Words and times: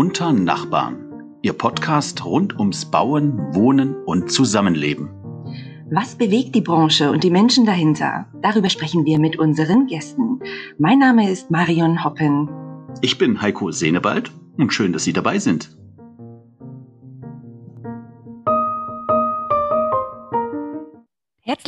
Unter 0.00 0.32
Nachbarn, 0.32 1.24
Ihr 1.42 1.54
Podcast 1.54 2.24
rund 2.24 2.56
ums 2.56 2.84
Bauen, 2.84 3.36
Wohnen 3.52 3.96
und 4.04 4.30
Zusammenleben. 4.30 5.10
Was 5.90 6.14
bewegt 6.14 6.54
die 6.54 6.60
Branche 6.60 7.10
und 7.10 7.24
die 7.24 7.32
Menschen 7.32 7.66
dahinter? 7.66 8.26
Darüber 8.40 8.70
sprechen 8.70 9.04
wir 9.06 9.18
mit 9.18 9.40
unseren 9.40 9.88
Gästen. 9.88 10.38
Mein 10.78 11.00
Name 11.00 11.28
ist 11.28 11.50
Marion 11.50 12.04
Hoppen. 12.04 12.48
Ich 13.02 13.18
bin 13.18 13.42
Heiko 13.42 13.72
Senewald 13.72 14.30
und 14.56 14.72
schön, 14.72 14.92
dass 14.92 15.02
Sie 15.02 15.12
dabei 15.12 15.40
sind. 15.40 15.76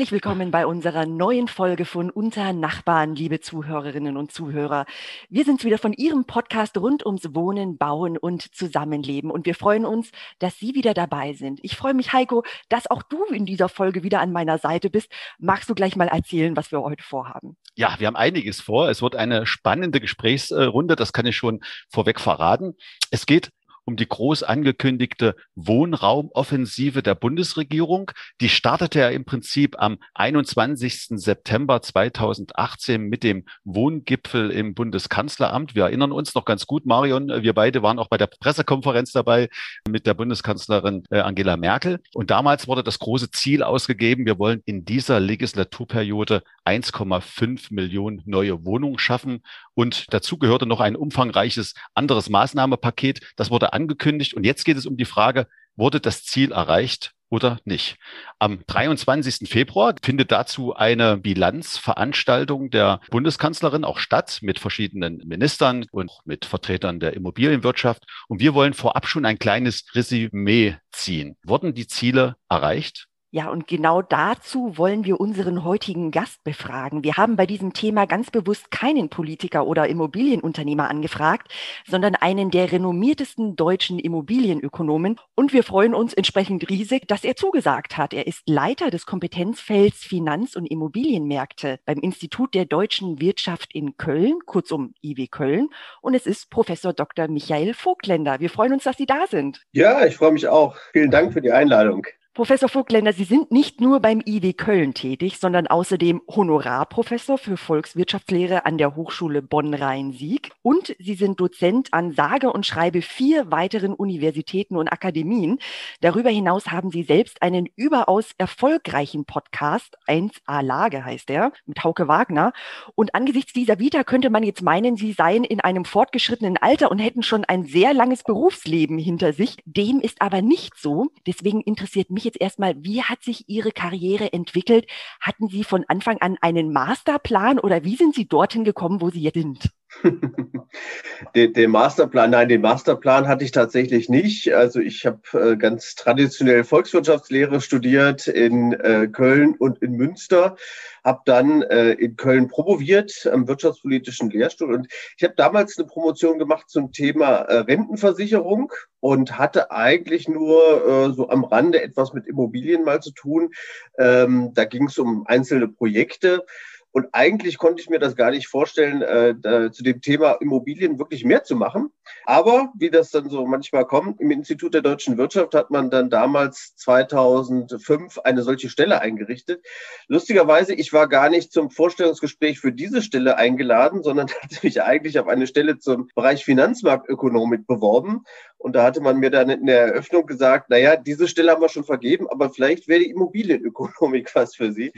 Herzlich 0.00 0.12
willkommen 0.12 0.50
bei 0.50 0.64
unserer 0.64 1.04
neuen 1.04 1.46
Folge 1.46 1.84
von 1.84 2.08
Unter 2.08 2.54
Nachbarn, 2.54 3.14
liebe 3.14 3.40
Zuhörerinnen 3.40 4.16
und 4.16 4.32
Zuhörer. 4.32 4.86
Wir 5.28 5.45
sind 5.45 5.62
wieder 5.62 5.77
von 5.77 5.92
Ihrem 5.92 6.24
Podcast 6.24 6.78
rund 6.78 7.04
ums 7.04 7.34
Wohnen, 7.34 7.77
Bauen 7.77 8.16
und 8.16 8.55
Zusammenleben 8.55 9.30
und 9.30 9.44
wir 9.44 9.55
freuen 9.55 9.84
uns, 9.84 10.10
dass 10.38 10.58
Sie 10.58 10.74
wieder 10.74 10.94
dabei 10.94 11.34
sind. 11.34 11.60
Ich 11.62 11.77
freue 11.77 11.92
mich, 11.92 12.14
Heiko, 12.14 12.44
dass 12.70 12.91
auch 12.91 13.02
du 13.02 13.24
in 13.24 13.44
dieser 13.44 13.68
Folge 13.68 14.02
wieder 14.02 14.22
an 14.22 14.32
meiner 14.32 14.56
Seite 14.56 14.88
bist. 14.88 15.12
Magst 15.38 15.68
du 15.68 15.74
gleich 15.74 15.96
mal 15.96 16.08
erzählen, 16.08 16.56
was 16.56 16.72
wir 16.72 16.80
heute 16.80 17.05
vorhaben? 17.05 17.58
Ja, 17.74 17.96
wir 17.98 18.06
haben 18.06 18.16
einiges 18.16 18.58
vor. 18.62 18.88
Es 18.88 19.02
wird 19.02 19.16
eine 19.16 19.44
spannende 19.44 20.00
Gesprächsrunde, 20.00 20.96
das 20.96 21.12
kann 21.12 21.27
ich 21.27 21.36
schon 21.36 21.60
vorweg 21.91 22.20
verraten. 22.20 22.74
Es 23.10 23.27
geht 23.27 23.50
um 23.90 23.96
die 23.96 24.08
groß 24.08 24.44
angekündigte 24.44 25.34
Wohnraumoffensive 25.56 27.02
der 27.02 27.16
Bundesregierung. 27.16 28.12
Die 28.40 28.48
startete 28.48 29.00
ja 29.00 29.08
im 29.08 29.24
Prinzip 29.24 29.74
am 29.80 29.98
21. 30.14 31.18
September 31.20 31.82
2018 31.82 33.02
mit 33.02 33.24
dem 33.24 33.44
Wohngipfel 33.64 34.52
im 34.52 34.74
Bundeskanzleramt. 34.74 35.74
Wir 35.74 35.84
erinnern 35.84 36.12
uns 36.12 36.36
noch 36.36 36.44
ganz 36.44 36.66
gut, 36.66 36.86
Marion, 36.86 37.42
wir 37.42 37.52
beide 37.52 37.82
waren 37.82 37.98
auch 37.98 38.08
bei 38.08 38.16
der 38.16 38.28
Pressekonferenz 38.28 39.10
dabei 39.10 39.48
mit 39.88 40.06
der 40.06 40.14
Bundeskanzlerin 40.14 41.02
äh, 41.10 41.19
Angela 41.19 41.56
Merkel. 41.56 41.98
Und 42.14 42.30
damals 42.30 42.69
wurde 42.69 42.84
das 42.84 43.00
große 43.00 43.32
Ziel 43.32 43.64
ausgegeben, 43.64 44.25
wir 44.25 44.38
wollen 44.38 44.62
in 44.66 44.84
dieser 44.84 45.19
Legislaturperiode 45.19 46.44
1,5 46.64 47.69
Millionen 47.70 48.22
neue 48.27 48.64
Wohnungen 48.64 48.98
schaffen. 48.98 49.42
Und 49.75 50.06
dazu 50.11 50.39
gehörte 50.39 50.66
noch 50.66 50.80
ein 50.80 50.97
umfangreiches 50.97 51.75
anderes 51.94 52.28
Maßnahmepaket. 52.28 53.33
Das 53.36 53.50
wurde 53.50 53.72
angekündigt. 53.72 54.34
Und 54.34 54.44
jetzt 54.44 54.64
geht 54.64 54.77
es 54.77 54.86
um 54.86 54.97
die 54.97 55.05
Frage, 55.05 55.47
wurde 55.77 56.00
das 56.00 56.25
Ziel 56.25 56.53
erreicht 56.53 57.14
oder 57.31 57.58
nicht. 57.64 57.97
Am 58.38 58.64
23. 58.66 59.48
Februar 59.48 59.94
findet 60.03 60.33
dazu 60.33 60.75
eine 60.75 61.16
Bilanzveranstaltung 61.16 62.70
der 62.70 63.00
Bundeskanzlerin 63.11 63.84
auch 63.84 63.98
statt 63.98 64.41
mit 64.42 64.58
verschiedenen 64.58 65.19
Ministern 65.25 65.86
und 65.92 66.11
mit 66.25 66.44
Vertretern 66.44 67.00
der 67.00 67.14
Immobilienwirtschaft. 67.14 68.05
Und 68.28 68.41
wir 68.41 68.53
wollen 68.55 68.75
vorab 68.75 69.06
schon 69.06 69.25
ein 69.25 69.38
kleines 69.38 69.84
Resümee 69.94 70.77
ziehen. 70.92 71.36
Wurden 71.44 71.72
die 71.72 71.86
Ziele 71.86 72.36
erreicht? 72.48 73.06
Ja, 73.33 73.48
und 73.48 73.69
genau 73.69 74.03
dazu 74.03 74.77
wollen 74.77 75.05
wir 75.05 75.20
unseren 75.20 75.62
heutigen 75.62 76.11
Gast 76.11 76.42
befragen. 76.42 77.05
Wir 77.05 77.17
haben 77.17 77.37
bei 77.37 77.47
diesem 77.47 77.72
Thema 77.72 78.06
ganz 78.06 78.28
bewusst 78.33 78.72
keinen 78.72 79.09
Politiker 79.09 79.69
oder 79.69 79.87
Immobilienunternehmer 79.87 80.91
angefragt, 80.91 81.47
sondern 81.87 82.17
einen 82.17 82.50
der 82.50 82.72
renommiertesten 82.72 83.55
deutschen 83.55 84.00
Immobilienökonomen. 84.00 85.17
Und 85.37 85.53
wir 85.53 85.62
freuen 85.62 85.95
uns 85.95 86.12
entsprechend 86.12 86.69
riesig, 86.70 87.06
dass 87.06 87.22
er 87.22 87.37
zugesagt 87.37 87.97
hat. 87.97 88.14
Er 88.14 88.27
ist 88.27 88.42
Leiter 88.48 88.91
des 88.91 89.06
Kompetenzfelds 89.06 89.98
Finanz- 89.98 90.56
und 90.56 90.67
Immobilienmärkte 90.67 91.78
beim 91.84 92.00
Institut 92.00 92.53
der 92.53 92.65
deutschen 92.65 93.20
Wirtschaft 93.20 93.72
in 93.72 93.97
Köln, 93.97 94.41
kurzum 94.44 94.94
IW 95.03 95.28
Köln. 95.28 95.69
Und 96.00 96.15
es 96.15 96.27
ist 96.27 96.50
Professor 96.50 96.92
Dr. 96.92 97.28
Michael 97.28 97.75
Vogtländer. 97.75 98.41
Wir 98.41 98.50
freuen 98.50 98.72
uns, 98.72 98.83
dass 98.83 98.97
Sie 98.97 99.06
da 99.06 99.28
sind. 99.28 99.61
Ja, 99.70 100.05
ich 100.05 100.17
freue 100.17 100.33
mich 100.33 100.48
auch. 100.48 100.77
Vielen 100.93 101.12
Dank 101.12 101.33
für 101.33 101.41
die 101.41 101.53
Einladung. 101.53 102.04
Professor 102.41 102.71
Vogtländer, 102.71 103.12
Sie 103.12 103.25
sind 103.25 103.51
nicht 103.51 103.83
nur 103.83 104.01
beim 104.01 104.23
IW 104.25 104.55
Köln 104.55 104.95
tätig, 104.95 105.37
sondern 105.37 105.67
außerdem 105.67 106.23
Honorarprofessor 106.27 107.37
für 107.37 107.59
Volkswirtschaftslehre 107.59 108.65
an 108.65 108.78
der 108.78 108.97
Hochschule 108.97 109.43
Bonn-Rhein-Sieg 109.43 110.51
und 110.62 110.97
Sie 110.99 111.17
sind 111.17 111.39
Dozent 111.39 111.93
an 111.93 112.12
sage 112.12 112.51
und 112.51 112.65
schreibe 112.65 113.03
vier 113.03 113.51
weiteren 113.51 113.93
Universitäten 113.93 114.78
und 114.78 114.89
Akademien. 114.89 115.59
Darüber 116.01 116.31
hinaus 116.31 116.69
haben 116.69 116.91
Sie 116.91 117.03
selbst 117.03 117.43
einen 117.43 117.69
überaus 117.77 118.31
erfolgreichen 118.39 119.27
Podcast, 119.27 119.99
1a 120.07 120.62
Lage 120.62 121.05
heißt 121.05 121.28
er, 121.28 121.53
mit 121.67 121.84
Hauke 121.84 122.09
Wagner. 122.09 122.55
Und 122.95 123.15
angesichts 123.15 123.53
dieser 123.53 123.78
Vita 123.78 124.03
könnte 124.03 124.31
man 124.31 124.45
jetzt 124.45 124.62
meinen, 124.62 124.97
Sie 124.97 125.12
seien 125.12 125.45
in 125.45 125.61
einem 125.61 125.84
fortgeschrittenen 125.84 126.57
Alter 126.57 126.91
und 126.91 127.01
hätten 127.01 127.22
schon 127.22 127.45
ein 127.45 127.67
sehr 127.67 127.93
langes 127.93 128.22
Berufsleben 128.22 128.97
hinter 128.97 129.34
sich. 129.34 129.59
Dem 129.67 130.01
ist 130.01 130.22
aber 130.22 130.41
nicht 130.41 130.78
so. 130.78 131.09
Deswegen 131.27 131.61
interessiert 131.61 132.09
mich 132.09 132.29
jetzt 132.30 132.41
erstmal, 132.41 132.74
wie 132.84 133.02
hat 133.02 133.22
sich 133.22 133.48
Ihre 133.48 133.72
Karriere 133.72 134.32
entwickelt? 134.32 134.86
Hatten 135.20 135.48
Sie 135.48 135.64
von 135.64 135.84
Anfang 135.88 136.18
an 136.18 136.36
einen 136.41 136.72
Masterplan 136.72 137.58
oder 137.58 137.84
wie 137.84 137.96
sind 137.96 138.14
Sie 138.14 138.26
dorthin 138.26 138.64
gekommen, 138.64 139.00
wo 139.00 139.10
Sie 139.10 139.20
jetzt 139.20 139.34
sind? 139.34 139.70
den, 141.34 141.53
den, 141.53 141.71
Masterplan, 141.71 142.31
nein, 142.31 142.49
den 142.49 142.61
Masterplan 142.61 143.28
hatte 143.28 143.44
ich 143.44 143.53
tatsächlich 143.53 144.09
nicht. 144.09 144.53
Also 144.55 144.81
ich 144.81 145.06
habe 145.06 145.21
äh, 145.33 145.56
ganz 145.56 145.94
traditionell 145.94 146.65
Volkswirtschaftslehre 146.65 147.61
studiert 147.61 148.27
in 148.27 148.72
äh, 148.72 149.09
Köln 149.09 149.55
und 149.59 149.83
in 149.83 149.93
Münster, 149.93 150.56
habe 151.05 151.21
dann 151.25 151.62
äh, 151.62 151.93
in 151.93 152.16
Köln 152.16 152.49
promoviert 152.49 153.28
am 153.33 153.49
wirtschaftspolitischen 153.49 154.31
Lehrstuhl 154.31 154.75
und 154.75 154.89
ich 155.16 155.25
habe 155.25 155.34
damals 155.37 155.78
eine 155.78 155.87
Promotion 155.87 156.39
gemacht 156.39 156.69
zum 156.69 156.93
Thema 156.93 157.37
äh, 157.37 157.59
Rentenversicherung 157.59 158.72
und 159.00 159.39
hatte 159.39 159.71
eigentlich 159.71 160.28
nur 160.28 160.87
äh, 160.87 161.12
so 161.12 161.28
am 161.31 161.44
Rande 161.44 161.83
etwas 161.83 162.12
mit 162.12 162.27
Immobilien 162.27 162.84
mal 162.84 163.00
zu 163.00 163.12
tun. 163.12 163.50
Ähm, 163.99 164.53
da 164.55 164.65
ging 164.65 164.87
es 164.87 164.99
um 164.99 165.27
einzelne 165.27 165.69
Projekte. 165.69 166.44
Und 166.93 167.09
eigentlich 167.12 167.59
konnte 167.59 167.81
ich 167.81 167.89
mir 167.89 168.01
das 168.01 168.17
gar 168.17 168.31
nicht 168.31 168.49
vorstellen, 168.49 169.03
äh, 169.03 169.34
da, 169.39 169.71
zu 169.71 169.83
dem 169.84 170.01
Thema 170.01 170.33
Immobilien 170.41 170.99
wirklich 170.99 171.25
mehr 171.25 171.45
zu 171.45 171.55
machen. 171.55 171.91
Aber 172.25 172.73
wie 172.77 172.91
das 172.91 173.11
dann 173.11 173.31
so 173.31 173.47
manchmal 173.47 173.87
kommt, 173.87 174.21
im 174.21 174.31
Institut 174.31 174.75
der 174.75 174.83
deutschen 174.83 175.17
Wirtschaft 175.17 175.55
hat 175.55 175.71
man 175.71 175.91
dann 175.91 176.11
damals 176.11 176.75
2005 176.77 178.19
eine 178.19 178.43
solche 178.43 178.69
Stelle 178.69 179.01
eingerichtet. 179.01 179.65
Lustigerweise, 180.09 180.75
ich 180.75 180.93
war 180.93 181.09
gar 181.09 181.31
nicht 181.31 181.53
zum 181.53 181.71
Vorstellungsgespräch 181.71 182.59
für 182.59 182.73
diese 182.73 183.03
Stelle 183.03 183.37
eingeladen, 183.37 184.03
sondern 184.03 184.28
hatte 184.43 184.59
mich 184.62 184.83
eigentlich 184.83 185.19
auf 185.19 185.28
eine 185.28 185.47
Stelle 185.47 185.78
zum 185.78 186.09
Bereich 186.15 186.45
Finanzmarktökonomik 186.45 187.67
beworben. 187.67 188.25
Und 188.59 188.75
da 188.75 188.83
hatte 188.83 189.01
man 189.01 189.17
mir 189.17 189.31
dann 189.31 189.49
in 189.49 189.65
der 189.65 189.87
Eröffnung 189.87 190.27
gesagt, 190.27 190.69
naja, 190.69 190.97
diese 190.97 191.28
Stelle 191.28 191.53
haben 191.53 191.62
wir 191.62 191.71
schon 191.71 191.84
vergeben, 191.84 192.28
aber 192.28 192.51
vielleicht 192.51 192.89
wäre 192.89 193.01
die 193.01 193.11
Immobilienökonomik 193.11 194.31
was 194.34 194.55
für 194.55 194.72
Sie. 194.72 194.93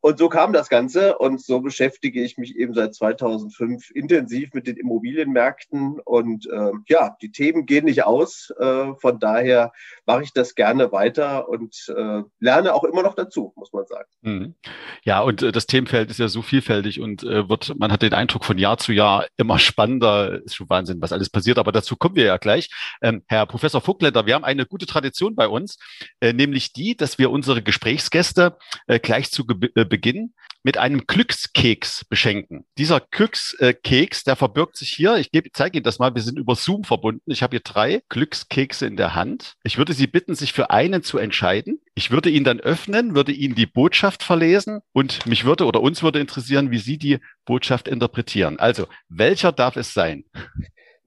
Und 0.00 0.18
so 0.18 0.28
kam 0.28 0.52
das 0.52 0.68
Ganze 0.68 1.18
und 1.18 1.42
so 1.42 1.60
beschäftige 1.60 2.22
ich 2.22 2.38
mich 2.38 2.54
eben 2.56 2.74
seit 2.74 2.94
2005 2.94 3.90
intensiv 3.90 4.54
mit 4.54 4.66
den 4.66 4.76
Immobilienmärkten 4.76 5.98
und 6.04 6.46
äh, 6.46 6.70
ja, 6.86 7.16
die 7.20 7.32
Themen 7.32 7.66
gehen 7.66 7.86
nicht 7.86 8.04
aus. 8.04 8.52
Äh, 8.58 8.94
von 9.00 9.18
daher 9.18 9.72
mache 10.04 10.22
ich 10.22 10.32
das 10.32 10.54
gerne 10.54 10.92
weiter 10.92 11.48
und 11.48 11.92
äh, 11.96 12.22
lerne 12.38 12.74
auch 12.74 12.84
immer 12.84 13.02
noch 13.02 13.14
dazu, 13.14 13.52
muss 13.56 13.72
man 13.72 13.84
sagen. 13.86 14.08
Mhm. 14.22 14.54
Ja, 15.02 15.22
und 15.22 15.42
äh, 15.42 15.50
das 15.50 15.66
Themenfeld 15.66 16.10
ist 16.10 16.18
ja 16.18 16.28
so 16.28 16.42
vielfältig 16.42 17.00
und 17.00 17.24
äh, 17.24 17.48
wird, 17.48 17.74
man 17.76 17.90
hat 17.90 18.02
den 18.02 18.14
Eindruck 18.14 18.44
von 18.44 18.58
Jahr 18.58 18.78
zu 18.78 18.92
Jahr 18.92 19.26
immer 19.36 19.58
spannender. 19.58 20.42
Ist 20.44 20.54
schon 20.54 20.70
Wahnsinn, 20.70 21.00
was 21.00 21.12
alles 21.12 21.30
passiert, 21.30 21.58
aber 21.58 21.72
dazu 21.72 21.96
kommen 21.96 22.14
wir 22.14 22.26
ja 22.26 22.36
gleich. 22.36 22.70
Ähm, 23.02 23.24
Herr 23.26 23.46
Professor 23.46 23.80
Vogtländer, 23.80 24.24
wir 24.26 24.34
haben 24.34 24.44
eine 24.44 24.66
gute 24.66 24.86
Tradition 24.86 25.34
bei 25.34 25.48
uns, 25.48 25.78
äh, 26.20 26.32
nämlich 26.32 26.72
die, 26.72 26.96
dass 26.96 27.18
wir 27.18 27.30
unsere 27.30 27.62
Gesprächsgäste 27.62 28.56
gleich 29.02 29.30
zu 29.30 29.46
Beginn 29.46 29.95
Beginn 29.96 30.34
mit 30.62 30.76
einem 30.76 31.06
Glückskeks 31.06 32.04
beschenken. 32.04 32.66
Dieser 32.76 33.00
Glückskeks, 33.00 34.24
der 34.24 34.36
verbirgt 34.36 34.76
sich 34.76 34.90
hier. 34.90 35.16
Ich 35.16 35.30
zeige 35.54 35.78
Ihnen 35.78 35.84
das 35.84 35.98
mal. 35.98 36.14
Wir 36.14 36.20
sind 36.20 36.38
über 36.38 36.54
Zoom 36.54 36.84
verbunden. 36.84 37.30
Ich 37.30 37.42
habe 37.42 37.52
hier 37.52 37.60
drei 37.60 38.02
Glückskekse 38.10 38.84
in 38.84 38.96
der 38.96 39.14
Hand. 39.14 39.54
Ich 39.62 39.78
würde 39.78 39.94
Sie 39.94 40.06
bitten, 40.06 40.34
sich 40.34 40.52
für 40.52 40.70
einen 40.70 41.02
zu 41.02 41.16
entscheiden. 41.16 41.80
Ich 41.94 42.10
würde 42.10 42.28
ihn 42.28 42.44
dann 42.44 42.60
öffnen, 42.60 43.14
würde 43.14 43.32
Ihnen 43.32 43.54
die 43.54 43.64
Botschaft 43.64 44.22
verlesen 44.22 44.80
und 44.92 45.24
mich 45.24 45.46
würde 45.46 45.64
oder 45.64 45.80
uns 45.80 46.02
würde 46.02 46.20
interessieren, 46.20 46.70
wie 46.70 46.78
Sie 46.78 46.98
die 46.98 47.20
Botschaft 47.46 47.88
interpretieren. 47.88 48.58
Also, 48.58 48.86
welcher 49.08 49.52
darf 49.52 49.76
es 49.76 49.94
sein? 49.94 50.24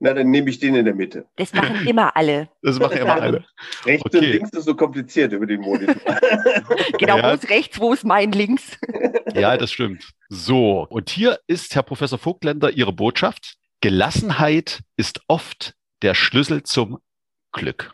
Na, 0.02 0.14
dann 0.14 0.30
nehme 0.30 0.48
ich 0.48 0.58
den 0.58 0.74
in 0.74 0.86
der 0.86 0.94
Mitte. 0.94 1.26
Das 1.36 1.52
machen 1.52 1.86
immer 1.86 2.16
alle. 2.16 2.48
Das 2.62 2.78
machen 2.78 2.96
immer 2.96 3.20
alle. 3.20 3.44
Rechts 3.84 4.06
okay. 4.06 4.16
und 4.16 4.24
links 4.24 4.50
ist 4.50 4.64
so 4.64 4.74
kompliziert 4.74 5.32
über 5.32 5.44
den 5.44 5.60
Monitor. 5.60 5.94
genau, 6.98 7.18
ja. 7.18 7.30
wo 7.30 7.34
ist 7.34 7.50
rechts, 7.50 7.78
wo 7.78 7.92
ist 7.92 8.04
mein 8.04 8.32
links? 8.32 8.78
ja, 9.34 9.58
das 9.58 9.70
stimmt. 9.70 10.10
So, 10.30 10.86
und 10.88 11.10
hier 11.10 11.38
ist 11.46 11.74
Herr 11.74 11.82
Professor 11.82 12.18
Vogtländer 12.18 12.70
Ihre 12.70 12.94
Botschaft. 12.94 13.56
Gelassenheit 13.82 14.80
ist 14.96 15.20
oft 15.28 15.74
der 16.00 16.14
Schlüssel 16.14 16.62
zum 16.62 16.98
Glück. 17.52 17.92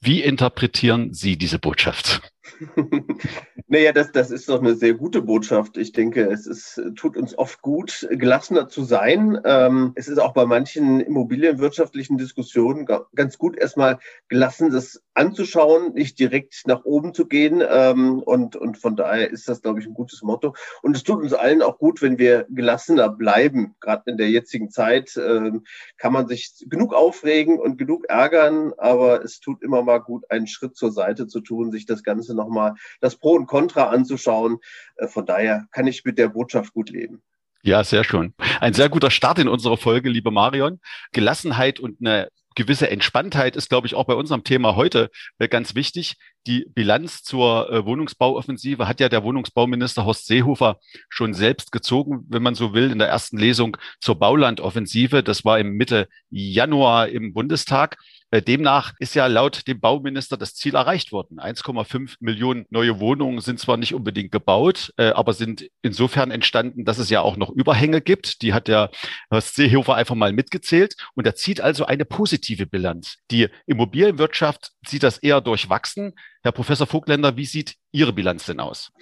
Wie 0.00 0.22
interpretieren 0.22 1.14
Sie 1.14 1.36
diese 1.36 1.60
Botschaft? 1.60 2.22
naja, 3.68 3.92
das, 3.92 4.12
das 4.12 4.30
ist 4.30 4.48
doch 4.48 4.60
eine 4.60 4.74
sehr 4.74 4.94
gute 4.94 5.22
Botschaft. 5.22 5.76
Ich 5.76 5.92
denke, 5.92 6.30
es 6.30 6.46
ist, 6.46 6.80
tut 6.94 7.16
uns 7.16 7.36
oft 7.36 7.62
gut, 7.62 8.06
gelassener 8.10 8.68
zu 8.68 8.84
sein. 8.84 9.40
Ähm, 9.44 9.92
es 9.94 10.08
ist 10.08 10.18
auch 10.18 10.34
bei 10.34 10.46
manchen 10.46 11.00
immobilienwirtschaftlichen 11.00 12.18
Diskussionen 12.18 12.86
ganz 13.14 13.38
gut, 13.38 13.56
erstmal 13.56 13.98
gelassen 14.28 14.70
das 14.70 15.02
anzuschauen, 15.14 15.94
nicht 15.94 16.18
direkt 16.18 16.62
nach 16.66 16.84
oben 16.84 17.14
zu 17.14 17.26
gehen. 17.26 17.62
Ähm, 17.66 18.20
und, 18.20 18.56
und 18.56 18.78
von 18.78 18.96
daher 18.96 19.30
ist 19.30 19.48
das, 19.48 19.62
glaube 19.62 19.80
ich, 19.80 19.86
ein 19.86 19.94
gutes 19.94 20.22
Motto. 20.22 20.54
Und 20.82 20.96
es 20.96 21.02
tut 21.02 21.22
uns 21.22 21.32
allen 21.32 21.62
auch 21.62 21.78
gut, 21.78 22.02
wenn 22.02 22.18
wir 22.18 22.46
gelassener 22.50 23.08
bleiben. 23.08 23.74
Gerade 23.80 24.10
in 24.10 24.16
der 24.16 24.30
jetzigen 24.30 24.70
Zeit 24.70 25.16
ähm, 25.16 25.64
kann 25.96 26.12
man 26.12 26.28
sich 26.28 26.64
genug 26.68 26.94
aufregen 26.94 27.58
und 27.58 27.78
genug 27.78 28.08
ärgern, 28.08 28.72
aber 28.76 29.24
es 29.24 29.40
tut 29.40 29.62
immer 29.62 29.82
mal 29.82 29.98
gut, 29.98 30.30
einen 30.30 30.46
Schritt 30.46 30.76
zur 30.76 30.92
Seite 30.92 31.26
zu 31.26 31.40
tun, 31.40 31.72
sich 31.72 31.86
das 31.86 32.02
Ganze 32.02 32.34
nochmal, 32.46 32.74
das 33.00 33.16
Pro 33.16 33.32
und 33.32 33.46
Contra 33.46 33.88
anzuschauen. 33.90 34.58
Äh, 34.96 35.08
von 35.08 35.26
daher 35.26 35.66
kann 35.72 35.86
ich 35.86 36.04
mit 36.04 36.18
der 36.18 36.28
Botschaft 36.28 36.72
gut 36.72 36.90
leben. 36.90 37.22
Ja, 37.62 37.82
sehr 37.82 38.04
schön. 38.04 38.32
Ein 38.60 38.74
sehr 38.74 38.88
guter 38.88 39.10
Start 39.10 39.40
in 39.40 39.48
unserer 39.48 39.76
Folge, 39.76 40.08
liebe 40.08 40.30
Marion. 40.30 40.80
Gelassenheit 41.12 41.80
und 41.80 41.98
eine 42.00 42.28
gewisse 42.56 42.90
Entspanntheit 42.90 43.54
ist, 43.54 43.68
glaube 43.68 43.86
ich, 43.86 43.94
auch 43.94 44.06
bei 44.06 44.14
unserem 44.14 44.42
Thema 44.42 44.74
heute 44.74 45.10
äh, 45.38 45.46
ganz 45.46 45.76
wichtig. 45.76 46.14
Die 46.46 46.66
Bilanz 46.74 47.22
zur 47.22 47.70
äh, 47.70 47.84
Wohnungsbauoffensive 47.84 48.88
hat 48.88 48.98
ja 48.98 49.08
der 49.08 49.22
Wohnungsbauminister 49.22 50.04
Horst 50.04 50.26
Seehofer 50.26 50.80
schon 51.08 51.34
selbst 51.34 51.70
gezogen, 51.70 52.24
wenn 52.28 52.42
man 52.42 52.54
so 52.54 52.72
will, 52.72 52.90
in 52.90 52.98
der 52.98 53.08
ersten 53.08 53.36
Lesung 53.36 53.76
zur 54.00 54.18
Baulandoffensive. 54.18 55.22
Das 55.22 55.44
war 55.44 55.58
im 55.58 55.72
Mitte 55.72 56.08
Januar 56.30 57.08
im 57.08 57.34
Bundestag. 57.34 57.98
Äh, 58.36 58.42
demnach 58.42 58.92
ist 58.98 59.14
ja 59.14 59.26
laut 59.28 59.66
dem 59.66 59.80
Bauminister 59.80 60.36
das 60.36 60.54
Ziel 60.54 60.74
erreicht 60.74 61.10
worden. 61.10 61.40
1,5 61.40 62.16
Millionen 62.20 62.66
neue 62.68 63.00
Wohnungen 63.00 63.40
sind 63.40 63.58
zwar 63.58 63.78
nicht 63.78 63.94
unbedingt 63.94 64.30
gebaut, 64.30 64.92
äh, 64.98 65.08
aber 65.08 65.32
sind 65.32 65.70
insofern 65.80 66.30
entstanden, 66.30 66.84
dass 66.84 66.98
es 66.98 67.08
ja 67.08 67.22
auch 67.22 67.38
noch 67.38 67.48
Überhänge 67.48 68.02
gibt. 68.02 68.42
Die 68.42 68.52
hat 68.52 68.68
der 68.68 68.90
Herr 69.30 69.40
Seehofer 69.40 69.94
einfach 69.94 70.14
mal 70.14 70.32
mitgezählt. 70.34 70.96
Und 71.14 71.26
er 71.26 71.34
zieht 71.34 71.62
also 71.62 71.86
eine 71.86 72.04
positive 72.04 72.66
Bilanz. 72.66 73.16
Die 73.30 73.48
Immobilienwirtschaft 73.64 74.72
sieht 74.86 75.02
das 75.02 75.16
eher 75.16 75.40
durchwachsen. 75.40 76.12
Herr 76.42 76.52
Professor 76.52 76.86
Vogtländer, 76.86 77.36
wie 77.36 77.46
sieht 77.46 77.76
Ihre 77.96 78.12
Bilanz 78.12 78.44
denn 78.44 78.60
aus? 78.60 78.92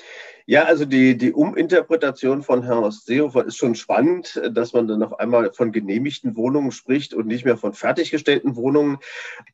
Ja, 0.46 0.64
also 0.64 0.85
die, 0.85 1.17
die 1.17 1.32
Uminterpretation 1.32 2.43
von 2.43 2.62
Herrn 2.64 2.91
Seehofer 2.91 3.46
ist 3.46 3.56
schon 3.56 3.75
spannend, 3.75 4.38
dass 4.52 4.75
man 4.75 4.87
dann 4.87 5.02
auf 5.02 5.19
einmal 5.19 5.50
von 5.55 5.73
genehmigten 5.73 6.37
Wohnungen 6.37 6.70
spricht 6.70 7.14
und 7.14 7.26
nicht 7.26 7.46
mehr 7.46 7.56
von 7.56 7.73
fertiggestellten 7.73 8.55
Wohnungen. 8.55 8.99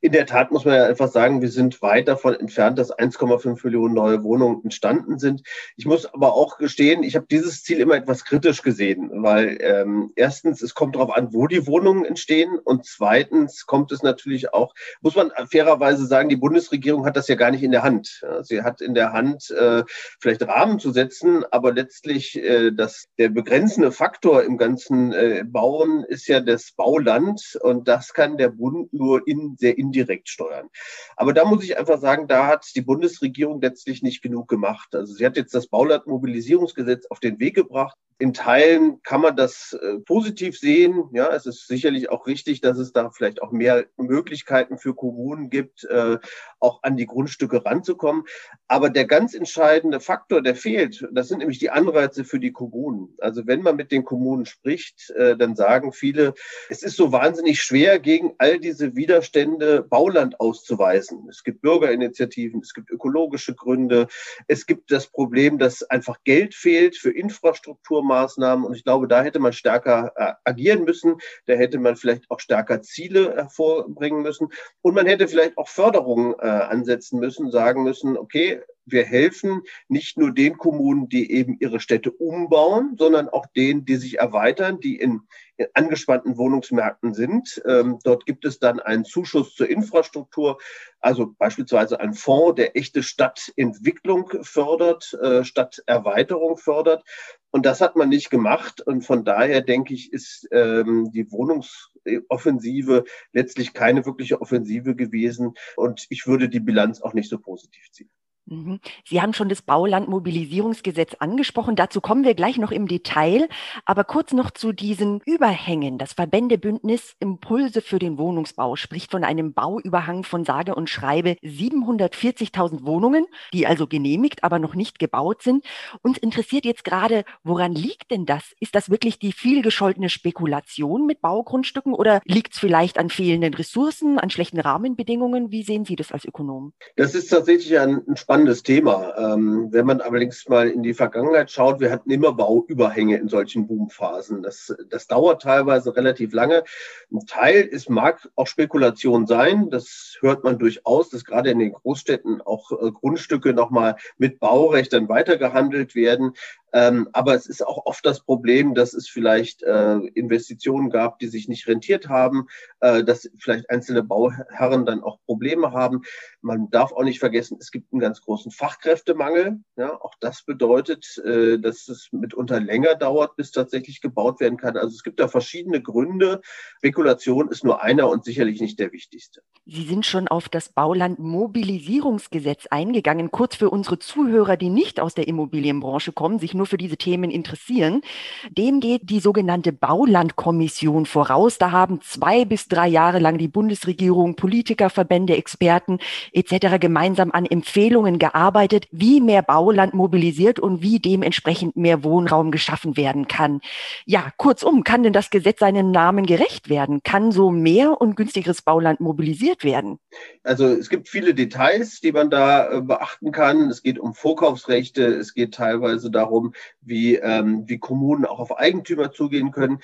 In 0.01 0.11
der 0.11 0.27
Tat 0.27 0.51
muss 0.51 0.65
man 0.65 0.75
ja 0.75 0.87
einfach 0.87 1.09
sagen, 1.09 1.43
wir 1.43 1.49
sind 1.49 1.81
weit 1.81 2.09
davon 2.09 2.35
entfernt, 2.35 2.77
dass 2.77 2.93
1,5 2.93 3.61
Millionen 3.63 3.95
neue 3.95 4.25
Wohnungen 4.25 4.65
entstanden 4.65 5.21
sind. 5.21 5.43
Ich 5.77 5.87
muss 5.87 6.13
aber 6.13 6.35
auch 6.35 6.59
gestehen, 6.59 7.05
ich 7.05 7.15
habe 7.15 7.27
dieses 7.31 7.63
Ziel 7.63 7.79
immer 7.79 7.95
etwas 7.95 8.25
kritisch 8.25 8.63
gesehen, 8.63 9.11
weil 9.23 9.59
ähm, 9.61 10.11
erstens, 10.17 10.61
es 10.61 10.75
kommt 10.75 10.97
darauf 10.97 11.17
an, 11.17 11.33
wo 11.33 11.47
die 11.47 11.69
Wohnungen 11.69 12.05
entstehen 12.05 12.59
und 12.59 12.85
zweitens 12.85 13.65
kommt 13.65 13.93
es 13.93 14.03
natürlich 14.03 14.53
auch, 14.53 14.75
muss 15.03 15.15
man 15.15 15.31
fairerweise 15.49 16.05
sagen, 16.07 16.29
die 16.29 16.37
Bundesregierung 16.37 17.07
hat 17.07 17.17
das 17.17 17.29
ja 17.29 17.37
gar 17.37 17.53
nicht 17.53 17.63
in 17.63 17.71
der 17.71 17.85
Hand. 17.85 18.27
Sie 18.43 18.63
hat 18.63 18.81
in 18.81 18.95
der 18.95 19.13
Hand 19.13 19.30
äh, 19.51 19.85
vielleicht 20.21 20.43
Rahmen 20.43 20.79
zu 20.79 20.93
setzen, 20.93 21.45
aber 21.51 21.73
letztlich 21.73 22.37
äh, 22.37 22.71
das, 22.73 23.07
der 23.19 23.29
begrenzende 23.29 23.93
Faktor 23.93 24.43
im 24.43 24.59
ganzen 24.59 25.13
äh, 25.13 25.45
Bauen 25.47 26.05
ist 26.05 26.27
ja 26.27 26.41
das 26.41 26.73
Bauland 26.73 27.59
und 27.63 27.89
das 27.89 28.13
kann 28.13 28.37
der 28.37 28.49
Bund 28.49 28.93
nur 28.93 29.27
in, 29.27 29.57
sehr 29.59 29.79
indirekt 29.79 30.29
steuern. 30.29 30.69
Aber 31.17 31.33
da 31.33 31.45
muss 31.45 31.65
ich 31.65 31.79
einfach 31.79 32.01
sagen, 32.01 32.29
da 32.29 32.47
hat 32.47 32.67
die 32.75 32.83
Bundesregierung 32.83 33.61
letztlich 33.61 34.03
nicht 34.03 34.23
genug 34.23 34.49
gemacht. 34.49 34.95
Also 34.95 35.15
sie 35.15 35.27
hat 35.27 35.37
jetzt 35.37 35.55
das 35.55 35.69
Baulandmobilisierungsgesetz 35.69 37.07
auf 37.11 37.21
den 37.21 37.39
Weg 37.39 37.55
gebracht 37.55 37.97
in 38.21 38.35
Teilen 38.35 39.03
kann 39.03 39.23
man 39.23 39.35
das 39.35 39.73
äh, 39.73 39.99
positiv 40.01 40.59
sehen. 40.59 41.05
Ja, 41.13 41.35
es 41.35 41.47
ist 41.47 41.67
sicherlich 41.67 42.11
auch 42.11 42.27
richtig, 42.27 42.61
dass 42.61 42.77
es 42.77 42.93
da 42.93 43.11
vielleicht 43.11 43.41
auch 43.41 43.51
mehr 43.51 43.87
Möglichkeiten 43.97 44.77
für 44.77 44.95
Kommunen 44.95 45.49
gibt, 45.49 45.85
äh, 45.85 46.19
auch 46.61 46.83
an 46.83 46.99
die 46.99 47.07
Grundstücke 47.07 47.65
ranzukommen. 47.65 48.25
Aber 48.69 48.91
der 48.91 49.07
ganz 49.21 49.35
entscheidende 49.35 50.01
Faktor, 50.01 50.41
der 50.41 50.55
fehlt, 50.55 51.07
das 51.13 51.29
sind 51.29 51.41
nämlich 51.41 51.59
die 51.59 51.69
Anreize 51.69 52.25
für 52.25 52.41
die 52.41 52.53
Kommunen. 52.53 53.15
Also 53.19 53.47
wenn 53.47 53.61
man 53.61 53.77
mit 53.77 53.93
den 53.93 54.03
Kommunen 54.03 54.47
spricht, 54.47 55.11
äh, 55.11 55.37
dann 55.37 55.57
sagen 55.57 55.93
viele, 55.93 56.33
es 56.71 56.83
ist 56.83 56.97
so 56.97 57.13
wahnsinnig 57.13 57.61
schwer, 57.61 57.99
gegen 57.99 58.33
all 58.39 58.59
diese 58.59 58.97
Widerstände 58.97 59.83
Bauland 59.83 60.41
auszuweisen. 60.41 61.27
Es 61.29 61.45
gibt 61.45 61.61
Bürgerinitiativen, 61.61 62.63
es 62.63 62.73
gibt 62.73 62.91
ökologische 62.91 63.55
Gründe, 63.55 64.07
es 64.47 64.65
gibt 64.65 64.91
das 64.91 65.07
Problem, 65.07 65.59
dass 65.59 65.83
einfach 65.83 66.17
Geld 66.25 66.55
fehlt 66.55 66.97
für 66.97 67.11
Infrastruktur 67.11 68.03
Maßnahmen. 68.03 68.65
Und 68.65 68.75
ich 68.75 68.85
glaube, 68.85 69.07
da 69.07 69.23
hätte 69.23 69.39
man 69.39 69.53
stärker 69.53 70.13
äh, 70.17 70.33
agieren 70.45 70.85
müssen. 70.85 71.17
Da 71.45 71.53
hätte 71.53 71.79
man 71.79 71.97
vielleicht 71.97 72.25
auch 72.31 72.41
stärker 72.41 72.81
Ziele 72.81 73.35
hervorbringen 73.37 74.23
müssen. 74.23 74.49
Und 74.81 74.95
man 74.95 75.05
hätte 75.05 75.29
vielleicht 75.29 75.59
auch 75.59 75.69
Förderungen 75.69 76.33
äh, 76.39 76.47
ansetzen 76.47 77.21
müssen, 77.21 77.51
sagen 77.51 77.83
müssen, 77.83 78.17
okay, 78.17 78.63
wir 78.87 79.05
helfen 79.05 79.63
nicht 79.89 80.19
nur 80.19 80.33
den 80.33 80.57
Kommunen, 80.57 81.09
die 81.09 81.31
eben 81.31 81.57
ihre 81.61 81.81
Städte 81.81 82.11
umbauen, 82.11 82.97
sondern 82.99 83.29
auch 83.29 83.47
denen, 83.57 83.85
die 83.85 83.97
sich 83.97 84.19
erweitern, 84.19 84.81
die 84.81 84.97
in, 84.97 85.23
in 85.57 85.67
angespannten 85.75 86.37
Wohnungsmärkten 86.37 87.15
sind. 87.15 87.63
Ähm, 87.67 87.99
dort 88.03 88.27
gibt 88.27 88.45
es 88.45 88.59
dann 88.59 88.81
einen 88.81 89.05
Zuschuss 89.05 89.55
zur 89.55 89.69
Infrastruktur, 89.69 90.59
also 91.01 91.35
beispielsweise 91.39 92.01
einen 92.01 92.15
Fonds, 92.15 92.57
der 92.57 92.77
echte 92.77 93.03
Stadtentwicklung 93.03 94.31
fördert, 94.43 95.13
äh, 95.15 95.45
Stadterweiterung 95.45 96.57
fördert. 96.57 97.05
Und 97.51 97.67
das 97.67 97.81
hat 97.81 97.97
man 97.97 98.09
nicht 98.09 98.31
gemacht. 98.31 98.81
Und 98.81 99.03
von 99.03 99.25
daher 99.25 99.61
denke 99.61 99.95
ich, 99.95 100.13
ist 100.13 100.47
ähm, 100.53 101.11
die 101.13 101.31
Wohnungsoffensive 101.33 103.05
letztlich 103.33 103.73
keine 103.73 104.07
wirkliche 104.07 104.41
Offensive 104.41 104.95
gewesen. 104.95 105.55
Und 105.77 106.07
ich 106.11 106.27
würde 106.27 106.49
die 106.49 106.61
Bilanz 106.61 107.01
auch 107.03 107.13
nicht 107.13 107.29
so 107.29 107.39
positiv 107.39 107.91
ziehen. 107.91 108.11
Mhm. 108.47 108.81
Sie 109.05 109.21
haben 109.21 109.33
schon 109.33 109.49
das 109.49 109.63
Baulandmobilisierungsgesetz 109.63 111.15
angesprochen. 111.19 111.77
Dazu 111.77 112.01
kommen 112.01 112.25
wir 112.25 112.35
gleich 112.35 112.59
noch 112.59 112.73
im 112.73 112.89
Detail. 112.89 113.49
Aber 113.85 114.05
kurz 114.05 114.33
noch 114.33 114.51
zu 114.51 114.73
diesen 114.73 115.21
Überhängen. 115.25 115.99
Das 115.99 116.15
Verbändebündnis 116.15 117.15
Impulse 117.21 117.81
für 117.81 117.99
den 117.99 118.19
Wohnungsbau 118.19 118.77
spricht 118.77 119.11
von 119.11 119.25
einem 119.25 119.53
Bauüberhang 119.53 120.25
von 120.25 120.45
sage 120.45 120.75
und 120.75 120.91
schreibe 120.91 121.37
740.000 121.43 122.85
Wohnungen, 122.85 123.27
die 123.53 123.67
also 123.67 123.87
genehmigt, 123.87 124.43
aber 124.43 124.59
noch 124.59 124.75
nicht 124.75 124.99
gebaut 124.99 125.43
sind. 125.43 125.65
Uns 126.03 126.19
interessiert 126.19 126.65
jetzt 126.65 126.85
gerade, 126.85 127.25
woran 127.45 127.73
liegt 127.73 128.11
denn 128.11 128.27
das? 128.27 128.53
Ist 128.59 128.75
das 128.75 128.91
wirklich 128.91 129.19
die 129.19 129.33
vielgescholtene 129.33 130.09
Spekulation 130.09 131.07
mit 131.07 131.21
Baugrundstücken 131.21 131.95
oder 131.95 132.21
liegt 132.25 132.55
es 132.55 132.59
vielleicht 132.59 132.99
an 132.99 133.11
fehlenden 133.11 133.55
Ressourcen, 133.55 134.19
an 134.19 134.31
schlechten 134.31 134.61
Rahmenbedingungen? 134.61 135.51
Wie 135.51 135.63
sehen 135.63 135.85
Sie 135.85 135.97
das 135.97 136.11
als 136.13 136.25
Ökonom? 136.25 136.73
Das 136.97 137.15
ist 137.15 137.29
tatsächlich 137.29 137.79
ein, 137.79 138.03
ein 138.09 138.17
spannendes 138.31 138.63
Thema. 138.63 139.13
Ähm, 139.19 139.73
wenn 139.73 139.87
man 139.87 140.01
allerdings 140.01 140.49
mal 140.49 140.69
in 140.69 140.85
die 140.85 140.95
Vergangenheit 140.95 141.51
schaut, 141.51 141.81
wir 141.81 141.91
hatten 141.91 142.13
immer 142.13 142.33
Bauüberhänge 142.33 143.17
in 143.17 143.27
solchen 143.27 143.67
Boomphasen. 143.67 144.45
Das, 144.45 144.73
das 144.89 145.09
dauert 145.09 145.43
teilweise 145.43 145.97
relativ 145.97 146.33
lange. 146.33 146.63
Ein 147.11 147.27
Teil 147.27 147.63
ist, 147.63 147.91
mag 147.91 148.29
auch 148.37 148.47
Spekulation 148.47 149.27
sein. 149.27 149.69
Das 149.69 150.17
hört 150.21 150.45
man 150.45 150.61
durchaus, 150.61 151.11
dass 151.11 151.25
gerade 151.25 151.51
in 151.51 151.59
den 151.59 151.73
Großstädten 151.73 152.41
auch 152.41 152.71
äh, 152.71 152.93
Grundstücke 152.93 153.53
nochmal 153.53 153.97
mit 154.17 154.39
Baurecht 154.39 154.93
dann 154.93 155.09
weitergehandelt 155.09 155.97
werden. 155.97 156.35
Ähm, 156.73 157.09
aber 157.13 157.35
es 157.35 157.47
ist 157.47 157.67
auch 157.67 157.87
oft 157.87 158.05
das 158.05 158.21
Problem, 158.21 158.75
dass 158.75 158.95
es 158.95 159.09
vielleicht 159.09 159.63
äh, 159.63 159.97
Investitionen 160.15 160.91
gab, 160.91 161.19
die 161.19 161.29
sich 161.29 161.49
nicht 161.49 161.67
rentiert 161.67 162.09
haben, 162.09 162.47
äh, 162.81 163.03
dass 163.05 163.31
vielleicht 163.39 163.71
einzelne 163.71 164.03
Bauherren 164.03 164.87
dann 164.87 165.03
auch 165.03 165.19
Probleme 165.27 165.73
haben. 165.73 166.03
Man 166.41 166.71
darf 166.71 166.93
auch 166.93 167.03
nicht 167.03 167.19
vergessen, 167.19 167.59
es 167.61 167.71
gibt 167.71 167.93
einen 167.93 168.01
ganz 168.01 168.21
großen 168.21 168.53
Fachkräftemangel. 168.53 169.59
Ja, 169.77 170.01
auch 170.01 170.15
das 170.21 170.43
bedeutet, 170.43 171.19
äh, 171.25 171.59
dass 171.59 171.89
es 171.89 172.09
mitunter 172.13 172.61
länger 172.61 172.95
dauert, 172.95 173.37
bis 173.37 173.51
tatsächlich 173.51 174.01
gebaut 174.01 174.41
werden 174.41 174.59
kann. 174.59 174.77
Also 174.77 174.95
es 174.95 175.03
gibt 175.03 175.21
da 175.21 175.29
verschiedene 175.29 175.83
Gründe. 175.83 176.41
Spekulation 176.79 177.49
ist 177.49 177.65
nur 177.65 177.83
einer 177.83 178.09
und 178.09 178.25
sicherlich 178.25 178.61
nicht 178.61 178.79
der 178.79 178.93
wichtigste. 178.93 179.43
Sie 179.67 179.85
sind 179.85 180.07
schon 180.07 180.29
auf 180.29 180.49
das 180.49 180.69
Baulandmobilisierungsgesetz 180.69 182.67
eingegangen. 182.67 183.31
Kurz 183.31 183.57
für 183.57 183.71
unsere 183.71 183.99
Zuhörer, 183.99 184.57
die 184.57 184.71
nicht 184.71 185.01
aus 185.01 185.15
der 185.15 185.29
Immobilienbranche 185.29 186.13
kommen, 186.13 186.39
sich 186.39 186.55
nur 186.61 186.67
für 186.67 186.77
diese 186.77 186.99
Themen 186.99 187.31
interessieren. 187.31 188.03
Dem 188.51 188.81
geht 188.81 189.09
die 189.09 189.21
sogenannte 189.21 189.73
Baulandkommission 189.73 191.07
voraus. 191.07 191.57
Da 191.57 191.71
haben 191.71 192.03
zwei 192.03 192.45
bis 192.45 192.69
drei 192.69 192.87
Jahre 192.87 193.19
lang 193.19 193.39
die 193.39 193.49
Bundesregierung, 193.49 194.37
Politiker, 194.37 194.91
Verbände, 194.91 195.37
Experten 195.37 195.99
etc. 196.33 196.79
gemeinsam 196.79 197.31
an 197.33 197.47
Empfehlungen 197.47 198.19
gearbeitet, 198.19 198.89
wie 198.91 199.23
mehr 199.23 199.41
Bauland 199.41 199.95
mobilisiert 199.95 200.61
und 200.61 200.83
wie 200.83 200.99
dementsprechend 200.99 201.77
mehr 201.77 202.05
Wohnraum 202.05 202.51
geschaffen 202.51 202.99
werden 202.99 203.27
kann. 203.27 203.63
Ja, 204.05 204.31
kurzum, 204.37 204.85
kann 204.85 205.03
denn 205.03 205.15
das 205.15 205.31
Gesetz 205.31 205.61
seinen 205.61 205.91
Namen 205.91 206.27
gerecht 206.27 206.69
werden? 206.69 207.01
Kann 207.03 207.33
so 207.33 207.51
mehr 207.51 208.01
und 208.03 208.17
günstigeres 208.17 208.61
Bauland 208.61 209.01
mobilisiert 209.01 209.65
werden? 209.65 209.99
Also 210.43 210.67
es 210.67 210.89
gibt 210.89 211.09
viele 211.09 211.35
Details, 211.35 212.01
die 212.01 212.13
man 212.13 212.31
da 212.31 212.71
äh, 212.71 212.81
beachten 212.81 213.33
kann. 213.33 213.71
Es 213.71 213.83
geht 213.83 213.99
um 213.99 214.15
Vorkaufsrechte, 214.15 215.05
es 215.05 215.35
geht 215.35 215.55
teilweise 215.55 216.11
darum, 216.11 216.55
wie, 216.81 217.17
ähm, 217.17 217.65
wie 217.67 217.79
Kommunen 217.79 218.25
auch 218.25 218.41
auf 218.41 218.59
Eigentümer 218.59 219.13
zugehen 219.13 219.51
können. 219.53 219.81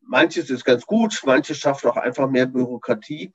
Manches 0.00 0.50
ist 0.50 0.64
ganz 0.64 0.84
gut, 0.84 1.20
manches 1.24 1.58
schafft 1.58 1.86
auch 1.86 1.96
einfach 1.96 2.28
mehr 2.28 2.46
Bürokratie. 2.46 3.32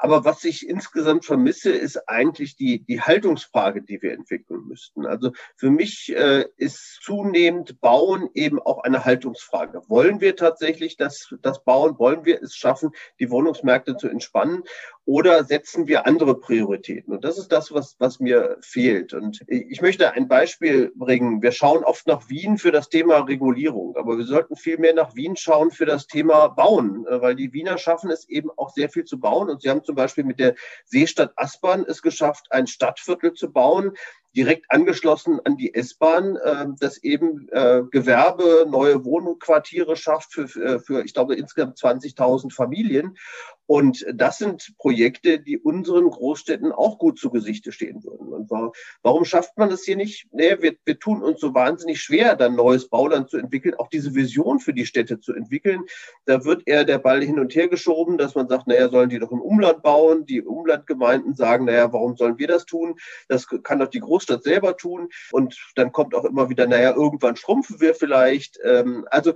Aber 0.00 0.24
was 0.24 0.44
ich 0.44 0.68
insgesamt 0.68 1.24
vermisse, 1.24 1.72
ist 1.72 2.08
eigentlich 2.08 2.56
die, 2.56 2.84
die 2.84 3.00
Haltungsfrage, 3.00 3.82
die 3.82 4.00
wir 4.00 4.12
entwickeln 4.12 4.64
müssten. 4.68 5.06
Also 5.06 5.32
für 5.56 5.70
mich 5.70 6.14
äh, 6.14 6.46
ist 6.56 7.00
zunehmend 7.02 7.80
Bauen 7.80 8.28
eben 8.34 8.60
auch 8.60 8.84
eine 8.84 9.04
Haltungsfrage. 9.04 9.82
Wollen 9.88 10.20
wir 10.20 10.36
tatsächlich 10.36 10.96
das, 10.96 11.34
das 11.42 11.64
bauen? 11.64 11.98
Wollen 11.98 12.24
wir 12.24 12.40
es 12.40 12.54
schaffen, 12.54 12.92
die 13.18 13.28
Wohnungsmärkte 13.28 13.96
zu 13.96 14.08
entspannen? 14.08 14.62
Oder 15.08 15.42
setzen 15.44 15.86
wir 15.86 16.06
andere 16.06 16.38
Prioritäten? 16.38 17.14
Und 17.14 17.24
das 17.24 17.38
ist 17.38 17.50
das, 17.50 17.72
was, 17.72 17.96
was 17.98 18.20
mir 18.20 18.58
fehlt. 18.60 19.14
Und 19.14 19.42
ich 19.46 19.80
möchte 19.80 20.12
ein 20.12 20.28
Beispiel 20.28 20.92
bringen. 20.94 21.40
Wir 21.40 21.52
schauen 21.52 21.82
oft 21.82 22.06
nach 22.06 22.28
Wien 22.28 22.58
für 22.58 22.72
das 22.72 22.90
Thema 22.90 23.20
Regulierung, 23.20 23.96
aber 23.96 24.18
wir 24.18 24.26
sollten 24.26 24.54
viel 24.54 24.76
mehr 24.76 24.92
nach 24.92 25.14
Wien 25.14 25.34
schauen 25.34 25.70
für 25.70 25.86
das 25.86 26.08
Thema 26.08 26.48
Bauen, 26.48 27.06
äh, 27.06 27.22
weil 27.22 27.36
die 27.36 27.54
Wiener 27.54 27.78
schaffen 27.78 28.10
es 28.10 28.28
eben 28.28 28.50
auch 28.58 28.68
sehr 28.68 28.90
viel 28.90 29.04
zu 29.04 29.18
bauen. 29.18 29.48
Und 29.48 29.62
sie 29.62 29.70
haben 29.70 29.82
zum 29.82 29.94
Beispiel 29.94 30.24
mit 30.24 30.38
der 30.38 30.56
Seestadt 30.84 31.32
Aspern 31.36 31.86
es 31.88 32.02
geschafft, 32.02 32.48
ein 32.50 32.66
Stadtviertel 32.66 33.32
zu 33.32 33.50
bauen, 33.50 33.92
direkt 34.38 34.66
angeschlossen 34.68 35.40
an 35.44 35.56
die 35.56 35.74
S-Bahn, 35.74 36.36
äh, 36.36 36.66
das 36.78 37.02
eben 37.02 37.48
äh, 37.48 37.82
Gewerbe, 37.90 38.66
neue 38.70 39.04
Wohnquartiere 39.04 39.96
schafft 39.96 40.32
für, 40.32 40.46
für, 40.46 41.04
ich 41.04 41.12
glaube, 41.12 41.34
insgesamt 41.34 41.76
20.000 41.76 42.54
Familien. 42.54 43.16
Und 43.68 44.06
das 44.14 44.38
sind 44.38 44.72
Projekte, 44.78 45.40
die 45.40 45.58
unseren 45.58 46.08
Großstädten 46.08 46.72
auch 46.72 46.98
gut 46.98 47.18
zu 47.18 47.28
Gesichte 47.28 47.70
stehen 47.70 48.02
würden. 48.02 48.28
Und 48.28 48.50
warum 49.02 49.26
schafft 49.26 49.58
man 49.58 49.68
das 49.68 49.82
hier 49.82 49.96
nicht? 49.96 50.26
Nee, 50.32 50.56
wir, 50.62 50.76
wir 50.86 50.98
tun 50.98 51.22
uns 51.22 51.38
so 51.38 51.52
wahnsinnig 51.52 52.00
schwer, 52.00 52.34
dann 52.34 52.56
neues 52.56 52.88
Bauland 52.88 53.28
zu 53.28 53.36
entwickeln, 53.36 53.74
auch 53.74 53.88
diese 53.88 54.14
Vision 54.14 54.58
für 54.58 54.72
die 54.72 54.86
Städte 54.86 55.20
zu 55.20 55.34
entwickeln. 55.34 55.82
Da 56.24 56.46
wird 56.46 56.62
eher 56.66 56.84
der 56.84 56.96
Ball 56.96 57.22
hin 57.22 57.38
und 57.38 57.54
her 57.54 57.68
geschoben, 57.68 58.16
dass 58.16 58.34
man 58.34 58.48
sagt, 58.48 58.68
naja, 58.68 58.88
sollen 58.88 59.10
die 59.10 59.18
doch 59.18 59.32
im 59.32 59.42
Umland 59.42 59.82
bauen? 59.82 60.24
Die 60.24 60.40
Umlandgemeinden 60.40 61.34
sagen, 61.34 61.66
naja, 61.66 61.92
warum 61.92 62.16
sollen 62.16 62.38
wir 62.38 62.48
das 62.48 62.64
tun? 62.64 62.94
Das 63.28 63.46
kann 63.64 63.80
doch 63.80 63.88
die 63.88 64.00
Großstadt 64.00 64.27
selber 64.36 64.76
tun. 64.76 65.08
Und 65.32 65.56
dann 65.74 65.92
kommt 65.92 66.14
auch 66.14 66.24
immer 66.24 66.50
wieder, 66.50 66.66
naja, 66.66 66.94
irgendwann 66.94 67.36
schrumpfen 67.36 67.80
wir 67.80 67.94
vielleicht. 67.94 68.58
Ähm, 68.62 69.06
also 69.10 69.32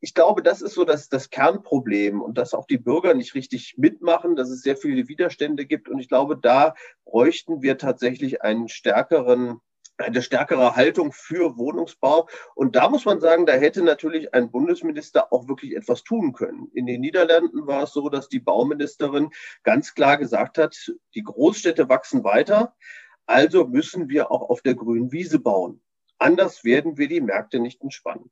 ich 0.00 0.12
glaube, 0.12 0.42
das 0.42 0.60
ist 0.60 0.74
so 0.74 0.84
das, 0.84 1.08
das 1.08 1.30
Kernproblem 1.30 2.20
und 2.20 2.36
dass 2.36 2.52
auch 2.52 2.66
die 2.66 2.76
Bürger 2.76 3.14
nicht 3.14 3.34
richtig 3.34 3.76
mitmachen, 3.78 4.36
dass 4.36 4.50
es 4.50 4.60
sehr 4.60 4.76
viele 4.76 5.08
Widerstände 5.08 5.64
gibt. 5.64 5.88
Und 5.88 5.98
ich 5.98 6.08
glaube, 6.08 6.36
da 6.36 6.74
bräuchten 7.06 7.62
wir 7.62 7.78
tatsächlich 7.78 8.42
einen 8.42 8.68
stärkeren 8.68 9.60
eine 9.96 10.22
stärkere 10.22 10.74
Haltung 10.74 11.12
für 11.12 11.56
Wohnungsbau. 11.56 12.28
Und 12.54 12.76
da 12.76 12.88
muss 12.88 13.04
man 13.04 13.20
sagen, 13.20 13.46
da 13.46 13.52
hätte 13.52 13.82
natürlich 13.82 14.34
ein 14.34 14.50
Bundesminister 14.50 15.32
auch 15.32 15.48
wirklich 15.48 15.76
etwas 15.76 16.02
tun 16.02 16.32
können. 16.32 16.68
In 16.74 16.86
den 16.86 17.00
Niederlanden 17.00 17.66
war 17.66 17.84
es 17.84 17.92
so, 17.92 18.08
dass 18.08 18.28
die 18.28 18.40
Bauministerin 18.40 19.30
ganz 19.62 19.94
klar 19.94 20.18
gesagt 20.18 20.58
hat, 20.58 20.92
die 21.14 21.22
Großstädte 21.22 21.88
wachsen 21.88 22.24
weiter, 22.24 22.74
also 23.26 23.66
müssen 23.66 24.08
wir 24.08 24.30
auch 24.30 24.48
auf 24.48 24.62
der 24.62 24.74
grünen 24.74 25.12
Wiese 25.12 25.38
bauen. 25.38 25.80
Anders 26.18 26.64
werden 26.64 26.96
wir 26.96 27.08
die 27.08 27.20
Märkte 27.20 27.58
nicht 27.58 27.82
entspannen. 27.82 28.30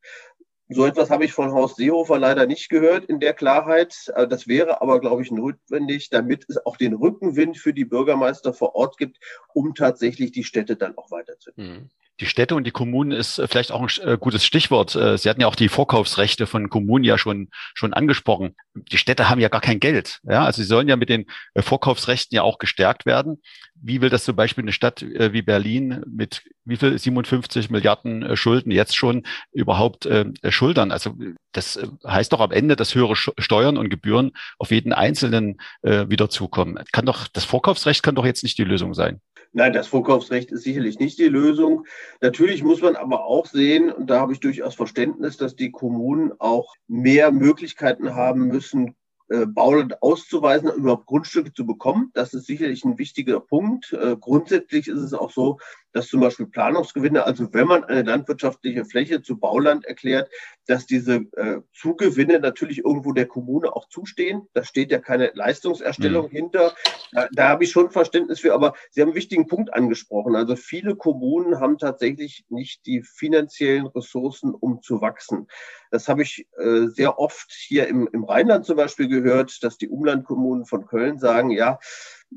So 0.69 0.87
etwas 0.87 1.11
habe 1.11 1.25
ich 1.25 1.33
von 1.33 1.53
Horst 1.53 1.77
Seehofer 1.77 2.19
leider 2.19 2.47
nicht 2.47 2.71
gehört 2.71 3.05
in 3.05 3.21
der 3.21 3.35
Klarheit. 3.35 4.11
Äh, 4.15 4.27
das 4.27 4.49
wäre 4.49 4.81
aber, 4.81 5.01
glaube 5.01 5.23
ich, 5.23 5.31
notwendig, 5.31 6.09
damit 6.09 6.47
es 6.49 6.65
auch 6.65 6.77
den 6.77 6.95
Rückenwind 6.95 7.59
für 7.59 7.75
die 7.75 7.85
Bürgermeister 7.85 8.55
vor 8.55 8.75
Ort 8.75 8.97
gibt, 8.97 9.19
um 9.53 9.75
tatsächlich 9.75 10.33
die 10.33 10.45
Städte 10.45 10.77
dann 10.77 10.97
auch 10.97 11.11
weiterzuentwickeln. 11.11 11.83
Mhm 11.83 11.91
die 12.21 12.27
Städte 12.27 12.55
und 12.55 12.65
die 12.65 12.71
Kommunen 12.71 13.11
ist 13.11 13.39
äh, 13.39 13.49
vielleicht 13.49 13.73
auch 13.73 13.81
ein 13.81 14.09
äh, 14.09 14.17
gutes 14.17 14.45
Stichwort. 14.45 14.91
Sie 14.91 15.29
hatten 15.29 15.41
ja 15.41 15.47
auch 15.47 15.57
die 15.57 15.69
Vorkaufsrechte 15.69 16.47
von 16.47 16.69
Kommunen 16.71 17.05
ja 17.05 17.19
schon, 17.19 17.49
schon 17.75 17.93
angesprochen. 17.93 18.55
Die 18.75 18.99
Städte 18.99 19.29
haben 19.29 19.41
ja 19.41 19.49
gar 19.49 19.61
kein 19.61 19.81
Geld. 19.81 20.21
Ja, 20.23 20.45
also 20.45 20.63
sie 20.63 20.69
sollen 20.69 20.89
ja 20.89 20.97
mit 20.97 21.09
den 21.09 21.27
Vorkaufsrechten 21.57 22.37
ja 22.37 22.43
auch 22.43 22.59
gestärkt 22.59 23.07
werden. 23.07 23.43
Wie 23.83 24.01
will 24.01 24.11
das 24.11 24.25
zum 24.25 24.37
Beispiel 24.37 24.63
eine 24.63 24.73
Stadt 24.73 25.03
wie 25.03 25.43
Berlin 25.43 26.03
mit 26.07 26.45
wie 26.65 26.77
viel 26.77 26.97
57 26.97 27.69
Milliarden 27.71 28.37
Schulden 28.37 28.71
jetzt 28.71 28.97
schon 28.97 29.25
überhaupt 29.53 30.07
äh, 30.07 30.27
schultern? 30.49 30.93
Also 30.93 31.15
das 31.51 31.79
heißt 32.07 32.33
doch 32.33 32.41
am 32.41 32.53
Ende, 32.53 32.77
dass 32.77 32.95
höhere 32.95 33.17
Steuern 33.17 33.77
und 33.77 33.91
Gebühren 33.91 34.33
auf 34.59 34.71
jeden 34.71 34.93
Einzelnen 34.93 35.61
äh, 35.83 36.09
wieder 36.09 36.31
zukommen. 36.31 36.79
Kann 36.93 37.07
doch, 37.07 37.27
das 37.29 37.45
Vorkaufsrecht 37.45 38.03
kann 38.03 38.15
doch 38.15 38.25
jetzt 38.25 38.45
nicht 38.45 38.57
die 38.59 38.65
Lösung 38.65 38.95
sein. 38.95 39.21
Nein, 39.55 39.75
das 39.75 39.87
Vorkaufsrecht 39.87 40.51
ist 40.51 40.63
sicherlich 40.63 40.99
nicht 40.99 41.19
die 41.19 41.29
Lösung. 41.29 41.85
Natürlich 42.23 42.63
muss 42.63 42.81
man 42.81 42.97
aber 42.97 43.27
auch 43.27 43.45
sehen, 43.45 43.93
und 43.93 44.09
da 44.09 44.19
habe 44.19 44.33
ich 44.33 44.41
durchaus 44.41 44.75
Verständnis, 44.75 45.37
dass 45.37 45.57
die 45.57 45.71
Kommunen 45.71 46.33
auch 46.39 46.75
mehr 46.89 47.33
Möglichkeiten 47.33 48.15
haben 48.15 48.49
müssen, 48.49 48.95
äh, 49.33 49.47
Bauland 49.47 50.03
auszuweisen, 50.03 50.71
überhaupt 50.71 51.07
Grundstücke 51.07 51.53
zu 51.53 51.65
bekommen. 51.65 52.11
Das 52.13 52.35
ist 52.35 52.47
sicherlich 52.47 52.85
ein 52.85 52.99
wichtiger 52.99 53.41
Punkt. 53.41 53.93
Äh, 53.93 54.17
grundsätzlich 54.21 54.89
ist 54.89 55.01
es 55.01 55.15
auch 55.15 55.31
so, 55.31 55.59
dass 55.93 56.09
zum 56.09 56.21
Beispiel 56.21 56.47
Planungsgewinne, 56.47 57.25
also 57.25 57.53
wenn 57.53 57.67
man 57.67 57.85
eine 57.85 58.03
landwirtschaftliche 58.03 58.85
Fläche 58.85 59.23
zu 59.23 59.39
Bauland 59.39 59.85
erklärt, 59.85 60.31
dass 60.67 60.87
diese 60.87 61.27
äh, 61.37 61.61
Zugewinne 61.73 62.39
natürlich 62.39 62.79
irgendwo 62.79 63.13
der 63.13 63.27
Kommune 63.27 63.75
auch 63.75 63.89
zustehen. 63.89 64.49
Da 64.55 64.65
steht 64.65 64.91
ja 64.91 64.99
keine 64.99 65.33
Leistungserstellung 65.35 66.27
mhm. 66.27 66.31
hinter. 66.31 66.75
Da, 67.13 67.29
da 67.33 67.49
habe 67.49 67.65
ich 67.65 67.71
schon 67.71 67.91
Verständnis 67.91 68.41
für, 68.41 68.55
aber 68.55 68.75
Sie 68.91 69.01
haben 69.01 69.09
einen 69.09 69.17
wichtigen 69.17 69.47
Punkt 69.47 69.75
angesprochen. 69.75 70.37
Also 70.37 70.57
viele 70.57 70.97
Kommunen 70.97 71.61
haben 71.61 71.79
tatsächlich 71.79 72.45
nicht 72.49 72.87
die 72.87 73.03
finanziellen 73.03 73.87
Ressourcen, 73.87 74.55
um 74.55 74.83
zu 74.83 75.01
wachsen. 75.01 75.49
Das 75.91 76.09
habe 76.09 76.23
ich 76.23 76.47
äh, 76.59 76.87
sehr 76.87 77.19
oft 77.19 77.51
hier 77.51 77.89
im, 77.89 78.09
im 78.13 78.25
Rheinland 78.25 78.65
zum 78.65 78.77
Beispiel 78.77 79.09
gehört, 79.09 79.63
dass 79.63 79.79
die 79.79 79.89
Umlandkommunen 79.89 80.65
von 80.65 80.87
Köln 80.87 81.19
sagen, 81.19 81.51
ja, 81.51 81.79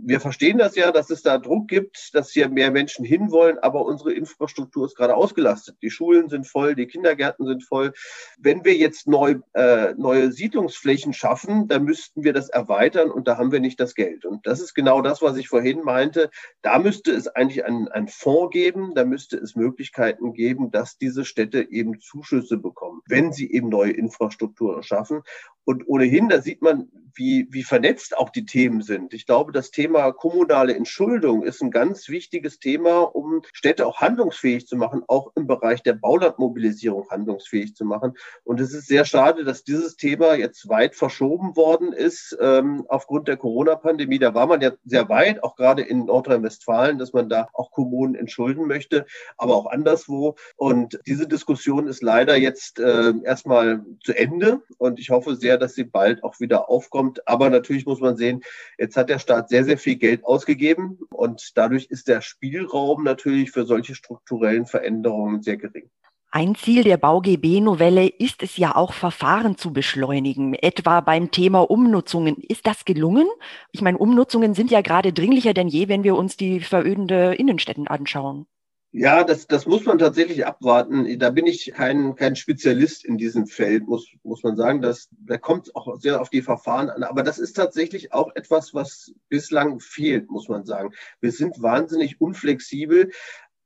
wir 0.04 0.20
verstehen 0.20 0.58
das 0.58 0.76
ja, 0.76 0.92
dass 0.92 1.10
es 1.10 1.22
da 1.22 1.38
Druck 1.38 1.68
gibt, 1.68 2.14
dass 2.14 2.32
hier 2.32 2.50
mehr 2.50 2.72
Menschen 2.72 3.06
hinwollen, 3.06 3.58
aber 3.60 3.86
unsere 3.86 4.14
Infrastruktur 4.14 4.86
ist 4.86 4.96
gerade 4.96 5.16
ausgelastet. 5.16 5.78
Die 5.82 5.90
Schulen 5.90 6.30
sind 6.30 6.48
voll, 6.48 6.76
die 6.76 6.88
Kindergärten 6.88 7.46
sind 7.46 7.64
voll. 7.64 7.94
Wenn 8.38 8.66
wir 8.66 8.76
jetzt 8.76 9.08
neu, 9.08 9.36
äh, 9.54 9.94
neue 9.96 10.32
Siedlungsflächen 10.32 11.14
schaffen, 11.14 11.68
dann 11.68 11.84
müssten 11.84 12.24
wir 12.24 12.34
das 12.34 12.50
erweitern 12.50 13.12
und 13.12 13.28
da 13.28 13.38
haben 13.38 13.52
wir 13.52 13.60
nicht 13.60 13.80
das 13.80 13.96
Geld. 13.96 14.26
Und 14.26 14.46
das 14.48 14.60
ist 14.60 14.74
genau 14.74 15.02
das, 15.02 15.22
was 15.22 15.38
ich 15.38 15.48
vorhin 15.48 15.82
meinte. 15.84 16.30
Da 16.62 16.80
müsste 16.80 17.12
es 17.12 17.28
eigentlich 17.28 17.66
einen, 17.66 17.88
einen 17.88 18.08
Fonds 18.08 18.52
geben, 18.52 18.94
da 18.96 19.06
müsste 19.06 19.38
es 19.38 19.56
Möglichkeiten 19.56 20.34
geben, 20.34 20.72
dass 20.72 20.98
diese 20.98 21.26
Städte 21.26 21.72
eben 21.72 22.00
Zuschüsse 22.00 22.58
bekommen, 22.58 23.02
wenn 23.08 23.32
sie 23.32 23.52
eben 23.52 23.70
neue 23.70 23.92
Infrastrukturen 23.92 24.84
schaffen. 24.84 25.22
Und 25.64 25.88
ohnehin, 25.88 26.30
da 26.30 26.42
sieht 26.42 26.62
man, 26.62 26.90
wie, 27.16 27.48
wie 27.50 27.64
vernetzt 27.64 28.18
auch 28.18 28.30
die 28.30 28.46
Themen 28.46 28.82
sind. 28.82 29.14
Ich 29.14 29.26
glaube, 29.26 29.52
das 29.52 29.72
Thema 29.72 29.85
kommunale 29.94 30.76
Entschuldung 30.76 31.44
ist 31.44 31.62
ein 31.62 31.72
ganz 31.72 32.10
wichtiges 32.10 32.60
Thema, 32.60 33.02
um 33.02 33.42
Städte 33.54 33.86
auch 33.86 34.02
handlungsfähig 34.02 34.68
zu 34.68 34.76
machen, 34.76 35.04
auch 35.08 35.32
im 35.36 35.48
Bereich 35.48 35.84
der 35.84 35.94
Baulandmobilisierung 35.94 37.10
handlungsfähig 37.10 37.76
zu 37.76 37.86
machen. 37.86 38.14
Und 38.44 38.60
es 38.60 38.74
ist 38.74 38.88
sehr 38.88 39.06
schade, 39.06 39.44
dass 39.44 39.64
dieses 39.64 39.96
Thema 39.98 40.36
jetzt 40.36 40.70
weit 40.70 40.96
verschoben 40.96 41.56
worden 41.56 41.94
ist 41.94 42.38
ähm, 42.40 42.86
aufgrund 42.90 43.28
der 43.28 43.38
Corona-Pandemie. 43.38 44.20
Da 44.20 44.34
war 44.34 44.48
man 44.48 44.62
ja 44.62 44.72
sehr 44.86 45.10
weit, 45.10 45.44
auch 45.44 45.56
gerade 45.56 45.82
in 45.82 46.06
Nordrhein-Westfalen, 46.06 46.98
dass 46.98 47.14
man 47.14 47.30
da 47.30 47.48
auch 47.54 47.72
Kommunen 47.72 48.16
entschulden 48.16 48.68
möchte, 48.68 49.06
aber 49.38 49.56
auch 49.56 49.68
anderswo. 49.68 50.36
Und 50.56 51.00
diese 51.06 51.28
Diskussion 51.28 51.88
ist 51.88 52.04
leider 52.04 52.36
jetzt 52.36 52.80
äh, 52.80 53.14
erstmal 53.24 53.86
zu 54.04 54.14
Ende. 54.18 54.62
Und 54.78 55.00
ich 55.00 55.10
hoffe 55.10 55.36
sehr, 55.36 55.58
dass 55.58 55.76
sie 55.76 55.84
bald 55.84 56.24
auch 56.24 56.40
wieder 56.40 56.70
aufkommt. 56.70 57.28
Aber 57.28 57.50
natürlich 57.50 57.86
muss 57.86 58.00
man 58.00 58.18
sehen, 58.18 58.42
jetzt 58.78 58.98
hat 58.98 59.10
der 59.10 59.20
Staat 59.20 59.50
sehr, 59.50 59.64
sehr 59.64 59.75
viel 59.78 59.96
Geld 59.96 60.24
ausgegeben 60.26 61.00
und 61.12 61.52
dadurch 61.56 61.86
ist 61.86 62.08
der 62.08 62.22
Spielraum 62.22 63.04
natürlich 63.04 63.52
für 63.52 63.66
solche 63.66 63.96
strukturellen 63.96 64.66
Veränderungen 64.66 65.42
sehr 65.42 65.58
gering. 65.58 65.90
Ein 66.32 66.54
Ziel 66.56 66.84
der 66.84 66.98
BauGB-Novelle 66.98 68.08
ist 68.08 68.44
es 68.44 68.58
ja 68.58 68.76
auch, 68.76 68.92
Verfahren 68.92 69.58
zu 69.58 69.72
beschleunigen, 69.72 70.54
etwa 70.54 71.00
beim 71.00 71.32
Thema 71.32 71.62
Umnutzungen. 71.62 72.36
Ist 72.36 72.68
das 72.68 72.84
gelungen? 72.84 73.26
Ich 73.72 73.82
meine, 73.82 73.98
Umnutzungen 73.98 74.54
sind 74.54 74.70
ja 74.70 74.82
gerade 74.82 75.14
dringlicher 75.14 75.54
denn 75.54 75.70
je, 75.70 75.88
wenn 75.88 76.04
wir 76.04 76.18
uns 76.18 76.36
die 76.36 76.60
verödende 76.60 77.36
Innenstädten 77.36 77.88
anschauen. 77.88 78.48
Ja, 78.98 79.26
das, 79.26 79.46
das 79.46 79.66
muss 79.66 79.84
man 79.84 80.00
tatsächlich 80.00 80.46
abwarten. 80.46 81.20
Da 81.20 81.30
bin 81.30 81.46
ich 81.48 81.74
kein, 81.76 82.16
kein 82.16 82.38
Spezialist 82.38 83.04
in 83.04 83.18
diesem 83.18 83.46
Feld, 83.46 83.90
muss, 83.90 84.08
muss 84.24 84.42
man 84.42 84.56
sagen. 84.56 84.82
Das, 84.82 85.10
da 85.12 85.38
kommt 85.38 85.76
auch 85.76 86.00
sehr 86.00 86.22
auf 86.22 86.30
die 86.30 86.42
Verfahren 86.42 86.90
an. 86.90 87.04
Aber 87.04 87.22
das 87.22 87.38
ist 87.38 87.58
tatsächlich 87.58 88.14
auch 88.14 88.34
etwas, 88.36 88.74
was 88.74 89.14
bislang 89.28 89.82
fehlt, 89.82 90.30
muss 90.32 90.48
man 90.48 90.64
sagen. 90.64 90.94
Wir 91.20 91.34
sind 91.34 91.62
wahnsinnig 91.62 92.22
unflexibel. 92.22 93.12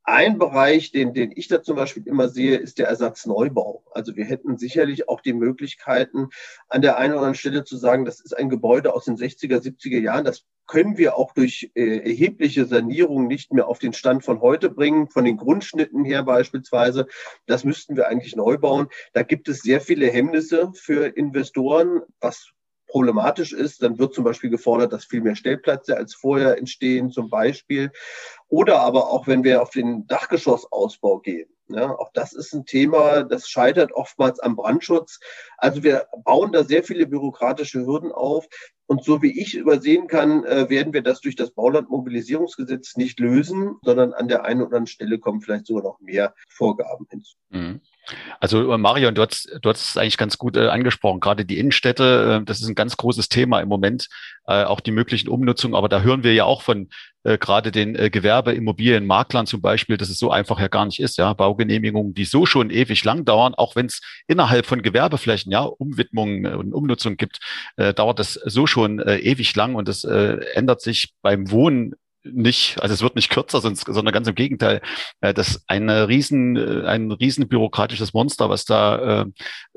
Ein 0.10 0.39
Bereich, 0.39 0.92
den, 0.92 1.13
den 1.13 1.32
ich 1.36 1.48
da 1.48 1.62
zum 1.62 1.75
Beispiel 1.75 2.08
immer 2.08 2.30
sehe, 2.30 2.58
ist 2.58 2.80
der 2.80 2.88
Ersatzneubau. 2.88 3.84
Also 3.92 4.16
wir 4.16 4.25
hätten 4.25 4.58
sicherlich 4.58 5.08
auch 5.08 5.22
die 5.22 5.34
Möglichkeiten, 5.34 6.30
an 6.68 6.82
der 6.82 6.98
einen 6.98 7.13
oder 7.13 7.20
anderen 7.20 7.36
Stelle 7.36 7.63
zu 7.63 7.78
sagen, 7.78 8.06
das 8.06 8.20
ist 8.20 8.36
ein 8.36 8.50
Gebäude 8.50 8.94
aus 8.96 9.06
den 9.06 9.18
60er, 9.18 9.62
70er 9.62 10.00
Jahren, 10.00 10.25
das 10.25 10.46
können 10.66 10.98
wir 10.98 11.16
auch 11.16 11.34
durch 11.34 11.72
äh, 11.75 11.98
erhebliche 11.98 12.66
Sanierung 12.66 13.28
nicht 13.28 13.54
mehr 13.54 13.68
auf 13.68 13.78
den 13.78 13.94
Stand 13.94 14.24
von 14.24 14.42
heute 14.42 14.72
bringen, 14.72 15.10
von 15.10 15.25
den 15.25 15.38
Grundschnitten 15.38 16.04
her 16.06 16.24
beispielsweise. 16.24 17.06
Das 17.46 17.63
müssten 17.63 17.96
wir 17.96 18.08
eigentlich 18.08 18.36
neu 18.36 18.58
bauen. 18.58 18.88
Da 19.13 19.22
gibt 19.22 19.48
es 19.48 19.62
sehr 19.62 19.80
viele 19.80 20.08
Hemmnisse 20.08 20.72
für 20.74 21.06
Investoren, 21.06 22.01
was 22.20 22.54
problematisch 22.89 23.53
ist, 23.53 23.81
dann 23.81 23.98
wird 24.00 24.13
zum 24.13 24.24
Beispiel 24.24 24.50
gefordert, 24.50 24.91
dass 24.91 25.05
viel 25.05 25.22
mehr 25.22 25.36
Stellplätze 25.36 25.96
als 25.96 26.15
vorher 26.15 26.58
entstehen, 26.58 27.12
zum 27.12 27.29
Beispiel. 27.29 27.91
Oder 28.50 28.81
aber 28.81 29.10
auch, 29.10 29.27
wenn 29.27 29.43
wir 29.43 29.62
auf 29.62 29.69
den 29.69 30.08
Dachgeschossausbau 30.08 31.19
gehen. 31.19 31.50
Ja, 31.72 31.91
auch 31.91 32.10
das 32.13 32.34
ist 32.34 32.51
ein 32.53 32.65
Thema, 32.65 33.24
das 33.24 33.48
scheitert 33.48 33.91
oftmals 33.91 34.39
am 34.39 34.55
Brandschutz. 34.55 35.19
Also 35.58 35.84
wir 35.84 36.08
bauen 36.25 36.51
da 36.51 36.63
sehr 36.63 36.84
viele 36.84 37.05
bürokratische 37.05 37.86
Hürden 37.86 38.12
auf. 38.12 38.48
Und 38.88 39.03
so 39.03 39.22
wie 39.22 39.39
ich 39.39 39.53
übersehen 39.53 40.08
kann, 40.08 40.43
äh, 40.46 40.67
werden 40.67 40.93
wir 40.93 41.03
das 41.03 41.22
durch 41.22 41.36
das 41.36 41.51
Baulandmobilisierungsgesetz 41.51 42.98
nicht 42.98 43.19
lösen, 43.19 43.75
sondern 43.84 44.13
an 44.13 44.27
der 44.27 44.46
einen 44.46 44.62
oder 44.62 44.69
anderen 44.69 44.88
Stelle 44.88 45.19
kommen 45.19 45.41
vielleicht 45.41 45.67
sogar 45.67 45.84
noch 45.84 46.00
mehr 46.00 46.34
Vorgaben 46.48 47.05
hinzu. 47.08 47.38
Mhm. 47.50 47.81
Also 48.39 48.72
äh, 48.72 48.77
Marion, 48.77 49.15
du 49.15 49.22
hast, 49.22 49.50
du 49.62 49.69
hast 49.69 49.89
es 49.89 49.98
eigentlich 49.98 50.17
ganz 50.17 50.38
gut 50.38 50.55
äh, 50.55 50.67
angesprochen. 50.67 51.19
Gerade 51.19 51.46
die 51.46 51.60
Innenstädte, 51.60 52.39
äh, 52.41 52.46
das 52.46 52.62
ist 52.62 52.67
ein 52.67 52.75
ganz 52.75 52.98
großes 52.98 53.29
Thema 53.29 53.60
im 53.60 53.67
Moment, 53.67 54.08
äh, 54.48 54.63
auch 54.63 54.79
die 54.79 54.91
möglichen 54.91 55.29
Umnutzungen. 55.29 55.75
Aber 55.75 55.89
da 55.89 56.01
hören 56.01 56.24
wir 56.24 56.34
ja 56.34 56.46
auch 56.46 56.62
von 56.62 56.89
äh, 57.24 57.38
gerade 57.38 57.72
den 57.72 57.96
äh, 57.96 58.10
Gewerbeimmobilienmaklern 58.10 59.46
zum 59.46 59.62
Beispiel, 59.62 59.98
dass 59.98 60.10
es 60.10 60.17
so 60.17 60.31
einfach 60.31 60.60
ja 60.60 60.69
gar 60.69 60.86
nicht 60.86 61.00
ist. 61.00 61.17
Ja, 61.17 61.34
Baugenehmigungen, 61.34 62.13
die 62.13 62.25
so 62.25 62.46
schon 62.46 62.69
ewig 62.69 63.03
lang 63.03 63.25
dauern, 63.25 63.55
auch 63.55 63.75
wenn 63.75 63.88
es 63.88 64.01
innerhalb 64.27 64.65
von 64.65 64.81
Gewerbeflächen 64.81 65.51
ja 65.51 65.62
Umwidmungen 65.62 66.46
und 66.55 66.74
Umnutzung 66.74 67.17
gibt, 67.17 67.39
äh, 67.75 67.93
dauert 67.93 68.19
das 68.19 68.34
so 68.34 68.67
schon 68.67 69.00
äh, 69.00 69.17
ewig 69.17 69.53
lang 69.55 69.75
und 69.75 69.89
äh, 70.05 70.38
ändert 70.53 70.81
sich 70.81 71.13
beim 71.22 71.51
Wohnen 71.51 71.96
nicht, 72.24 72.82
also 72.82 72.94
es 72.94 73.02
wird 73.02 73.16
nicht 73.16 73.30
kürzer, 73.30 73.62
sondern 73.62 74.14
ganz 74.14 74.28
im 74.28 74.36
Gegenteil, 74.36 74.82
äh, 75.22 75.34
das 75.34 75.50
ist 75.50 75.64
eine 75.68 76.08
riesen, 76.08 76.58
äh, 76.58 76.86
ein 76.86 77.12
riesen 77.12 77.48
bürokratisches 77.48 78.14
Monster, 78.14 78.50
was 78.50 78.66
da 78.66 79.22
äh, 79.22 79.26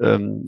ähm, 0.01 0.45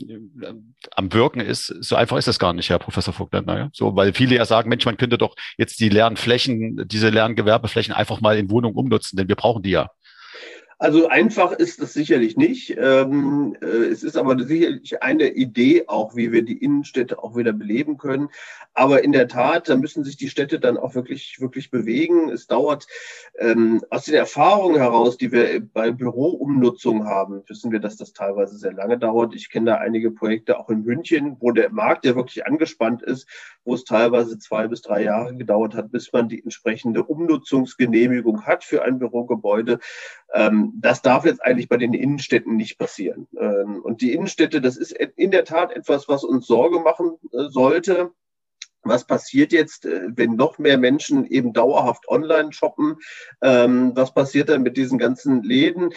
am 0.95 1.13
Wirken 1.13 1.39
ist. 1.39 1.67
So 1.79 1.95
einfach 1.95 2.17
ist 2.17 2.27
das 2.27 2.39
gar 2.39 2.53
nicht, 2.53 2.69
Herr 2.69 2.79
Professor 2.79 3.13
Vogtländer. 3.13 3.57
Ja? 3.57 3.69
So, 3.73 3.95
weil 3.95 4.13
viele 4.13 4.35
ja 4.35 4.45
sagen, 4.45 4.69
Mensch, 4.69 4.85
man 4.85 4.97
könnte 4.97 5.17
doch 5.17 5.35
jetzt 5.57 5.79
die 5.79 5.89
leeren 5.89 6.17
Flächen, 6.17 6.87
diese 6.87 7.09
leeren 7.09 7.35
Gewerbeflächen 7.35 7.93
einfach 7.93 8.21
mal 8.21 8.37
in 8.37 8.49
Wohnungen 8.49 8.75
umnutzen, 8.75 9.17
denn 9.17 9.27
wir 9.27 9.35
brauchen 9.35 9.63
die 9.63 9.71
ja. 9.71 9.89
Also 10.77 11.07
einfach 11.07 11.53
ist 11.53 11.81
das 11.81 11.93
sicherlich 11.93 12.35
nicht. 12.35 12.75
Ähm, 12.77 13.55
äh, 13.61 13.65
es 13.65 14.03
ist 14.03 14.17
aber 14.17 14.37
sicherlich 14.43 15.01
eine 15.01 15.29
Idee 15.29 15.85
auch, 15.87 16.15
wie 16.15 16.31
wir 16.33 16.41
die 16.41 16.57
Innenstädte 16.57 17.23
auch 17.23 17.37
wieder 17.37 17.53
beleben 17.53 17.97
können. 17.97 18.29
Aber 18.73 19.03
in 19.03 19.13
der 19.13 19.29
Tat, 19.29 19.69
da 19.69 19.77
müssen 19.77 20.03
sich 20.03 20.17
die 20.17 20.29
Städte 20.29 20.59
dann 20.59 20.77
auch 20.77 20.93
wirklich, 20.93 21.39
wirklich 21.39 21.71
bewegen. 21.71 22.29
Es 22.29 22.47
dauert 22.47 22.87
ähm, 23.39 23.81
aus 23.89 24.03
den 24.05 24.15
Erfahrungen 24.15 24.75
heraus, 24.75 25.17
die 25.17 25.31
wir 25.31 25.61
bei 25.61 25.91
Büroumnutzung 25.91 27.05
haben, 27.05 27.43
wissen 27.47 27.71
wir, 27.71 27.79
dass 27.79 27.95
das 27.95 28.11
teilweise 28.11 28.57
sehr 28.57 28.73
lange 28.73 28.97
dauert. 28.97 29.33
Ich 29.33 29.49
kenne 29.49 29.71
da 29.71 29.75
einige 29.75 30.11
Projekte 30.11 30.59
auch 30.59 30.69
in 30.69 30.83
München, 30.83 31.37
wo 31.39 31.51
der 31.51 31.71
Markt 31.71 32.05
ja 32.05 32.15
wirklich 32.17 32.45
angespannt 32.45 33.01
ist, 33.01 33.29
wo 33.63 33.75
es 33.75 33.85
teilweise 33.85 34.37
zwei 34.39 34.67
bis 34.67 34.81
drei 34.81 35.03
Jahre 35.03 35.35
gedauert 35.35 35.73
hat, 35.73 35.91
bis 35.91 36.11
man 36.11 36.27
die 36.27 36.43
entsprechende 36.43 37.03
Umnutzungsgenehmigung 37.03 38.45
hat 38.45 38.65
für 38.65 38.83
ein 38.83 38.99
Bürogebäude. 38.99 39.79
Ähm, 40.33 40.64
das 40.75 41.01
darf 41.01 41.25
jetzt 41.25 41.43
eigentlich 41.43 41.69
bei 41.69 41.77
den 41.77 41.93
Innenstädten 41.93 42.55
nicht 42.55 42.77
passieren. 42.77 43.27
Ähm, 43.39 43.81
und 43.81 44.01
die 44.01 44.13
Innenstädte, 44.13 44.61
das 44.61 44.77
ist 44.77 44.91
in 44.91 45.31
der 45.31 45.45
Tat 45.45 45.71
etwas, 45.71 46.07
was 46.07 46.23
uns 46.23 46.47
Sorge 46.47 46.79
machen 46.79 47.17
äh, 47.33 47.49
sollte. 47.49 48.11
Was 48.83 49.07
passiert 49.07 49.51
jetzt, 49.51 49.85
äh, 49.85 50.09
wenn 50.15 50.35
noch 50.35 50.59
mehr 50.59 50.77
Menschen 50.77 51.25
eben 51.25 51.53
dauerhaft 51.53 52.07
online 52.07 52.53
shoppen? 52.53 52.97
Ähm, 53.41 53.91
was 53.95 54.13
passiert 54.13 54.49
dann 54.49 54.63
mit 54.63 54.77
diesen 54.77 54.97
ganzen 54.97 55.43
Läden? 55.43 55.89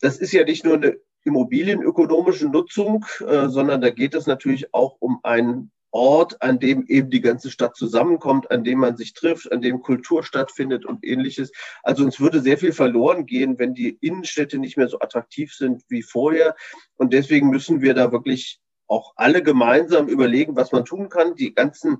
Das 0.00 0.18
ist 0.18 0.32
ja 0.32 0.44
nicht 0.44 0.64
nur 0.64 0.74
eine 0.74 0.96
immobilienökonomische 1.24 2.48
Nutzung, 2.48 3.04
äh, 3.26 3.48
sondern 3.48 3.80
da 3.80 3.90
geht 3.90 4.14
es 4.14 4.26
natürlich 4.26 4.72
auch 4.72 4.96
um 5.00 5.20
ein 5.22 5.70
Ort, 5.92 6.40
an 6.42 6.58
dem 6.58 6.86
eben 6.86 7.10
die 7.10 7.20
ganze 7.20 7.50
Stadt 7.50 7.76
zusammenkommt, 7.76 8.50
an 8.50 8.64
dem 8.64 8.78
man 8.78 8.96
sich 8.96 9.12
trifft, 9.12 9.50
an 9.50 9.60
dem 9.60 9.82
Kultur 9.82 10.22
stattfindet 10.22 10.86
und 10.86 11.04
ähnliches. 11.04 11.52
Also 11.82 12.04
uns 12.04 12.20
würde 12.20 12.40
sehr 12.40 12.58
viel 12.58 12.72
verloren 12.72 13.26
gehen, 13.26 13.58
wenn 13.58 13.74
die 13.74 13.98
Innenstädte 14.00 14.58
nicht 14.58 14.76
mehr 14.76 14.88
so 14.88 15.00
attraktiv 15.00 15.52
sind 15.52 15.82
wie 15.88 16.02
vorher. 16.02 16.54
Und 16.96 17.12
deswegen 17.12 17.50
müssen 17.50 17.80
wir 17.82 17.94
da 17.94 18.12
wirklich 18.12 18.60
auch 18.86 19.12
alle 19.16 19.42
gemeinsam 19.42 20.08
überlegen, 20.08 20.56
was 20.56 20.72
man 20.72 20.84
tun 20.84 21.08
kann. 21.08 21.36
Die 21.36 21.54
ganzen 21.54 21.98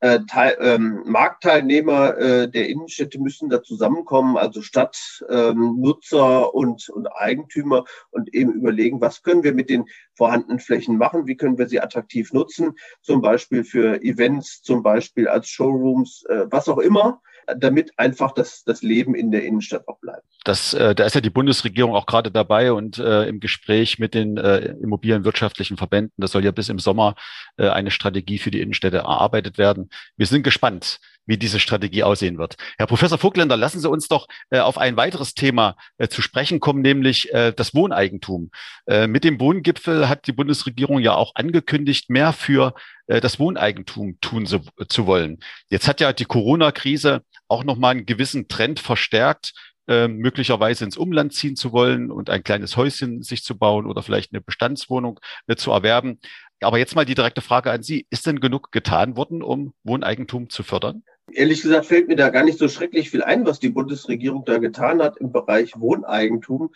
äh, 0.00 0.18
ähm, 0.60 1.02
Marktteilnehmer 1.06 2.16
äh, 2.16 2.50
der 2.50 2.68
Innenstädte 2.68 3.20
müssen 3.20 3.50
da 3.50 3.62
zusammenkommen, 3.62 4.36
also 4.36 4.62
Stadtnutzer 4.62 6.42
ähm, 6.42 6.48
und, 6.52 6.88
und 6.88 7.06
Eigentümer 7.14 7.84
und 8.10 8.32
eben 8.34 8.52
überlegen, 8.52 9.00
was 9.00 9.22
können 9.22 9.42
wir 9.42 9.54
mit 9.54 9.70
den 9.70 9.84
vorhandenen 10.14 10.58
Flächen 10.58 10.96
machen, 10.96 11.26
wie 11.26 11.36
können 11.36 11.58
wir 11.58 11.68
sie 11.68 11.80
attraktiv 11.80 12.32
nutzen, 12.32 12.72
zum 13.02 13.20
Beispiel 13.20 13.64
für 13.64 14.02
Events, 14.02 14.62
zum 14.62 14.82
Beispiel 14.82 15.28
als 15.28 15.48
Showrooms, 15.48 16.24
äh, 16.28 16.46
was 16.50 16.68
auch 16.68 16.78
immer 16.78 17.20
damit 17.56 17.92
einfach 17.98 18.32
das, 18.32 18.64
das 18.64 18.82
Leben 18.82 19.14
in 19.14 19.30
der 19.30 19.44
Innenstadt 19.44 19.86
auch 19.88 19.98
bleibt. 19.98 20.24
Das, 20.44 20.72
äh, 20.74 20.94
da 20.94 21.04
ist 21.04 21.14
ja 21.14 21.20
die 21.20 21.30
Bundesregierung 21.30 21.94
auch 21.94 22.06
gerade 22.06 22.30
dabei 22.30 22.72
und 22.72 22.98
äh, 22.98 23.28
im 23.28 23.40
Gespräch 23.40 23.98
mit 23.98 24.14
den 24.14 24.36
äh, 24.36 24.74
immobilienwirtschaftlichen 24.82 25.76
Verbänden. 25.76 26.14
Das 26.16 26.32
soll 26.32 26.44
ja 26.44 26.50
bis 26.50 26.68
im 26.68 26.78
Sommer 26.78 27.14
äh, 27.56 27.68
eine 27.68 27.90
Strategie 27.90 28.38
für 28.38 28.50
die 28.50 28.60
Innenstädte 28.60 28.98
erarbeitet 28.98 29.58
werden. 29.58 29.90
Wir 30.16 30.26
sind 30.26 30.42
gespannt, 30.42 30.98
wie 31.26 31.38
diese 31.38 31.60
Strategie 31.60 32.02
aussehen 32.02 32.38
wird. 32.38 32.56
Herr 32.78 32.86
Professor 32.86 33.18
Vogtländer, 33.18 33.56
lassen 33.56 33.80
Sie 33.80 33.88
uns 33.88 34.08
doch 34.08 34.26
äh, 34.50 34.58
auf 34.58 34.78
ein 34.78 34.96
weiteres 34.96 35.34
Thema 35.34 35.76
äh, 35.98 36.08
zu 36.08 36.22
sprechen 36.22 36.60
kommen, 36.60 36.82
nämlich 36.82 37.32
äh, 37.32 37.52
das 37.52 37.74
Wohneigentum. 37.74 38.50
Äh, 38.86 39.06
mit 39.06 39.24
dem 39.24 39.40
Wohngipfel 39.40 40.08
hat 40.08 40.26
die 40.26 40.32
Bundesregierung 40.32 40.98
ja 40.98 41.14
auch 41.14 41.34
angekündigt, 41.34 42.10
mehr 42.10 42.32
für 42.32 42.74
äh, 43.06 43.20
das 43.20 43.38
Wohneigentum 43.38 44.18
tun 44.20 44.46
zu, 44.46 44.60
zu 44.88 45.06
wollen. 45.06 45.38
Jetzt 45.68 45.88
hat 45.88 46.00
ja 46.00 46.12
die 46.12 46.24
Corona-Krise 46.24 47.22
auch 47.48 47.64
nochmal 47.64 47.92
einen 47.92 48.06
gewissen 48.06 48.48
Trend 48.48 48.80
verstärkt, 48.80 49.52
äh, 49.88 50.08
möglicherweise 50.08 50.84
ins 50.84 50.96
Umland 50.96 51.34
ziehen 51.34 51.56
zu 51.56 51.72
wollen 51.72 52.10
und 52.10 52.30
ein 52.30 52.44
kleines 52.44 52.76
Häuschen 52.76 53.22
sich 53.22 53.42
zu 53.42 53.58
bauen 53.58 53.86
oder 53.86 54.02
vielleicht 54.02 54.32
eine 54.32 54.40
Bestandswohnung 54.40 55.18
zu 55.56 55.72
erwerben. 55.72 56.20
Aber 56.60 56.78
jetzt 56.78 56.94
mal 56.94 57.04
die 57.04 57.14
direkte 57.14 57.40
Frage 57.40 57.70
an 57.70 57.82
Sie. 57.82 58.06
Ist 58.10 58.26
denn 58.26 58.40
genug 58.40 58.72
getan 58.72 59.16
worden, 59.16 59.42
um 59.42 59.72
Wohneigentum 59.84 60.50
zu 60.50 60.62
fördern? 60.62 61.02
Ehrlich 61.32 61.62
gesagt 61.62 61.86
fällt 61.86 62.08
mir 62.08 62.16
da 62.16 62.30
gar 62.30 62.44
nicht 62.44 62.58
so 62.58 62.68
schrecklich 62.68 63.10
viel 63.10 63.22
ein, 63.22 63.46
was 63.46 63.60
die 63.60 63.70
Bundesregierung 63.70 64.44
da 64.44 64.58
getan 64.58 65.00
hat 65.00 65.18
im 65.18 65.32
Bereich 65.32 65.78
Wohneigentum. 65.78 66.70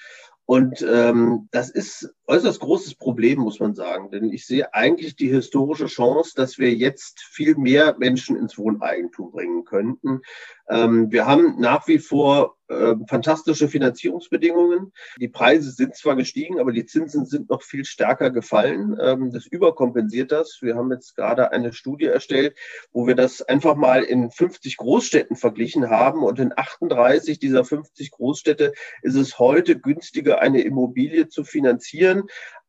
Und 0.46 0.82
ähm, 0.82 1.48
das 1.50 1.70
ist 1.70 2.14
äußerst 2.26 2.60
großes 2.60 2.94
Problem, 2.94 3.40
muss 3.40 3.60
man 3.60 3.74
sagen. 3.74 4.10
Denn 4.10 4.32
ich 4.32 4.46
sehe 4.46 4.72
eigentlich 4.74 5.16
die 5.16 5.28
historische 5.28 5.86
Chance, 5.86 6.32
dass 6.34 6.58
wir 6.58 6.72
jetzt 6.72 7.20
viel 7.20 7.56
mehr 7.56 7.96
Menschen 7.98 8.36
ins 8.36 8.56
Wohneigentum 8.56 9.30
bringen 9.30 9.64
könnten. 9.64 10.20
Ähm, 10.68 11.10
wir 11.10 11.26
haben 11.26 11.60
nach 11.60 11.86
wie 11.86 11.98
vor 11.98 12.56
äh, 12.68 12.94
fantastische 13.08 13.68
Finanzierungsbedingungen. 13.68 14.92
Die 15.20 15.28
Preise 15.28 15.70
sind 15.70 15.94
zwar 15.96 16.16
gestiegen, 16.16 16.58
aber 16.58 16.72
die 16.72 16.86
Zinsen 16.86 17.26
sind 17.26 17.50
noch 17.50 17.62
viel 17.62 17.84
stärker 17.84 18.30
gefallen. 18.30 18.96
Ähm, 19.00 19.30
das 19.30 19.46
überkompensiert 19.46 20.32
das. 20.32 20.60
Wir 20.62 20.74
haben 20.76 20.90
jetzt 20.90 21.14
gerade 21.14 21.52
eine 21.52 21.74
Studie 21.74 22.06
erstellt, 22.06 22.56
wo 22.92 23.06
wir 23.06 23.14
das 23.14 23.42
einfach 23.42 23.74
mal 23.74 24.02
in 24.02 24.30
50 24.30 24.78
Großstädten 24.78 25.36
verglichen 25.36 25.90
haben. 25.90 26.22
Und 26.22 26.38
in 26.38 26.52
38 26.56 27.38
dieser 27.38 27.64
50 27.64 28.10
Großstädte 28.10 28.72
ist 29.02 29.16
es 29.16 29.38
heute 29.38 29.78
günstiger, 29.78 30.40
eine 30.40 30.62
Immobilie 30.62 31.28
zu 31.28 31.44
finanzieren 31.44 32.13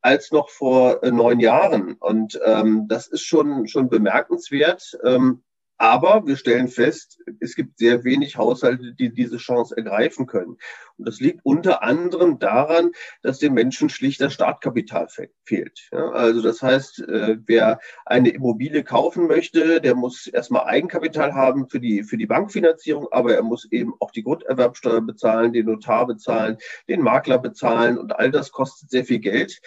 als 0.01 0.31
noch 0.31 0.49
vor 0.49 1.03
äh, 1.03 1.11
neun 1.11 1.39
Jahren. 1.39 1.93
Und 1.93 2.39
ähm, 2.45 2.87
das 2.87 3.07
ist 3.07 3.23
schon, 3.23 3.67
schon 3.67 3.89
bemerkenswert. 3.89 4.97
Ähm, 5.03 5.43
Aber 5.77 6.25
wir 6.25 6.37
stellen 6.37 6.69
fest, 6.69 7.19
es 7.41 7.55
gibt 7.55 7.79
sehr 7.79 8.05
wenig 8.05 8.37
Haushalte, 8.37 8.93
die 8.93 9.13
diese 9.13 9.37
Chance 9.37 9.75
ergreifen 9.75 10.25
können. 10.25 10.57
Und 10.97 11.07
das 11.07 11.19
liegt 11.19 11.41
unter 11.43 11.83
anderem 11.83 12.39
daran, 12.39 12.91
dass 13.21 13.39
den 13.39 13.53
Menschen 13.53 13.89
schlicht 13.89 14.21
das 14.21 14.33
Startkapital 14.33 15.07
fehlt. 15.43 15.89
Ja, 15.91 16.11
also 16.11 16.41
das 16.41 16.61
heißt, 16.61 16.99
äh, 16.99 17.37
wer 17.45 17.79
eine 18.05 18.29
Immobilie 18.29 18.83
kaufen 18.83 19.27
möchte, 19.27 19.81
der 19.81 19.95
muss 19.95 20.27
erstmal 20.27 20.65
Eigenkapital 20.65 21.33
haben 21.33 21.67
für 21.67 21.81
die, 21.81 22.03
für 22.03 22.17
die 22.17 22.27
Bankfinanzierung, 22.27 23.07
aber 23.11 23.35
er 23.35 23.43
muss 23.43 23.69
eben 23.71 23.93
auch 23.99 24.11
die 24.11 24.23
Grunderwerbsteuer 24.23 25.01
bezahlen, 25.01 25.51
den 25.51 25.65
Notar 25.65 26.07
bezahlen, 26.07 26.57
den 26.87 27.01
Makler 27.01 27.39
bezahlen 27.39 27.97
und 27.97 28.15
all 28.15 28.31
das 28.31 28.51
kostet 28.51 28.89
sehr 28.89 29.03
viel 29.03 29.19
Geld. 29.19 29.59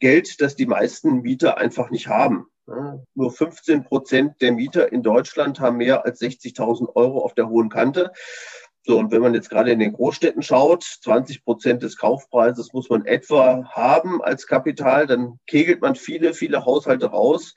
Geld, 0.00 0.42
das 0.42 0.56
die 0.56 0.66
meisten 0.66 1.22
Mieter 1.22 1.56
einfach 1.56 1.90
nicht 1.90 2.08
haben. 2.08 2.48
Nur 2.66 3.30
15 3.30 3.84
Prozent 3.84 4.40
der 4.40 4.52
Mieter 4.52 4.90
in 4.90 5.02
Deutschland 5.02 5.60
haben 5.60 5.76
mehr 5.76 6.04
als 6.04 6.20
60.000 6.20 6.96
Euro 6.96 7.18
auf 7.18 7.34
der 7.34 7.48
hohen 7.48 7.68
Kante. 7.68 8.10
So, 8.86 8.98
und 8.98 9.10
wenn 9.12 9.22
man 9.22 9.32
jetzt 9.32 9.48
gerade 9.48 9.70
in 9.70 9.78
den 9.78 9.94
Großstädten 9.94 10.42
schaut, 10.42 10.82
20 10.82 11.42
Prozent 11.42 11.82
des 11.82 11.96
Kaufpreises 11.96 12.74
muss 12.74 12.90
man 12.90 13.06
etwa 13.06 13.64
haben 13.70 14.22
als 14.22 14.46
Kapital, 14.46 15.06
dann 15.06 15.38
kegelt 15.46 15.80
man 15.80 15.94
viele, 15.94 16.34
viele 16.34 16.66
Haushalte 16.66 17.06
raus, 17.06 17.54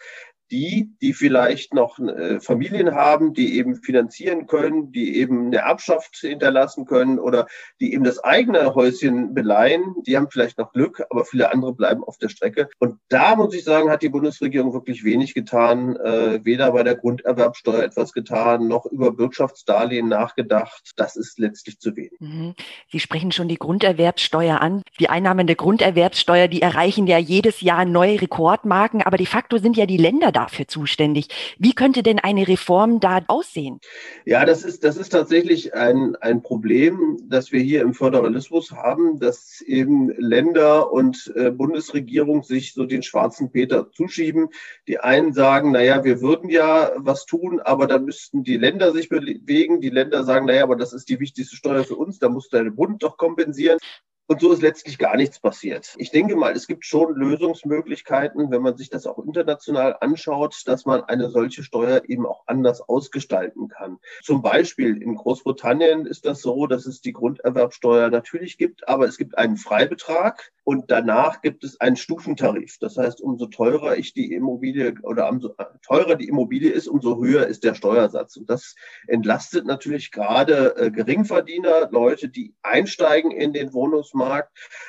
die, 0.51 0.89
die 1.01 1.13
vielleicht 1.13 1.73
noch 1.73 1.99
äh, 1.99 2.39
Familien 2.39 2.95
haben, 2.95 3.33
die 3.33 3.57
eben 3.57 3.75
finanzieren 3.75 4.47
können, 4.47 4.91
die 4.91 5.17
eben 5.17 5.47
eine 5.47 5.57
Erbschaft 5.57 6.17
hinterlassen 6.17 6.85
können 6.85 7.19
oder 7.19 7.47
die 7.79 7.93
eben 7.93 8.03
das 8.03 8.23
eigene 8.23 8.73
Häuschen 8.73 9.33
beleihen, 9.33 9.95
die 10.05 10.15
haben 10.15 10.29
vielleicht 10.29 10.57
noch 10.57 10.71
Glück, 10.71 11.03
aber 11.09 11.25
viele 11.25 11.51
andere 11.51 11.73
bleiben 11.73 12.03
auf 12.03 12.17
der 12.17 12.29
Strecke. 12.29 12.69
Und 12.79 12.99
da 13.09 13.35
muss 13.35 13.53
ich 13.53 13.63
sagen, 13.63 13.89
hat 13.89 14.01
die 14.01 14.09
Bundesregierung 14.09 14.73
wirklich 14.73 15.03
wenig 15.03 15.33
getan, 15.33 15.95
äh, 15.97 16.43
weder 16.43 16.71
bei 16.71 16.83
der 16.83 16.95
Grunderwerbsteuer 16.95 17.83
etwas 17.83 18.13
getan, 18.13 18.67
noch 18.67 18.85
über 18.85 19.11
Bürgschaftsdarlehen 19.11 20.07
nachgedacht. 20.07 20.91
Das 20.95 21.15
ist 21.15 21.39
letztlich 21.39 21.79
zu 21.79 21.95
wenig. 21.95 22.19
Mhm. 22.19 22.55
Sie 22.89 22.99
sprechen 22.99 23.31
schon 23.31 23.47
die 23.47 23.57
Grunderwerbsteuer 23.57 24.61
an. 24.61 24.81
Die 24.99 25.09
Einnahmen 25.09 25.47
der 25.47 25.55
Grunderwerbsteuer, 25.55 26.47
die 26.47 26.61
erreichen 26.61 27.07
ja 27.07 27.17
jedes 27.17 27.61
Jahr 27.61 27.85
neue 27.85 28.21
Rekordmarken, 28.21 29.01
aber 29.01 29.17
de 29.17 29.25
facto 29.25 29.57
sind 29.57 29.77
ja 29.77 29.85
die 29.85 29.97
Länder 29.97 30.31
dafür 30.37 30.67
zuständig. 30.67 31.27
Wie 31.57 31.73
könnte 31.73 32.03
denn 32.03 32.19
eine 32.19 32.47
Reform 32.47 32.99
da 32.99 33.21
aussehen? 33.27 33.79
Ja, 34.25 34.45
das 34.45 34.63
ist, 34.63 34.83
das 34.83 34.95
ist 34.95 35.09
tatsächlich 35.09 35.73
ein, 35.73 36.15
ein 36.17 36.43
Problem, 36.43 37.17
das 37.27 37.51
wir 37.51 37.59
hier 37.59 37.81
im 37.81 37.95
Föderalismus 37.95 38.71
haben, 38.71 39.19
dass 39.19 39.61
eben 39.61 40.09
Länder 40.17 40.91
und 40.91 41.33
äh, 41.35 41.49
Bundesregierung 41.49 42.43
sich 42.43 42.73
so 42.73 42.85
den 42.85 43.01
schwarzen 43.01 43.51
Peter 43.51 43.91
zuschieben. 43.91 44.49
Die 44.87 44.99
einen 44.99 45.33
sagen, 45.33 45.71
naja, 45.71 46.03
wir 46.03 46.21
würden 46.21 46.49
ja 46.49 46.91
was 46.97 47.25
tun, 47.25 47.59
aber 47.59 47.87
da 47.87 47.97
müssten 47.97 48.43
die 48.43 48.57
Länder 48.57 48.91
sich 48.91 49.09
bewegen. 49.09 49.81
Die 49.81 49.89
Länder 49.89 50.23
sagen, 50.23 50.45
naja, 50.45 50.63
aber 50.63 50.75
das 50.75 50.93
ist 50.93 51.09
die 51.09 51.19
wichtigste 51.19 51.55
Steuer 51.55 51.83
für 51.83 51.95
uns, 51.95 52.19
da 52.19 52.29
muss 52.29 52.49
der 52.49 52.63
Bund 52.65 53.01
doch 53.01 53.17
kompensieren. 53.17 53.79
Und 54.27 54.41
so 54.41 54.51
ist 54.51 54.61
letztlich 54.61 54.97
gar 54.97 55.15
nichts 55.15 55.39
passiert. 55.39 55.95
Ich 55.97 56.11
denke 56.11 56.35
mal, 56.35 56.51
es 56.51 56.67
gibt 56.67 56.85
schon 56.85 57.15
Lösungsmöglichkeiten, 57.15 58.51
wenn 58.51 58.61
man 58.61 58.75
sich 58.75 58.89
das 58.89 59.07
auch 59.07 59.19
international 59.19 59.95
anschaut, 60.01 60.63
dass 60.65 60.85
man 60.85 61.01
eine 61.05 61.29
solche 61.29 61.63
Steuer 61.63 62.01
eben 62.07 62.25
auch 62.25 62.43
anders 62.45 62.81
ausgestalten 62.81 63.69
kann. 63.69 63.99
Zum 64.21 64.41
Beispiel 64.41 65.01
in 65.01 65.15
Großbritannien 65.15 66.05
ist 66.05 66.25
das 66.25 66.41
so, 66.41 66.67
dass 66.67 66.85
es 66.85 66.99
die 66.99 67.13
Grunderwerbsteuer 67.13 68.09
natürlich 68.09 68.57
gibt, 68.57 68.87
aber 68.89 69.05
es 69.05 69.17
gibt 69.17 69.37
einen 69.37 69.55
Freibetrag 69.55 70.51
und 70.65 70.91
danach 70.91 71.41
gibt 71.41 71.63
es 71.63 71.79
einen 71.79 71.95
Stufentarif. 71.95 72.77
Das 72.81 72.97
heißt, 72.97 73.21
umso 73.21 73.45
teurer 73.45 73.95
ich 73.95 74.13
die 74.13 74.33
Immobilie 74.33 74.95
oder 75.03 75.29
umso 75.29 75.55
teurer 75.81 76.15
die 76.15 76.27
Immobilie 76.27 76.71
ist, 76.71 76.89
umso 76.89 77.23
höher 77.23 77.47
ist 77.47 77.63
der 77.63 77.73
Steuersatz. 77.73 78.35
Und 78.35 78.49
das 78.49 78.75
entlastet 79.07 79.65
natürlich 79.65 80.11
gerade 80.11 80.75
äh, 80.75 80.91
Geringverdiener, 80.91 81.89
Leute, 81.91 82.27
die 82.27 82.53
einsteigen 82.63 83.31
in 83.31 83.53
den 83.53 83.71
Wohnungsmarkt, 83.71 84.16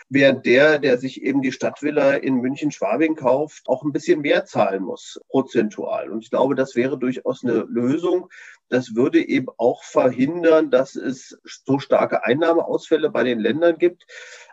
während 0.08 0.46
der, 0.46 0.78
der 0.78 0.98
sich 0.98 1.22
eben 1.22 1.42
die 1.42 1.52
Stadtvilla 1.52 2.14
in 2.14 2.36
München-Schwabing 2.36 3.14
kauft, 3.14 3.68
auch 3.68 3.82
ein 3.82 3.92
bisschen 3.92 4.20
mehr 4.20 4.44
zahlen 4.44 4.82
muss, 4.82 5.20
prozentual. 5.28 6.10
Und 6.10 6.24
ich 6.24 6.30
glaube, 6.30 6.54
das 6.54 6.76
wäre 6.76 6.98
durchaus 6.98 7.44
eine 7.44 7.66
Lösung. 7.68 8.28
Das 8.68 8.94
würde 8.94 9.26
eben 9.26 9.48
auch 9.56 9.82
verhindern, 9.82 10.70
dass 10.70 10.94
es 10.94 11.38
so 11.64 11.78
starke 11.78 12.24
Einnahmeausfälle 12.24 13.10
bei 13.10 13.24
den 13.24 13.38
Ländern 13.38 13.78
gibt. 13.78 14.06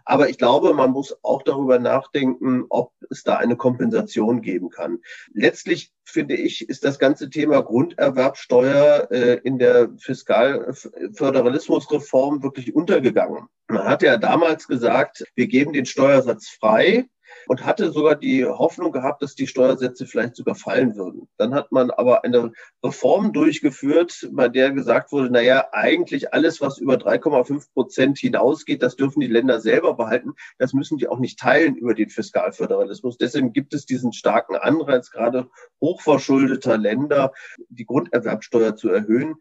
Aber 0.06 0.30
ich 0.30 0.38
glaube, 0.38 0.74
man 0.76 0.92
muss 0.92 1.18
auch 1.24 1.42
darüber 1.42 1.80
nachdenken, 1.80 2.66
ob 2.70 2.92
es 3.10 3.24
da 3.24 3.38
eine 3.38 3.56
Kompensation 3.56 4.42
geben 4.42 4.70
kann. 4.70 5.00
Letztlich 5.34 5.92
finde 6.04 6.36
ich, 6.36 6.70
ist 6.70 6.86
das 6.86 7.00
ganze 7.00 7.32
Thema 7.32 7.62
Grunderwerbsteuer 7.62 9.08
äh, 9.12 9.40
in 9.44 9.58
der 9.58 9.90
Fiskalföderalismusreform 9.98 12.44
wirklich 12.44 12.76
untergegangen. 12.76 13.48
Man 13.68 13.86
hat 13.86 14.04
ja 14.04 14.18
damals 14.18 14.68
gesagt, 14.68 15.26
wir 15.34 15.48
geben 15.48 15.74
den 15.74 15.88
Steuersatz 15.88 16.50
frei 16.50 17.08
und 17.48 17.66
hatte 17.66 17.92
sogar 17.92 18.16
die 18.16 18.46
Hoffnung 18.46 18.92
gehabt, 18.92 19.22
dass 19.22 19.36
die 19.36 19.48
Steuersätze 19.48 20.06
vielleicht 20.06 20.36
sogar 20.36 20.56
fallen 20.56 20.96
würden. 20.96 21.28
Dann 21.38 21.54
hat 21.54 21.72
man 21.72 21.92
aber 21.92 22.24
eine 22.24 22.52
Reform 22.84 23.34
durchgeführt, 23.34 24.30
bei 24.32 24.48
der 24.48 24.72
gesagt 24.72 25.12
wurde, 25.12 25.30
naja, 25.30 25.68
eigentlich 25.72 26.34
alles, 26.34 26.62
was 26.62 26.78
über 26.78 26.96
3,5 26.96 27.74
Prozent 27.74 28.18
hinausgeht, 28.18 28.82
das 28.82 28.96
dürfen 28.96 29.20
die 29.20 29.28
Länder 29.28 29.60
selber 29.60 29.96
behalten. 29.96 30.34
Das 30.58 30.74
müssen 30.74 30.98
die 30.98 31.08
auch 31.08 31.20
nicht 31.20 31.40
teilen 31.40 31.76
über 31.76 31.94
den 31.94 32.10
Fiskalföderalismus. 32.10 33.18
Deswegen 33.18 33.54
gibt 33.54 33.74
es 33.74 33.86
diesen 33.86 34.14
starken 34.14 34.56
Anreiz, 34.56 35.12
gerade 35.12 35.50
hochverschuldeter 35.82 36.78
Länder, 36.78 37.32
die 37.70 37.86
Grunderwerbsteuer 37.86 38.76
zu 38.76 38.90
erhöhen. 38.90 39.36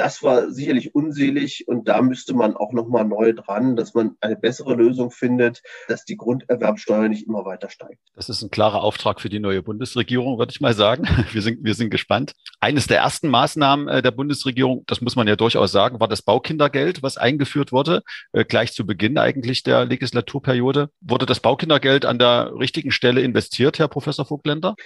Das 0.00 0.22
war 0.22 0.50
sicherlich 0.50 0.94
unselig 0.94 1.68
und 1.68 1.86
da 1.86 2.00
müsste 2.00 2.32
man 2.32 2.56
auch 2.56 2.72
nochmal 2.72 3.04
neu 3.04 3.34
dran, 3.34 3.76
dass 3.76 3.92
man 3.92 4.16
eine 4.22 4.34
bessere 4.34 4.72
Lösung 4.72 5.10
findet, 5.10 5.60
dass 5.88 6.06
die 6.06 6.16
Grunderwerbsteuer 6.16 7.06
nicht 7.10 7.26
immer 7.26 7.44
weiter 7.44 7.68
steigt. 7.68 8.00
Das 8.14 8.30
ist 8.30 8.40
ein 8.40 8.50
klarer 8.50 8.82
Auftrag 8.82 9.20
für 9.20 9.28
die 9.28 9.40
neue 9.40 9.62
Bundesregierung, 9.62 10.38
würde 10.38 10.52
ich 10.52 10.62
mal 10.62 10.72
sagen. 10.72 11.06
Wir 11.32 11.42
sind, 11.42 11.62
wir 11.62 11.74
sind 11.74 11.90
gespannt. 11.90 12.32
Eines 12.60 12.86
der 12.86 12.98
ersten 12.98 13.28
Maßnahmen 13.28 13.88
äh, 13.88 14.02
der 14.02 14.10
Bundesregierung, 14.10 14.84
das 14.86 15.02
muss 15.02 15.16
man 15.16 15.28
ja 15.28 15.36
durchaus 15.36 15.70
sagen, 15.70 16.00
war 16.00 16.08
das 16.08 16.22
Baukindergeld, 16.22 17.02
was 17.02 17.18
eingeführt 17.18 17.70
wurde, 17.70 18.02
äh, 18.32 18.44
gleich 18.44 18.72
zu 18.72 18.86
Beginn 18.86 19.18
eigentlich 19.18 19.62
der 19.62 19.84
Legislaturperiode. 19.84 20.88
Wurde 21.02 21.26
das 21.26 21.40
Baukindergeld 21.40 22.06
an 22.06 22.18
der 22.18 22.52
richtigen 22.58 22.90
Stelle 22.90 23.20
investiert, 23.20 23.78
Herr 23.78 23.88
Professor 23.88 24.24
Vogtländer? 24.24 24.76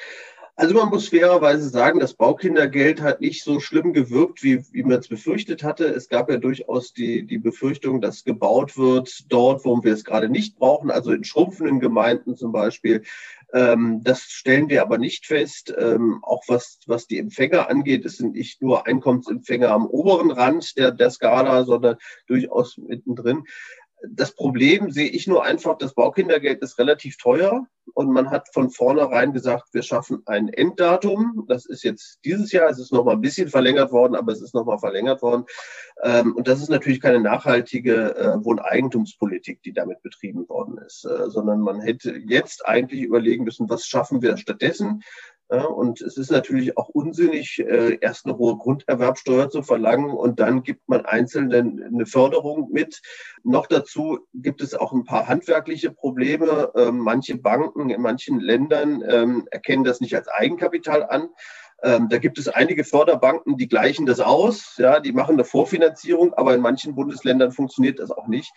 Also 0.56 0.72
man 0.74 0.88
muss 0.88 1.08
fairerweise 1.08 1.68
sagen, 1.68 1.98
das 1.98 2.14
Baukindergeld 2.14 3.00
hat 3.00 3.20
nicht 3.20 3.42
so 3.42 3.58
schlimm 3.58 3.92
gewirkt, 3.92 4.44
wie, 4.44 4.64
wie 4.70 4.84
man 4.84 5.00
es 5.00 5.08
befürchtet 5.08 5.64
hatte. 5.64 5.86
Es 5.86 6.08
gab 6.08 6.30
ja 6.30 6.36
durchaus 6.36 6.92
die, 6.92 7.26
die 7.26 7.38
Befürchtung, 7.38 8.00
dass 8.00 8.22
gebaut 8.22 8.78
wird 8.78 9.24
dort, 9.32 9.64
wo 9.64 9.82
wir 9.82 9.92
es 9.92 10.04
gerade 10.04 10.28
nicht 10.28 10.56
brauchen, 10.56 10.92
also 10.92 11.10
in 11.10 11.24
schrumpfenden 11.24 11.80
Gemeinden 11.80 12.36
zum 12.36 12.52
Beispiel. 12.52 13.02
Ähm, 13.52 14.02
das 14.04 14.22
stellen 14.22 14.68
wir 14.68 14.82
aber 14.82 14.96
nicht 14.96 15.26
fest. 15.26 15.74
Ähm, 15.76 16.20
auch 16.22 16.44
was, 16.46 16.78
was 16.86 17.08
die 17.08 17.18
Empfänger 17.18 17.68
angeht, 17.68 18.04
es 18.04 18.18
sind 18.18 18.34
nicht 18.34 18.62
nur 18.62 18.86
Einkommensempfänger 18.86 19.70
am 19.70 19.86
oberen 19.86 20.30
Rand 20.30 20.78
der, 20.78 20.92
der 20.92 21.10
Skala, 21.10 21.64
sondern 21.64 21.96
durchaus 22.28 22.78
mittendrin 22.78 23.42
das 24.10 24.34
Problem 24.34 24.90
sehe 24.90 25.08
ich 25.08 25.26
nur 25.26 25.44
einfach, 25.44 25.78
das 25.78 25.94
Baukindergeld 25.94 26.62
ist 26.62 26.78
relativ 26.78 27.16
teuer 27.16 27.66
und 27.92 28.10
man 28.12 28.30
hat 28.30 28.48
von 28.52 28.70
vornherein 28.70 29.32
gesagt, 29.32 29.72
wir 29.72 29.82
schaffen 29.82 30.22
ein 30.26 30.48
Enddatum. 30.48 31.44
Das 31.48 31.66
ist 31.66 31.84
jetzt 31.84 32.18
dieses 32.24 32.50
Jahr, 32.52 32.68
es 32.70 32.78
ist 32.78 32.92
noch 32.92 33.04
mal 33.04 33.12
ein 33.12 33.20
bisschen 33.20 33.48
verlängert 33.48 33.92
worden, 33.92 34.14
aber 34.14 34.32
es 34.32 34.40
ist 34.40 34.54
noch 34.54 34.64
mal 34.64 34.78
verlängert 34.78 35.22
worden. 35.22 35.44
Ähm, 36.02 36.34
und 36.34 36.48
das 36.48 36.60
ist 36.60 36.70
natürlich 36.70 37.00
keine 37.00 37.20
nachhaltige 37.20 38.16
äh, 38.16 38.44
Wohneigentumspolitik, 38.44 39.62
die 39.62 39.72
damit 39.72 40.02
betrieben 40.02 40.48
worden 40.48 40.78
ist, 40.78 41.04
äh, 41.04 41.30
sondern 41.30 41.60
man 41.60 41.80
hätte 41.80 42.16
jetzt 42.26 42.66
eigentlich 42.66 43.02
überlegen 43.02 43.44
müssen, 43.44 43.68
was 43.68 43.86
schaffen 43.86 44.22
wir 44.22 44.36
stattdessen? 44.36 45.02
Ja, 45.54 45.66
und 45.66 46.00
es 46.00 46.16
ist 46.16 46.32
natürlich 46.32 46.76
auch 46.76 46.88
unsinnig, 46.88 47.60
äh, 47.60 47.98
erst 48.00 48.26
eine 48.26 48.36
hohe 48.36 48.56
Grunderwerbsteuer 48.56 49.50
zu 49.50 49.62
verlangen 49.62 50.10
und 50.10 50.40
dann 50.40 50.64
gibt 50.64 50.88
man 50.88 51.06
Einzelnen 51.06 51.80
eine 51.80 52.06
Förderung 52.06 52.72
mit. 52.72 53.02
Noch 53.44 53.68
dazu 53.68 54.18
gibt 54.34 54.62
es 54.62 54.74
auch 54.74 54.92
ein 54.92 55.04
paar 55.04 55.28
handwerkliche 55.28 55.92
Probleme. 55.92 56.72
Ähm, 56.74 56.98
manche 56.98 57.36
Banken 57.36 57.90
in 57.90 58.02
manchen 58.02 58.40
Ländern 58.40 59.04
ähm, 59.08 59.46
erkennen 59.52 59.84
das 59.84 60.00
nicht 60.00 60.16
als 60.16 60.26
Eigenkapital 60.26 61.04
an. 61.04 61.28
Ähm, 61.84 62.08
da 62.08 62.18
gibt 62.18 62.38
es 62.38 62.48
einige 62.48 62.82
Förderbanken, 62.82 63.56
die 63.56 63.68
gleichen 63.68 64.06
das 64.06 64.18
aus. 64.18 64.74
Ja, 64.78 64.98
die 64.98 65.12
machen 65.12 65.34
eine 65.34 65.44
Vorfinanzierung, 65.44 66.34
aber 66.34 66.56
in 66.56 66.62
manchen 66.62 66.96
Bundesländern 66.96 67.52
funktioniert 67.52 68.00
das 68.00 68.10
auch 68.10 68.26
nicht. 68.26 68.52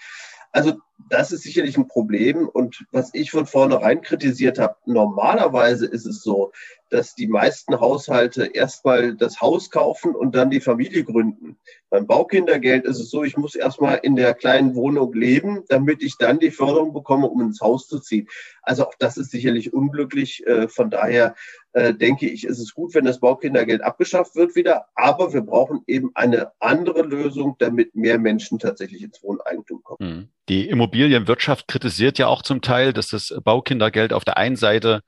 Also 0.51 0.73
das 1.09 1.31
ist 1.31 1.43
sicherlich 1.43 1.77
ein 1.77 1.87
Problem. 1.87 2.47
Und 2.47 2.85
was 2.91 3.11
ich 3.13 3.31
von 3.31 3.45
vornherein 3.45 4.01
kritisiert 4.01 4.59
habe, 4.59 4.75
normalerweise 4.85 5.85
ist 5.85 6.05
es 6.05 6.21
so, 6.21 6.51
dass 6.89 7.15
die 7.15 7.27
meisten 7.27 7.79
Haushalte 7.79 8.45
erstmal 8.45 9.15
das 9.15 9.41
Haus 9.41 9.69
kaufen 9.69 10.15
und 10.15 10.35
dann 10.35 10.49
die 10.49 10.61
Familie 10.61 11.03
gründen. 11.03 11.57
Beim 11.89 12.07
Baukindergeld 12.07 12.85
ist 12.85 12.99
es 12.99 13.09
so, 13.09 13.23
ich 13.23 13.37
muss 13.37 13.55
erstmal 13.55 13.99
in 14.03 14.15
der 14.15 14.33
kleinen 14.33 14.75
Wohnung 14.75 15.13
leben, 15.13 15.63
damit 15.67 16.01
ich 16.01 16.17
dann 16.17 16.39
die 16.39 16.51
Förderung 16.51 16.93
bekomme, 16.93 17.27
um 17.27 17.41
ins 17.41 17.61
Haus 17.61 17.87
zu 17.87 17.99
ziehen. 17.99 18.27
Also 18.61 18.87
auch 18.87 18.93
das 18.99 19.17
ist 19.17 19.31
sicherlich 19.31 19.73
unglücklich. 19.73 20.45
Äh, 20.47 20.69
von 20.69 20.89
daher 20.89 21.35
äh, 21.73 21.93
denke 21.93 22.27
ich, 22.29 22.45
ist 22.45 22.59
es 22.59 22.73
gut, 22.73 22.93
wenn 22.95 23.05
das 23.05 23.19
Baukindergeld 23.19 23.81
abgeschafft 23.81 24.35
wird 24.35 24.55
wieder. 24.55 24.87
Aber 24.95 25.33
wir 25.33 25.41
brauchen 25.41 25.81
eben 25.87 26.11
eine 26.15 26.51
andere 26.59 27.01
Lösung, 27.01 27.55
damit 27.59 27.95
mehr 27.95 28.17
Menschen 28.17 28.59
tatsächlich 28.59 29.03
ins 29.03 29.21
Wohneigentum 29.21 29.83
kommen. 29.83 29.99
Hm. 29.99 30.29
Die 30.49 30.69
Immobilienwirtschaft 30.87 31.67
kritisiert 31.67 32.17
ja 32.17 32.27
auch 32.27 32.41
zum 32.41 32.61
Teil, 32.61 32.93
dass 32.93 33.09
das 33.09 33.33
Baukindergeld 33.43 34.13
auf 34.13 34.23
der 34.23 34.37
einen 34.37 34.55
Seite 34.55 35.01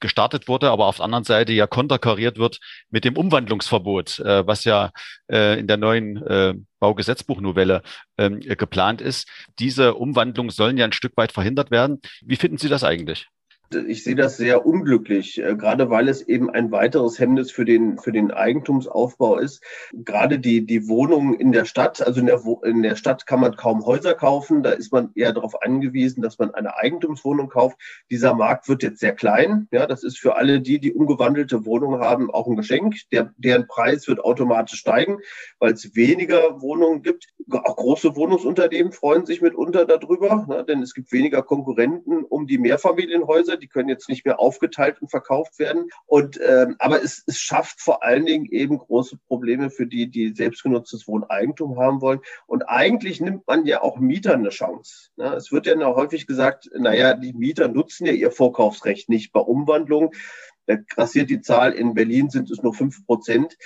gestartet 0.00 0.48
wurde, 0.48 0.70
aber 0.70 0.86
auf 0.86 0.96
der 0.96 1.04
anderen 1.04 1.24
Seite 1.24 1.52
ja 1.52 1.66
konterkariert 1.68 2.38
wird 2.38 2.58
mit 2.90 3.04
dem 3.04 3.16
Umwandlungsverbot, 3.16 4.18
äh, 4.20 4.46
was 4.46 4.64
ja 4.64 4.90
äh, 5.30 5.58
in 5.58 5.68
der 5.68 5.76
neuen 5.76 6.16
äh, 6.26 6.54
Baugesetzbuchnovelle 6.80 7.82
ähm, 8.18 8.40
geplant 8.40 9.00
ist. 9.00 9.28
Diese 9.58 9.94
Umwandlungen 9.94 10.50
sollen 10.50 10.76
ja 10.76 10.84
ein 10.84 10.92
Stück 10.92 11.16
weit 11.16 11.30
verhindert 11.30 11.70
werden. 11.70 12.00
Wie 12.22 12.36
finden 12.36 12.58
Sie 12.58 12.68
das 12.68 12.82
eigentlich? 12.82 13.28
Ich 13.72 14.02
sehe 14.02 14.16
das 14.16 14.36
sehr 14.36 14.66
unglücklich, 14.66 15.40
äh, 15.40 15.54
gerade 15.54 15.90
weil 15.90 16.08
es 16.08 16.22
eben 16.22 16.50
ein 16.50 16.72
weiteres 16.72 17.18
Hemmnis 17.18 17.50
für 17.52 17.64
den, 17.64 17.98
für 17.98 18.10
den 18.10 18.32
Eigentumsaufbau 18.32 19.38
ist. 19.38 19.62
Gerade 19.92 20.38
die, 20.40 20.66
die 20.66 20.88
Wohnungen 20.88 21.34
in 21.34 21.52
der 21.52 21.64
Stadt, 21.64 22.04
also 22.04 22.20
in 22.20 22.26
der, 22.26 22.42
in 22.64 22.82
der 22.82 22.96
Stadt 22.96 23.26
kann 23.26 23.40
man 23.40 23.56
kaum 23.56 23.84
Häuser 23.86 24.14
kaufen, 24.14 24.62
da 24.62 24.70
ist 24.70 24.92
man 24.92 25.10
eher 25.14 25.32
darauf 25.32 25.62
angewiesen, 25.62 26.22
dass 26.22 26.38
man 26.38 26.52
eine 26.52 26.76
Eigentumswohnung 26.76 27.48
kauft. 27.48 27.78
Dieser 28.10 28.34
Markt 28.34 28.68
wird 28.68 28.82
jetzt 28.82 28.98
sehr 28.98 29.14
klein. 29.14 29.68
Ja, 29.70 29.86
das 29.86 30.02
ist 30.02 30.18
für 30.18 30.36
alle 30.36 30.60
die, 30.60 30.80
die 30.80 30.92
umgewandelte 30.92 31.64
Wohnungen 31.64 32.00
haben, 32.00 32.30
auch 32.30 32.48
ein 32.48 32.56
Geschenk. 32.56 32.96
Der, 33.12 33.32
deren 33.36 33.68
Preis 33.68 34.08
wird 34.08 34.20
automatisch 34.20 34.80
steigen, 34.80 35.18
weil 35.60 35.72
es 35.72 35.94
weniger 35.94 36.60
Wohnungen 36.60 37.02
gibt. 37.02 37.28
Auch 37.50 37.76
große 37.76 38.16
Wohnungsunternehmen 38.16 38.92
freuen 38.92 39.26
sich 39.26 39.42
mitunter 39.42 39.84
darüber, 39.84 40.46
ne, 40.48 40.64
denn 40.64 40.82
es 40.82 40.94
gibt 40.94 41.12
weniger 41.12 41.42
Konkurrenten 41.42 42.24
um 42.24 42.46
die 42.46 42.58
Mehrfamilienhäuser 42.58 43.59
die 43.60 43.68
können 43.68 43.88
jetzt 43.88 44.08
nicht 44.08 44.24
mehr 44.24 44.40
aufgeteilt 44.40 45.00
und 45.00 45.10
verkauft 45.10 45.58
werden. 45.58 45.90
Und 46.06 46.40
ähm, 46.46 46.76
aber 46.78 47.02
es, 47.02 47.22
es 47.26 47.38
schafft 47.38 47.80
vor 47.80 48.02
allen 48.02 48.26
Dingen 48.26 48.46
eben 48.46 48.78
große 48.78 49.18
Probleme 49.28 49.70
für 49.70 49.86
die, 49.86 50.10
die 50.10 50.34
selbstgenutztes 50.34 51.06
Wohneigentum 51.06 51.78
haben 51.78 52.00
wollen. 52.00 52.20
Und 52.46 52.62
eigentlich 52.64 53.20
nimmt 53.20 53.46
man 53.46 53.66
ja 53.66 53.82
auch 53.82 53.98
Mietern 53.98 54.40
eine 54.40 54.50
Chance. 54.50 55.10
Ne? 55.16 55.34
Es 55.34 55.52
wird 55.52 55.66
ja 55.66 55.74
noch 55.76 55.96
häufig 55.96 56.26
gesagt, 56.26 56.70
naja, 56.76 57.14
die 57.14 57.32
Mieter 57.32 57.68
nutzen 57.68 58.06
ja 58.06 58.12
ihr 58.12 58.30
Vorkaufsrecht 58.30 59.08
nicht 59.08 59.32
bei 59.32 59.40
Umwandlungen. 59.40 60.10
Da 60.66 60.76
grassiert 60.76 61.30
die 61.30 61.40
Zahl, 61.40 61.72
in 61.72 61.94
Berlin 61.94 62.30
sind 62.30 62.50
es 62.50 62.62
nur 62.62 62.74
fünf 62.74 63.04
Prozent. 63.04 63.56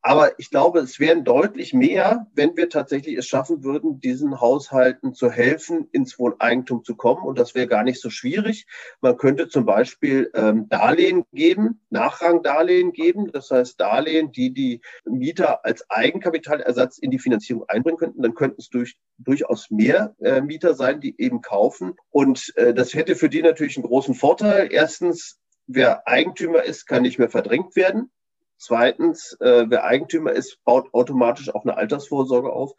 Aber 0.00 0.38
ich 0.38 0.50
glaube, 0.50 0.78
es 0.78 1.00
wären 1.00 1.24
deutlich 1.24 1.74
mehr, 1.74 2.28
wenn 2.34 2.56
wir 2.56 2.68
tatsächlich 2.68 3.16
es 3.16 3.26
schaffen 3.26 3.64
würden, 3.64 4.00
diesen 4.00 4.40
Haushalten 4.40 5.12
zu 5.12 5.30
helfen, 5.30 5.88
ins 5.90 6.18
Wohneigentum 6.18 6.84
zu 6.84 6.94
kommen. 6.94 7.24
Und 7.24 7.38
das 7.38 7.54
wäre 7.54 7.66
gar 7.66 7.82
nicht 7.82 8.00
so 8.00 8.08
schwierig. 8.08 8.66
Man 9.00 9.16
könnte 9.16 9.48
zum 9.48 9.66
Beispiel 9.66 10.30
ähm, 10.34 10.68
Darlehen 10.68 11.24
geben, 11.32 11.80
Nachrangdarlehen 11.90 12.92
geben. 12.92 13.32
Das 13.32 13.50
heißt 13.50 13.80
Darlehen, 13.80 14.30
die 14.30 14.54
die 14.54 14.80
Mieter 15.04 15.64
als 15.64 15.84
Eigenkapitalersatz 15.90 16.98
in 16.98 17.10
die 17.10 17.18
Finanzierung 17.18 17.64
einbringen 17.68 17.98
könnten. 17.98 18.22
Dann 18.22 18.34
könnten 18.34 18.60
es 18.60 18.68
durch, 18.68 18.96
durchaus 19.18 19.68
mehr 19.70 20.14
äh, 20.20 20.40
Mieter 20.40 20.74
sein, 20.74 21.00
die 21.00 21.20
eben 21.20 21.40
kaufen. 21.40 21.94
Und 22.10 22.52
äh, 22.54 22.72
das 22.72 22.94
hätte 22.94 23.16
für 23.16 23.28
die 23.28 23.42
natürlich 23.42 23.76
einen 23.76 23.86
großen 23.86 24.14
Vorteil. 24.14 24.68
Erstens, 24.70 25.40
wer 25.66 26.06
Eigentümer 26.06 26.62
ist, 26.62 26.86
kann 26.86 27.02
nicht 27.02 27.18
mehr 27.18 27.30
verdrängt 27.30 27.74
werden. 27.74 28.12
Zweitens, 28.58 29.36
äh, 29.40 29.66
wer 29.68 29.84
Eigentümer 29.84 30.32
ist, 30.32 30.62
baut 30.64 30.92
automatisch 30.92 31.54
auch 31.54 31.64
eine 31.64 31.76
Altersvorsorge 31.76 32.52
auf. 32.52 32.72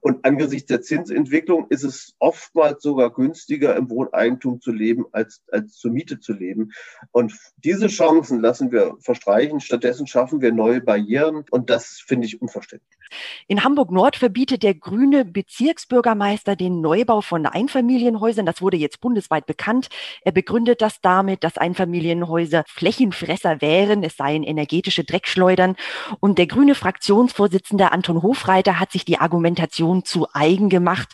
Und 0.00 0.24
angesichts 0.24 0.68
der 0.68 0.80
Zinsentwicklung 0.80 1.66
ist 1.70 1.82
es 1.82 2.14
oftmals 2.20 2.82
sogar 2.82 3.12
günstiger, 3.12 3.74
im 3.74 3.90
Wohneigentum 3.90 4.60
zu 4.60 4.70
leben, 4.70 5.06
als, 5.12 5.42
als 5.50 5.76
zur 5.76 5.90
Miete 5.90 6.20
zu 6.20 6.32
leben. 6.32 6.70
Und 7.10 7.36
diese 7.56 7.88
Chancen 7.88 8.40
lassen 8.40 8.70
wir 8.70 8.96
verstreichen. 9.00 9.60
Stattdessen 9.60 10.06
schaffen 10.06 10.40
wir 10.40 10.52
neue 10.52 10.80
Barrieren. 10.80 11.44
Und 11.50 11.68
das 11.68 12.02
finde 12.06 12.26
ich 12.26 12.40
unverständlich. 12.40 13.03
In 13.46 13.64
Hamburg 13.64 13.90
Nord 13.90 14.16
verbietet 14.16 14.62
der 14.62 14.74
grüne 14.74 15.24
Bezirksbürgermeister 15.24 16.56
den 16.56 16.80
Neubau 16.80 17.20
von 17.20 17.46
Einfamilienhäusern. 17.46 18.46
Das 18.46 18.62
wurde 18.62 18.76
jetzt 18.76 19.00
bundesweit 19.00 19.46
bekannt. 19.46 19.88
Er 20.22 20.32
begründet 20.32 20.80
das 20.82 21.00
damit, 21.00 21.44
dass 21.44 21.58
Einfamilienhäuser 21.58 22.64
Flächenfresser 22.66 23.60
wären. 23.60 24.02
Es 24.02 24.16
seien 24.16 24.42
energetische 24.42 25.04
Dreckschleudern. 25.04 25.76
Und 26.20 26.38
der 26.38 26.46
grüne 26.46 26.74
Fraktionsvorsitzende 26.74 27.92
Anton 27.92 28.22
Hofreiter 28.22 28.80
hat 28.80 28.92
sich 28.92 29.04
die 29.04 29.18
Argumentation 29.18 30.04
zu 30.04 30.26
eigen 30.32 30.68
gemacht. 30.68 31.10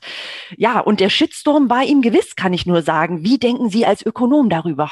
Ja, 0.57 0.81
und 0.81 1.01
der 1.01 1.09
Shitstorm 1.09 1.71
war 1.71 1.85
ihm 1.85 2.03
gewiss, 2.03 2.37
kann 2.37 2.53
ich 2.53 2.67
nur 2.67 2.83
sagen. 2.83 3.25
Wie 3.25 3.39
denken 3.39 3.71
Sie 3.71 3.87
als 3.87 4.05
Ökonom 4.05 4.49
darüber? 4.49 4.91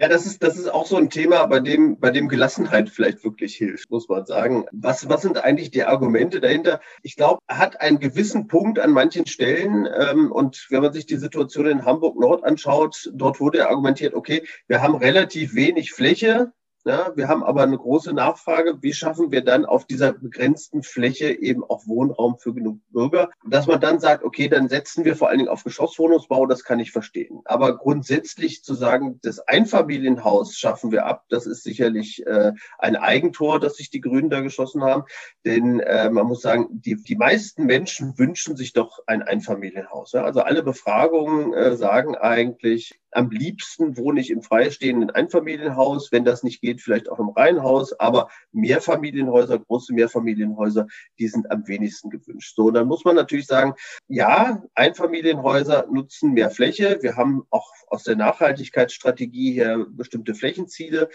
Ja, 0.00 0.08
das 0.08 0.26
ist, 0.26 0.42
das 0.42 0.56
ist 0.56 0.68
auch 0.68 0.86
so 0.86 0.96
ein 0.96 1.10
Thema, 1.10 1.46
bei 1.46 1.60
dem, 1.60 1.98
bei 1.98 2.10
dem 2.10 2.28
Gelassenheit 2.28 2.88
vielleicht 2.88 3.24
wirklich 3.24 3.56
hilft, 3.56 3.90
muss 3.90 4.08
man 4.08 4.26
sagen. 4.26 4.64
Was, 4.70 5.08
was 5.08 5.22
sind 5.22 5.42
eigentlich 5.42 5.70
die 5.70 5.84
Argumente 5.84 6.27
dahinter? 6.36 6.80
Ich 7.02 7.16
glaube, 7.16 7.40
hat 7.48 7.80
einen 7.80 7.98
gewissen 7.98 8.46
Punkt 8.46 8.78
an 8.78 8.90
manchen 8.90 9.26
Stellen. 9.26 9.86
Ähm, 9.86 10.30
und 10.30 10.66
wenn 10.70 10.82
man 10.82 10.92
sich 10.92 11.06
die 11.06 11.16
Situation 11.16 11.66
in 11.66 11.84
Hamburg 11.84 12.18
Nord 12.18 12.44
anschaut, 12.44 13.10
dort 13.12 13.40
wurde 13.40 13.68
argumentiert, 13.68 14.14
okay, 14.14 14.46
wir 14.66 14.82
haben 14.82 14.94
relativ 14.96 15.54
wenig 15.54 15.92
Fläche 15.92 16.52
ja, 16.88 17.12
wir 17.16 17.28
haben 17.28 17.44
aber 17.44 17.62
eine 17.62 17.76
große 17.76 18.14
Nachfrage. 18.14 18.78
Wie 18.80 18.94
schaffen 18.94 19.30
wir 19.30 19.44
dann 19.44 19.66
auf 19.66 19.84
dieser 19.84 20.14
begrenzten 20.14 20.82
Fläche 20.82 21.30
eben 21.30 21.62
auch 21.62 21.86
Wohnraum 21.86 22.38
für 22.38 22.54
genug 22.54 22.80
Bürger? 22.90 23.28
Dass 23.46 23.66
man 23.66 23.78
dann 23.78 24.00
sagt, 24.00 24.24
okay, 24.24 24.48
dann 24.48 24.70
setzen 24.70 25.04
wir 25.04 25.14
vor 25.14 25.28
allen 25.28 25.38
Dingen 25.38 25.50
auf 25.50 25.64
Geschosswohnungsbau, 25.64 26.46
das 26.46 26.64
kann 26.64 26.80
ich 26.80 26.90
verstehen. 26.90 27.42
Aber 27.44 27.76
grundsätzlich 27.76 28.64
zu 28.64 28.72
sagen, 28.72 29.20
das 29.22 29.38
Einfamilienhaus 29.38 30.56
schaffen 30.56 30.90
wir 30.90 31.04
ab, 31.04 31.26
das 31.28 31.46
ist 31.46 31.62
sicherlich 31.62 32.26
äh, 32.26 32.52
ein 32.78 32.96
Eigentor, 32.96 33.60
das 33.60 33.76
sich 33.76 33.90
die 33.90 34.00
Grünen 34.00 34.30
da 34.30 34.40
geschossen 34.40 34.82
haben. 34.82 35.04
Denn 35.44 35.80
äh, 35.80 36.08
man 36.08 36.26
muss 36.26 36.40
sagen, 36.40 36.68
die, 36.70 36.96
die 36.96 37.16
meisten 37.16 37.66
Menschen 37.66 38.18
wünschen 38.18 38.56
sich 38.56 38.72
doch 38.72 39.00
ein 39.06 39.22
Einfamilienhaus. 39.22 40.12
Ja? 40.12 40.24
Also 40.24 40.40
alle 40.40 40.62
Befragungen 40.62 41.52
äh, 41.52 41.76
sagen 41.76 42.16
eigentlich, 42.16 42.98
am 43.12 43.30
liebsten 43.30 43.96
wohne 43.96 44.20
ich 44.20 44.30
im 44.30 44.42
freistehenden 44.42 45.10
Einfamilienhaus, 45.10 46.12
wenn 46.12 46.24
das 46.24 46.42
nicht 46.42 46.60
geht, 46.60 46.80
vielleicht 46.80 47.08
auch 47.08 47.18
im 47.18 47.30
Reihenhaus, 47.30 47.98
aber 47.98 48.28
Mehrfamilienhäuser, 48.52 49.58
große 49.58 49.94
Mehrfamilienhäuser, 49.94 50.86
die 51.18 51.28
sind 51.28 51.50
am 51.50 51.66
wenigsten 51.66 52.10
gewünscht. 52.10 52.54
So, 52.54 52.70
dann 52.70 52.86
muss 52.86 53.04
man 53.04 53.16
natürlich 53.16 53.46
sagen, 53.46 53.74
ja, 54.08 54.62
Einfamilienhäuser 54.74 55.86
nutzen 55.90 56.32
mehr 56.32 56.50
Fläche. 56.50 56.98
Wir 57.00 57.16
haben 57.16 57.44
auch 57.50 57.70
aus 57.88 58.04
der 58.04 58.16
Nachhaltigkeitsstrategie 58.16 59.52
her 59.52 59.86
bestimmte 59.88 60.34
Flächenziele. 60.34 61.08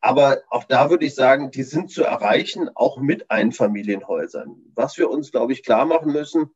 Aber 0.00 0.42
auch 0.50 0.64
da 0.64 0.90
würde 0.90 1.06
ich 1.06 1.14
sagen, 1.14 1.50
die 1.50 1.64
sind 1.64 1.90
zu 1.90 2.04
erreichen, 2.04 2.70
auch 2.74 2.98
mit 2.98 3.30
Einfamilienhäusern. 3.30 4.56
Was 4.74 4.96
wir 4.96 5.10
uns, 5.10 5.32
glaube 5.32 5.52
ich, 5.52 5.64
klar 5.64 5.86
machen 5.86 6.12
müssen, 6.12 6.50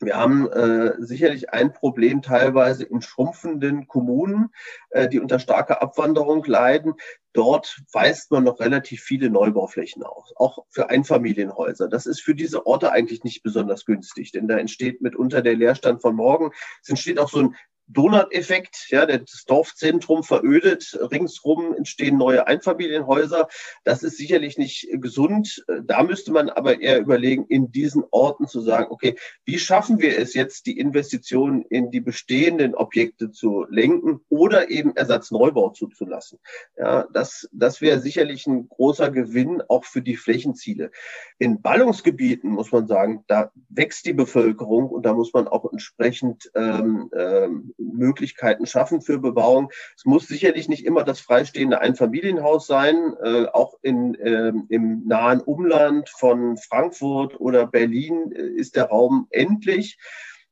wir 0.00 0.16
haben 0.16 0.48
äh, 0.50 0.94
sicherlich 0.98 1.50
ein 1.50 1.72
Problem 1.72 2.22
teilweise 2.22 2.84
in 2.84 3.02
schrumpfenden 3.02 3.88
Kommunen, 3.88 4.50
äh, 4.90 5.08
die 5.08 5.18
unter 5.18 5.38
starker 5.38 5.82
Abwanderung 5.82 6.44
leiden. 6.44 6.94
Dort 7.32 7.82
weist 7.92 8.30
man 8.30 8.44
noch 8.44 8.60
relativ 8.60 9.02
viele 9.02 9.28
Neubauflächen 9.28 10.02
aus, 10.02 10.32
auch 10.36 10.64
für 10.70 10.88
Einfamilienhäuser. 10.90 11.88
Das 11.88 12.06
ist 12.06 12.20
für 12.20 12.34
diese 12.34 12.66
Orte 12.66 12.92
eigentlich 12.92 13.24
nicht 13.24 13.42
besonders 13.42 13.84
günstig, 13.84 14.32
denn 14.32 14.48
da 14.48 14.56
entsteht 14.56 15.00
mitunter 15.00 15.42
der 15.42 15.54
Leerstand 15.54 16.00
von 16.00 16.14
morgen. 16.14 16.52
Es 16.82 16.88
entsteht 16.88 17.18
auch 17.18 17.28
so 17.28 17.40
ein 17.40 17.56
Donut-Effekt, 17.88 18.86
ja, 18.90 19.06
das 19.06 19.44
Dorfzentrum 19.46 20.22
verödet, 20.22 20.98
ringsrum 21.10 21.74
entstehen 21.74 22.18
neue 22.18 22.46
Einfamilienhäuser. 22.46 23.48
Das 23.84 24.02
ist 24.02 24.18
sicherlich 24.18 24.58
nicht 24.58 24.88
gesund. 24.92 25.64
Da 25.84 26.02
müsste 26.02 26.32
man 26.32 26.50
aber 26.50 26.80
eher 26.80 27.00
überlegen, 27.00 27.46
in 27.48 27.72
diesen 27.72 28.04
Orten 28.10 28.46
zu 28.46 28.60
sagen, 28.60 28.88
okay, 28.90 29.16
wie 29.44 29.58
schaffen 29.58 30.00
wir 30.00 30.18
es 30.18 30.34
jetzt, 30.34 30.66
die 30.66 30.78
Investitionen 30.78 31.62
in 31.62 31.90
die 31.90 32.00
bestehenden 32.00 32.74
Objekte 32.74 33.30
zu 33.30 33.64
lenken 33.70 34.20
oder 34.28 34.70
eben 34.70 34.94
Ersatzneubau 34.94 35.70
zuzulassen? 35.70 36.38
Ja, 36.76 37.06
das, 37.12 37.48
das 37.52 37.80
wäre 37.80 38.00
sicherlich 38.00 38.46
ein 38.46 38.68
großer 38.68 39.10
Gewinn 39.10 39.62
auch 39.68 39.84
für 39.84 40.02
die 40.02 40.16
Flächenziele. 40.16 40.90
In 41.38 41.62
Ballungsgebieten 41.62 42.50
muss 42.50 42.70
man 42.70 42.86
sagen, 42.86 43.24
da 43.28 43.50
wächst 43.70 44.04
die 44.06 44.12
Bevölkerung 44.12 44.88
und 44.90 45.06
da 45.06 45.14
muss 45.14 45.32
man 45.32 45.48
auch 45.48 45.70
entsprechend 45.72 46.50
ähm, 46.54 47.10
ähm, 47.16 47.74
Möglichkeiten 47.78 48.66
schaffen 48.66 49.00
für 49.00 49.18
Bebauung. 49.18 49.70
Es 49.96 50.04
muss 50.04 50.26
sicherlich 50.26 50.68
nicht 50.68 50.84
immer 50.84 51.04
das 51.04 51.20
freistehende 51.20 51.80
Einfamilienhaus 51.80 52.66
sein. 52.66 53.14
Äh, 53.22 53.46
auch 53.46 53.78
in, 53.82 54.14
äh, 54.16 54.52
im 54.68 55.06
nahen 55.06 55.40
Umland 55.40 56.08
von 56.08 56.56
Frankfurt 56.56 57.40
oder 57.40 57.66
Berlin 57.66 58.32
äh, 58.32 58.42
ist 58.42 58.76
der 58.76 58.84
Raum 58.84 59.28
endlich. 59.30 59.98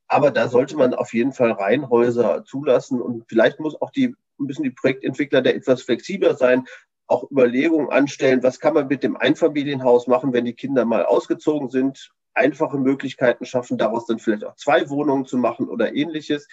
Aber 0.07 0.31
da 0.31 0.47
sollte 0.47 0.77
man 0.77 0.93
auf 0.93 1.13
jeden 1.13 1.33
Fall 1.33 1.51
Reihenhäuser 1.51 2.45
zulassen 2.45 3.01
und 3.01 3.25
vielleicht 3.27 3.59
muss 3.59 3.79
auch 3.81 3.91
die 3.91 4.15
bisschen 4.45 4.63
die 4.63 4.71
Projektentwickler 4.71 5.41
da 5.41 5.49
etwas 5.49 5.81
flexibler 5.81 6.35
sein, 6.35 6.65
auch 7.07 7.29
Überlegungen 7.31 7.89
anstellen, 7.89 8.43
was 8.43 8.59
kann 8.59 8.73
man 8.73 8.87
mit 8.87 9.01
dem 9.01 9.17
Einfamilienhaus 9.17 10.07
machen, 10.07 10.33
wenn 10.33 10.45
die 10.45 10.53
Kinder 10.53 10.85
mal 10.85 11.05
ausgezogen 11.05 11.69
sind, 11.69 12.11
einfache 12.37 12.77
Möglichkeiten 12.77 13.45
schaffen, 13.45 13.77
daraus 13.77 14.05
dann 14.05 14.19
vielleicht 14.19 14.45
auch 14.45 14.55
zwei 14.55 14.89
Wohnungen 14.89 15.25
zu 15.25 15.37
machen 15.37 15.67
oder 15.67 15.93
ähnliches. 15.95 16.47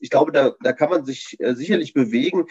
Ich 0.00 0.10
glaube, 0.10 0.32
da, 0.32 0.52
da 0.62 0.72
kann 0.72 0.90
man 0.90 1.04
sich 1.04 1.36
äh, 1.40 1.54
sicherlich 1.54 1.94
bewegen. 1.94 2.46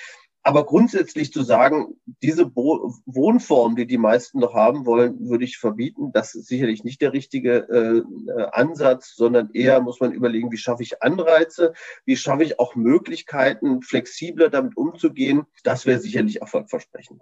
Aber 0.47 0.65
grundsätzlich 0.65 1.33
zu 1.33 1.43
sagen, 1.43 1.99
diese 2.23 2.55
Wohnform, 2.55 3.75
die 3.75 3.85
die 3.85 3.97
meisten 3.97 4.39
noch 4.39 4.53
haben 4.53 4.85
wollen, 4.85 5.27
würde 5.27 5.43
ich 5.43 5.57
verbieten. 5.57 6.13
Das 6.13 6.35
ist 6.35 6.47
sicherlich 6.47 6.85
nicht 6.85 7.01
der 7.01 7.11
richtige 7.11 7.67
äh, 7.67 8.43
Ansatz, 8.53 9.13
sondern 9.13 9.49
eher 9.51 9.81
muss 9.81 9.99
man 9.99 10.13
überlegen, 10.13 10.49
wie 10.49 10.57
schaffe 10.57 10.83
ich 10.83 11.03
Anreize, 11.03 11.73
wie 12.05 12.15
schaffe 12.15 12.43
ich 12.43 12.59
auch 12.59 12.75
Möglichkeiten, 12.75 13.81
flexibler 13.81 14.47
damit 14.47 14.77
umzugehen. 14.77 15.45
Das 15.65 15.85
wäre 15.85 15.99
sicherlich 15.99 16.39
erfolgversprechend. 16.39 17.21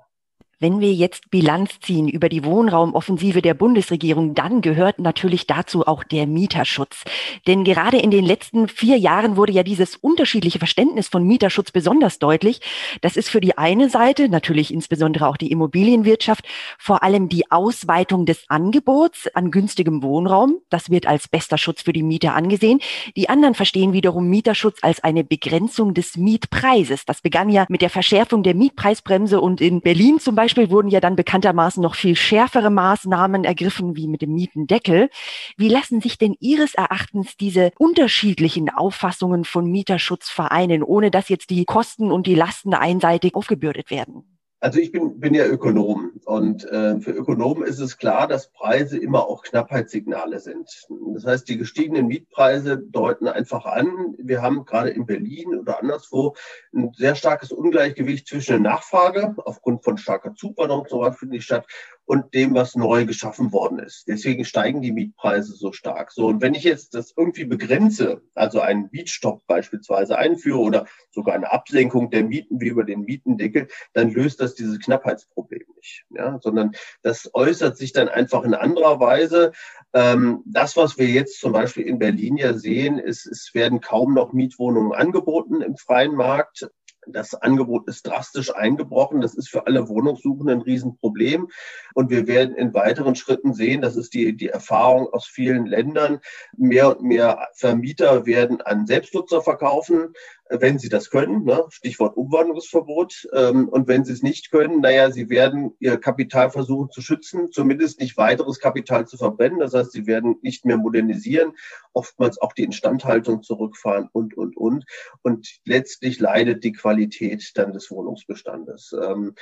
Wenn 0.58 0.80
wir 0.80 0.94
jetzt 0.94 1.32
Bilanz 1.32 1.82
ziehen 1.82 2.08
über 2.08 2.30
die 2.30 2.46
Wohnraumoffensive 2.46 3.42
der 3.42 3.54
Bundesregierung, 3.54 4.36
dann 4.36 4.62
gehört 4.62 5.00
natürlich 5.00 5.48
dazu 5.48 5.86
auch 5.86 6.06
der 6.06 6.28
Mieterschutz. 6.28 7.04
Denn 7.46 7.66
gerade 7.66 7.98
in 7.98 8.10
den 8.10 8.24
letzten 8.24 8.70
vier 8.70 8.98
Jahren 8.98 9.36
wurde 9.36 9.52
ja 9.52 9.64
dieses 9.64 9.98
unterschiedliche 9.98 10.58
Verständnis 10.58 11.10
von 11.10 11.28
Mieterschutz 11.28 11.72
besonders 11.72 12.20
deutlich. 12.20 12.62
Das 13.02 13.18
ist 13.18 13.28
für 13.28 13.42
die 13.42 13.58
eine 13.58 13.90
Seite, 13.90 14.30
natürlich 14.30 14.74
insbesondere 14.74 15.28
auch 15.28 15.36
die 15.36 15.52
Immobilienwirtschaft, 15.52 16.46
vor 16.80 17.04
allem 17.04 17.28
die 17.28 17.52
Ausweitung 17.52 18.26
des 18.26 18.46
Angebots 18.48 19.28
an 19.36 19.52
günstigem 19.52 20.04
Wohnraum. 20.04 20.60
Das 20.70 20.90
wird 20.90 21.06
als 21.06 21.28
bester 21.28 21.58
Schutz 21.58 21.82
für 21.82 21.92
die 21.92 22.04
Mieter 22.04 22.34
angesehen. 22.34 22.80
Die 23.18 23.28
anderen 23.28 23.56
verstehen 23.56 23.92
wiederum 23.92 24.30
Mieterschutz 24.30 24.78
als 24.84 25.04
eine 25.04 25.26
Begrenzung 25.26 25.94
des 25.94 26.16
Mietpreises. 26.16 27.04
Das 27.04 27.20
begann 27.20 27.50
ja 27.50 27.66
mit 27.68 27.82
der 27.82 27.90
Verschärfung 27.90 28.42
der 28.42 28.56
Mietpreisbremse 28.56 29.42
und 29.42 29.60
in 29.60 29.82
Berlin 29.82 30.18
zum 30.18 30.36
Beispiel 30.36 30.45
Beispiel 30.46 30.70
wurden 30.70 30.90
ja 30.90 31.00
dann 31.00 31.16
bekanntermaßen 31.16 31.82
noch 31.82 31.96
viel 31.96 32.16
schärfere 32.16 32.70
Maßnahmen 32.70 33.46
ergriffen, 33.46 33.96
wie 33.96 34.08
mit 34.08 34.22
dem 34.22 34.34
Mietendeckel. 34.36 35.10
Wie 35.58 35.70
lassen 35.70 36.02
sich 36.02 36.20
denn 36.20 36.36
Ihres 36.40 36.76
Erachtens 36.76 37.36
diese 37.36 37.72
unterschiedlichen 37.80 38.70
Auffassungen 38.70 39.44
von 39.44 39.66
Mieterschutz 39.66 40.30
vereinen, 40.30 40.84
ohne 40.84 41.10
dass 41.10 41.30
jetzt 41.30 41.50
die 41.50 41.66
Kosten 41.66 42.12
und 42.12 42.28
die 42.28 42.36
Lasten 42.36 42.76
einseitig 42.76 43.34
aufgebürdet 43.34 43.90
werden? 43.90 44.35
Also 44.62 44.80
ich 44.80 44.92
bin, 44.92 45.20
bin 45.20 45.34
ja 45.34 45.46
Ökonom 45.46 46.14
und 46.26 46.64
äh, 46.66 47.00
für 47.00 47.12
Ökonomen 47.12 47.64
ist 47.64 47.80
es 47.80 47.98
klar, 47.98 48.28
dass 48.28 48.52
Preise 48.52 48.98
immer 48.98 49.28
auch 49.28 49.44
Knappheitssignale 49.44 50.40
sind. 50.40 50.88
Das 51.14 51.26
heißt, 51.26 51.48
die 51.50 51.58
gestiegenen 51.58 52.08
Mietpreise 52.08 52.78
deuten 52.78 53.28
einfach 53.28 53.66
an, 53.66 54.16
wir 54.18 54.42
haben 54.42 54.66
gerade 54.66 54.90
in 54.90 55.06
Berlin 55.06 55.56
oder 55.56 55.80
anderswo 55.80 56.36
ein 56.74 56.92
sehr 56.96 57.16
starkes 57.16 57.52
Ungleichgewicht 57.52 58.28
zwischen 58.28 58.52
der 58.52 58.72
Nachfrage 58.72 59.36
aufgrund 59.38 59.84
von 59.84 59.98
starker 59.98 60.34
Zuwanderung 60.34 60.88
zum 60.88 61.02
Beispiel 61.02 61.42
statt 61.42 61.68
und 62.06 62.34
dem, 62.34 62.54
was 62.54 62.76
neu 62.76 63.06
geschaffen 63.06 63.52
worden 63.52 63.80
ist. 63.80 64.08
Deswegen 64.08 64.46
steigen 64.46 64.82
die 64.82 64.92
Mietpreise 64.92 65.54
so 65.54 65.72
stark. 65.72 66.12
So, 66.12 66.28
und 66.28 66.42
wenn 66.42 66.54
ich 66.54 66.64
jetzt 66.64 66.94
das 66.94 67.14
irgendwie 67.18 67.46
begrenze, 67.46 68.22
also 68.36 68.60
einen 68.62 68.90
Mietstopp 68.92 69.46
beispielsweise 69.48 70.18
einführe 70.18 70.60
oder 70.60 70.86
sogar 71.12 71.36
eine 71.36 71.52
Absenkung 71.52 72.12
der 72.12 72.24
Mieten 72.24 72.62
wie 72.62 72.68
über 72.68 72.84
den 72.84 73.02
Mietendeckel, 73.02 73.68
dann 73.94 74.12
löst 74.12 74.40
das 74.40 74.56
dieses 74.56 74.80
Knappheitsproblem 74.80 75.64
nicht. 75.78 76.06
Ja, 76.10 76.40
sondern 76.42 76.72
das 77.02 77.30
äußert 77.34 77.78
sich 77.78 77.92
dann 77.92 78.08
einfach 78.08 78.44
in 78.44 78.54
anderer 78.54 79.00
Weise. 79.00 79.52
Ähm, 79.94 80.44
das, 80.46 80.78
was 80.78 80.98
wir 80.98 81.08
jetzt 81.08 81.40
zum 81.40 81.54
Beispiel 81.54 81.88
in 81.88 82.00
Berlin 82.00 82.38
ja 82.38 82.54
sehen, 82.54 83.00
ist, 83.00 83.26
es 83.26 83.52
werden 83.54 83.82
kaum 83.82 84.14
noch 84.14 84.34
Mietwohnungen 84.34 84.94
angeboten 84.94 85.62
im 85.62 85.78
freien 85.78 86.16
Markt. 86.16 86.70
Das 87.08 87.36
Angebot 87.36 87.88
ist 87.88 88.08
drastisch 88.08 88.54
eingebrochen. 88.56 89.22
Das 89.22 89.36
ist 89.36 89.50
für 89.50 89.68
alle 89.68 89.88
Wohnungssuchenden 89.88 90.60
ein 90.60 90.62
Riesenproblem. 90.62 91.50
Und 91.94 92.10
wir 92.10 92.28
werden 92.28 92.56
in 92.56 92.74
weiteren 92.74 93.16
Schritten 93.16 93.54
sehen, 93.54 93.82
das 93.82 93.96
ist 93.96 94.14
die, 94.14 94.36
die 94.36 94.50
Erfahrung 94.50 95.08
aus 95.12 95.26
vielen 95.26 95.66
Ländern, 95.66 96.20
mehr 96.56 96.98
und 96.98 97.04
mehr 97.04 97.48
Vermieter 97.54 98.26
werden 98.26 98.62
an 98.62 98.86
Selbstnutzer 98.86 99.42
verkaufen 99.42 100.14
wenn 100.50 100.78
sie 100.78 100.90
das 100.90 101.10
können, 101.10 101.44
ne? 101.44 101.66
Stichwort 101.70 102.16
Umwandlungsverbot. 102.16 103.28
Ähm, 103.34 103.68
und 103.68 103.88
wenn 103.88 104.06
sie 104.06 104.14
es 104.14 104.22
nicht 104.22 104.52
können, 104.52 104.82
naja, 104.82 105.10
sie 105.12 105.30
werden 105.30 105.76
ihr 105.80 105.98
Kapital 105.98 106.52
versuchen 106.52 106.92
zu 106.92 107.02
schützen, 107.02 107.52
zumindest 107.52 108.00
nicht 108.00 108.18
weiteres 108.18 108.60
Kapital 108.60 109.08
zu 109.08 109.18
verbrennen. 109.18 109.60
Das 109.60 109.74
heißt, 109.74 109.92
sie 109.92 110.06
werden 110.06 110.36
nicht 110.42 110.66
mehr 110.66 110.78
modernisieren, 110.78 111.54
oftmals 111.94 112.40
auch 112.40 112.54
die 112.54 112.64
Instandhaltung 112.64 113.42
zurückfahren 113.42 114.10
und, 114.12 114.38
und, 114.38 114.56
und. 114.56 114.86
Und 115.24 115.60
letztlich 115.66 116.20
leidet 116.20 116.64
die 116.64 116.74
Qualität 116.74 117.52
dann 117.56 117.74
des 117.74 117.90
Wohnungsbestandes. 117.90 118.96
Ähm, 119.02 119.34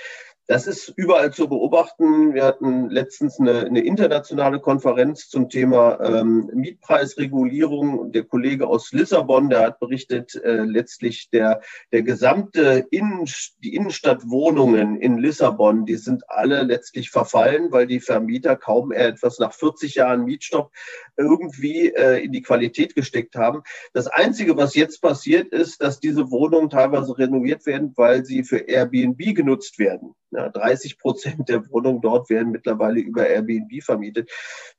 das 0.47 0.67
ist 0.67 0.91
überall 0.97 1.32
zu 1.32 1.47
beobachten. 1.47 2.34
Wir 2.34 2.43
hatten 2.43 2.89
letztens 2.89 3.39
eine, 3.39 3.62
eine 3.62 3.79
internationale 3.79 4.60
Konferenz 4.60 5.29
zum 5.29 5.49
Thema 5.49 5.99
ähm, 6.01 6.49
Mietpreisregulierung. 6.53 8.12
Der 8.12 8.23
Kollege 8.23 8.67
aus 8.67 8.91
Lissabon, 8.91 9.49
der 9.49 9.62
hat 9.62 9.79
berichtet, 9.79 10.36
äh, 10.36 10.63
letztlich 10.63 11.29
der, 11.29 11.62
der 11.93 12.03
gesamte 12.03 12.86
Innen, 12.91 13.25
die 13.63 13.73
Innenstadtwohnungen 13.73 14.97
in 14.97 15.17
Lissabon, 15.17 15.86
die 15.86 15.95
sind 15.95 16.23
alle 16.27 16.63
letztlich 16.63 17.10
verfallen, 17.10 17.71
weil 17.71 17.88
die 17.88 18.01
Vermieter 18.01 18.58
kaum 18.58 18.91
etwas 18.91 19.39
nach 19.39 19.53
40 19.53 19.95
Jahren 19.95 20.25
Mietstopp 20.25 20.71
irgendwie 21.15 21.88
äh, 21.88 22.21
in 22.21 22.34
die 22.34 22.41
Qualität 22.41 22.95
gesteckt 22.95 23.38
haben. 23.38 23.63
Das 23.93 24.08
Einzige, 24.08 24.58
was 24.58 24.75
jetzt 24.75 25.01
passiert, 25.01 25.53
ist, 25.53 25.82
dass 25.82 26.01
diese 26.01 26.32
Wohnungen 26.32 26.69
teilweise 26.69 27.17
renoviert 27.17 27.65
werden, 27.65 27.93
weil 27.95 28.25
sie 28.25 28.43
für 28.43 28.58
Airbnb 28.58 29.36
genutzt 29.36 29.79
werden. 29.79 30.15
Ja, 30.35 30.49
30 30.49 30.97
Prozent 30.97 31.49
der 31.49 31.69
Wohnungen 31.69 32.01
dort 32.01 32.29
werden 32.29 32.51
mittlerweile 32.51 32.99
über 32.99 33.27
Airbnb 33.27 33.83
vermietet. 33.83 34.31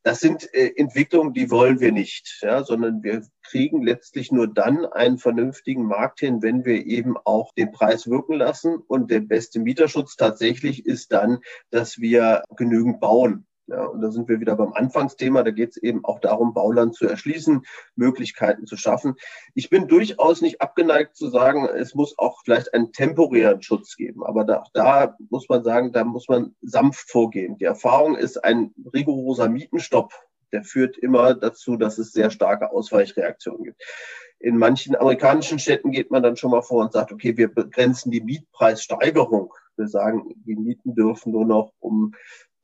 Das 0.03 0.21
sind 0.21 0.53
äh, 0.53 0.73
Entwicklungen, 0.77 1.33
die 1.33 1.51
wollen 1.51 1.81
wir 1.81 1.93
nicht, 1.93 2.41
ja, 2.43 2.65
sondern 2.65 3.03
wir 3.03 3.23
kriegen 3.43 3.83
letztlich 3.83 4.33
nur 4.33 4.53
dann 4.53 4.85
einen 4.85 5.19
vernünftigen 5.19 5.85
Markt 5.85 6.21
hin, 6.21 6.43
wenn 6.43 6.65
wir 6.65 6.87
eben 6.87 7.17
auch 7.25 7.53
den 7.55 7.73
Preis 7.73 8.09
wirken 8.09 8.35
lassen. 8.35 8.77
Und 8.77 9.11
der 9.11 9.21
beste 9.21 9.61
Mieterschutz 9.61 10.17
tatsächlich 10.17 10.87
ist 10.87 11.13
dann, 11.13 11.39
dass 11.71 11.99
wir 11.99 12.43
genügend 12.57 13.01
bauen. 13.01 13.47
Ja, 13.67 13.87
und 13.87 14.03
da 14.03 14.11
sind 14.11 14.29
wir 14.29 14.41
wieder 14.41 14.57
beim 14.57 14.75
Anfangsthema. 14.75 15.43
Da 15.43 15.51
geht 15.51 15.71
es 15.71 15.77
eben 15.79 16.05
auch 16.05 16.21
darum, 16.21 16.53
Bauland 16.53 16.95
zu 16.95 17.07
erschließen, 17.07 17.63
Möglichkeiten 17.97 18.67
zu 18.67 18.77
schaffen. 18.77 19.15
Ich 19.55 19.71
bin 19.71 19.89
durchaus 19.89 20.43
nicht 20.43 20.61
abgeneigt 20.61 21.17
zu 21.17 21.29
sagen, 21.31 21.67
es 21.67 21.95
muss 21.95 22.19
auch 22.19 22.43
vielleicht 22.45 22.75
einen 22.75 22.93
temporären 22.93 23.63
Schutz 23.63 23.97
geben. 23.97 24.23
Aber 24.23 24.45
da, 24.45 24.65
da 24.75 25.17
muss 25.31 25.49
man 25.49 25.65
sagen, 25.65 25.93
da 25.93 26.05
muss 26.05 26.29
man 26.29 26.55
sanft 26.61 27.11
vorgehen. 27.11 27.57
Die 27.57 27.65
Erfahrung 27.65 28.17
ist 28.17 28.45
ein 28.45 28.75
rigoroser 28.93 29.49
Mietenstopp. 29.49 30.13
Der 30.53 30.63
führt 30.63 30.99
immer 30.99 31.35
dazu, 31.35 31.77
dass 31.77 31.97
es 31.97 32.13
sehr 32.13 32.31
starke 32.31 32.71
Ausweichreaktionen 32.71 33.65
gibt. 33.65 33.83
In 34.41 34.59
manchen 34.59 34.95
amerikanischen 34.95 35.59
Städten 35.59 35.91
geht 35.91 36.11
man 36.11 36.23
dann 36.23 36.37
schon 36.37 36.51
mal 36.51 36.61
vor 36.61 36.85
und 36.85 36.93
sagt, 36.93 37.13
okay, 37.13 37.39
wir 37.39 37.49
begrenzen 37.49 38.11
die 38.11 38.21
Mietpreissteigerung. 38.21 39.55
Wir 39.77 39.89
sagen, 39.89 40.35
die 40.45 40.55
Mieten 40.55 40.95
dürfen 40.95 41.33
nur 41.33 41.47
noch 41.47 41.73
um 41.81 42.15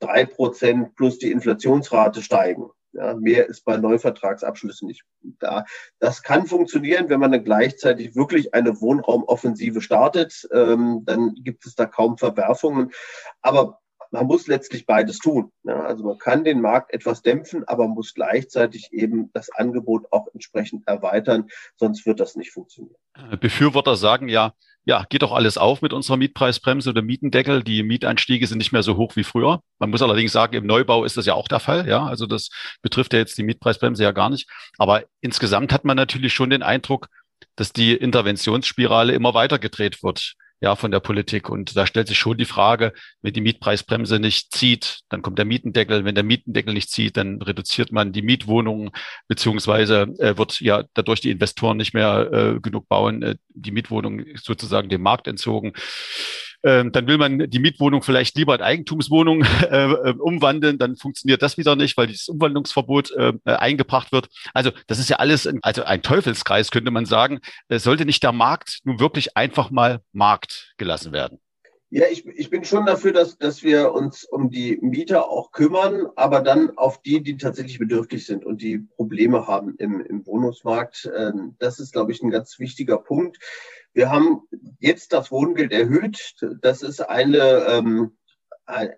drei 0.01 0.25
Prozent 0.25 0.97
plus 0.97 1.19
die 1.19 1.31
Inflationsrate 1.31 2.23
steigen. 2.23 2.71
Ja, 2.93 3.15
mehr 3.15 3.47
ist 3.47 3.65
bei 3.65 3.77
Neuvertragsabschlüssen 3.77 4.89
nicht 4.89 5.05
da. 5.39 5.65
Das 6.01 6.25
kann 6.25 6.47
funktionieren, 6.47 7.09
wenn 7.09 7.21
man 7.21 7.31
dann 7.31 7.45
gleichzeitig 7.45 8.17
wirklich 8.17 8.53
eine 8.53 8.81
Wohnraumoffensive 8.81 9.81
startet. 9.81 10.49
Ähm, 10.53 11.03
dann 11.05 11.35
gibt 11.37 11.67
es 11.67 11.77
da 11.77 11.87
kaum 11.87 12.19
Verwerfungen. 12.19 12.91
Aber 13.43 13.79
man 14.11 14.27
muss 14.27 14.47
letztlich 14.47 14.87
beides 14.87 15.19
tun. 15.19 15.53
Ja, 15.63 15.81
also 15.81 16.05
man 16.05 16.19
kann 16.19 16.45
den 16.45 16.61
Markt 16.61 16.93
etwas 16.93 17.23
dämpfen, 17.23 17.67
aber 17.67 17.89
muss 17.89 18.15
gleichzeitig 18.15 18.93
eben 18.93 19.31
das 19.33 19.51
Angebot 19.51 20.07
auch 20.11 20.27
entsprechend 20.33 20.87
erweitern, 20.87 21.49
sonst 21.77 22.07
wird 22.07 22.21
das 22.21 22.37
nicht 22.37 22.53
funktionieren. 22.53 22.97
Äh, 23.15 23.37
Befürworter 23.37 23.97
sagen 23.97 24.29
ja, 24.29 24.53
ja, 24.85 25.05
geht 25.09 25.23
doch 25.23 25.33
alles 25.33 25.59
auf 25.59 25.83
mit 25.83 25.93
unserer 25.93 26.17
Mietpreisbremse 26.17 26.91
oder 26.91 27.03
Mietendeckel. 27.03 27.63
Die 27.63 27.83
Mietanstiege 27.83 28.47
sind 28.47 28.59
nicht 28.59 28.73
mehr 28.73 28.83
so 28.83 28.97
hoch 28.97 29.15
wie 29.15 29.25
früher. 29.25 29.63
Man 29.79 29.91
muss 29.91 30.03
allerdings 30.03 30.33
sagen, 30.33 30.57
im 30.57 30.67
Neubau 30.67 31.05
ist 31.05 31.17
das 31.17 31.27
ja 31.27 31.35
auch 31.35 31.49
der 31.49 31.61
Fall. 31.61 31.87
Ja, 31.87 32.07
also 32.07 32.27
das 32.27 32.49
betrifft 32.81 33.13
ja 33.13 33.19
jetzt 33.19 33.37
die 33.37 33.43
Mietpreisbremse 33.43 34.03
ja 34.03 34.13
gar 34.13 34.31
nicht. 34.31 34.49
Aber 34.79 35.05
insgesamt 35.21 35.73
hat 35.73 35.85
man 35.85 35.97
natürlich 35.97 36.33
schon 36.33 36.51
den 36.51 36.63
Eindruck, 36.63 37.09
dass 37.57 37.73
die 37.73 37.95
Interventionsspirale 37.95 39.13
immer 39.13 39.35
weiter 39.35 39.59
gedreht 39.59 40.03
wird 40.03 40.35
ja, 40.61 40.77
von 40.77 40.91
der 40.91 41.01
Politik. 41.01 41.49
Und 41.49 41.77
da 41.77 41.87
stellt 41.87 42.09
sich 42.09 42.19
schon 42.19 42.37
die 42.37 42.45
Frage, 42.45 42.93
wenn 43.23 43.33
die 43.33 43.41
Mietpreisbremse 43.41 44.19
nicht 44.19 44.53
zieht, 44.55 45.01
dann 45.09 45.23
kommt 45.23 45.39
der 45.39 45.47
Mietendeckel. 45.47 46.05
Wenn 46.05 46.15
der 46.15 46.25
Mietendeckel 46.25 46.75
nicht 46.75 46.91
zieht, 46.91 47.17
dann 47.17 47.41
reduziert 47.41 47.93
man 47.93 48.13
die 48.13 48.23
Mietwohnungen, 48.23 48.91
beziehungsweise 49.27 50.03
äh, 50.19 50.37
wird 50.37 50.61
ja 50.61 50.85
dadurch 50.95 51.21
die 51.21 51.31
Investoren 51.31 51.79
nicht 51.79 51.95
mehr 51.95 52.31
äh, 52.33 52.61
genug 52.61 52.89
bauen, 52.89 53.23
äh, 53.23 53.37
die 53.49 53.73
Mietwohnungen 53.73 54.27
sozusagen 54.37 54.89
dem 54.89 55.03
Markt 55.03 55.27
entzogen. 55.27 55.73
Ähm, 56.63 56.93
dann 56.93 57.07
will 57.07 57.19
man 57.19 57.51
die 57.51 57.59
Mietwohnung 57.59 58.03
vielleicht 58.03 58.37
lieber 58.37 58.55
in 58.55 58.61
Eigentumswohnung 58.61 59.43
äh, 59.71 59.93
äh, 59.93 60.15
umwandeln, 60.19 60.79
dann 60.79 60.97
funktioniert 60.97 61.43
das 61.43 61.57
wieder 61.57 61.77
nicht, 61.77 61.97
weil 61.97 62.07
dieses 62.07 62.29
Umwandlungsverbot 62.29 63.11
äh, 63.13 63.33
äh, 63.45 63.53
eingebracht 63.55 64.13
wird. 64.13 64.29
Also 64.53 64.71
das 64.87 64.99
ist 64.99 65.09
ja 65.09 65.17
alles, 65.17 65.47
in, 65.47 65.61
also 65.63 65.85
ein 65.85 66.03
Teufelskreis 66.03 66.71
könnte 66.71 66.91
man 66.91 67.07
sagen. 67.07 67.41
Sollte 67.69 68.05
nicht 68.05 68.23
der 68.23 68.33
Markt 68.33 68.81
nun 68.85 69.01
wirklich 69.01 69.37
einfach 69.37 69.71
mal 69.71 70.01
Markt 70.13 70.75
gelassen 70.77 71.13
werden? 71.13 71.39
Ja, 71.93 72.07
ich, 72.09 72.25
ich 72.25 72.51
bin 72.51 72.65
schon 72.65 72.87
dafür, 72.87 73.13
dass, 73.13 73.37
dass 73.37 73.65
wir 73.65 73.93
uns 73.93 74.23
um 74.25 74.49
die 74.49 74.79
Mieter 74.81 75.29
auch 75.29 75.51
kümmern, 75.51 76.07
aber 76.15 76.41
dann 76.41 76.79
auf 76.79 77.03
die, 77.03 77.21
die 77.21 77.37
tatsächlich 77.37 77.81
bedürftig 77.81 78.25
sind 78.25 78.45
und 78.45 78.63
die 78.63 78.79
Probleme 78.79 79.49
haben 79.49 79.75
im, 79.79 80.01
im 80.01 80.25
Wohnungsmarkt. 80.25 81.11
Ähm, 81.17 81.57
das 81.59 81.81
ist, 81.81 81.93
glaube 81.93 82.13
ich, 82.13 82.23
ein 82.23 82.31
ganz 82.31 82.61
wichtiger 82.61 82.97
Punkt. 82.97 83.39
Wir 83.93 84.09
haben 84.09 84.43
jetzt 84.79 85.13
das 85.13 85.33
Wohngeld 85.33 85.73
erhöht. 85.73 86.37
Das 86.63 86.83
ist 86.83 87.01
eine 87.01 87.67
ähm, 87.69 88.13
äh, 88.13 88.20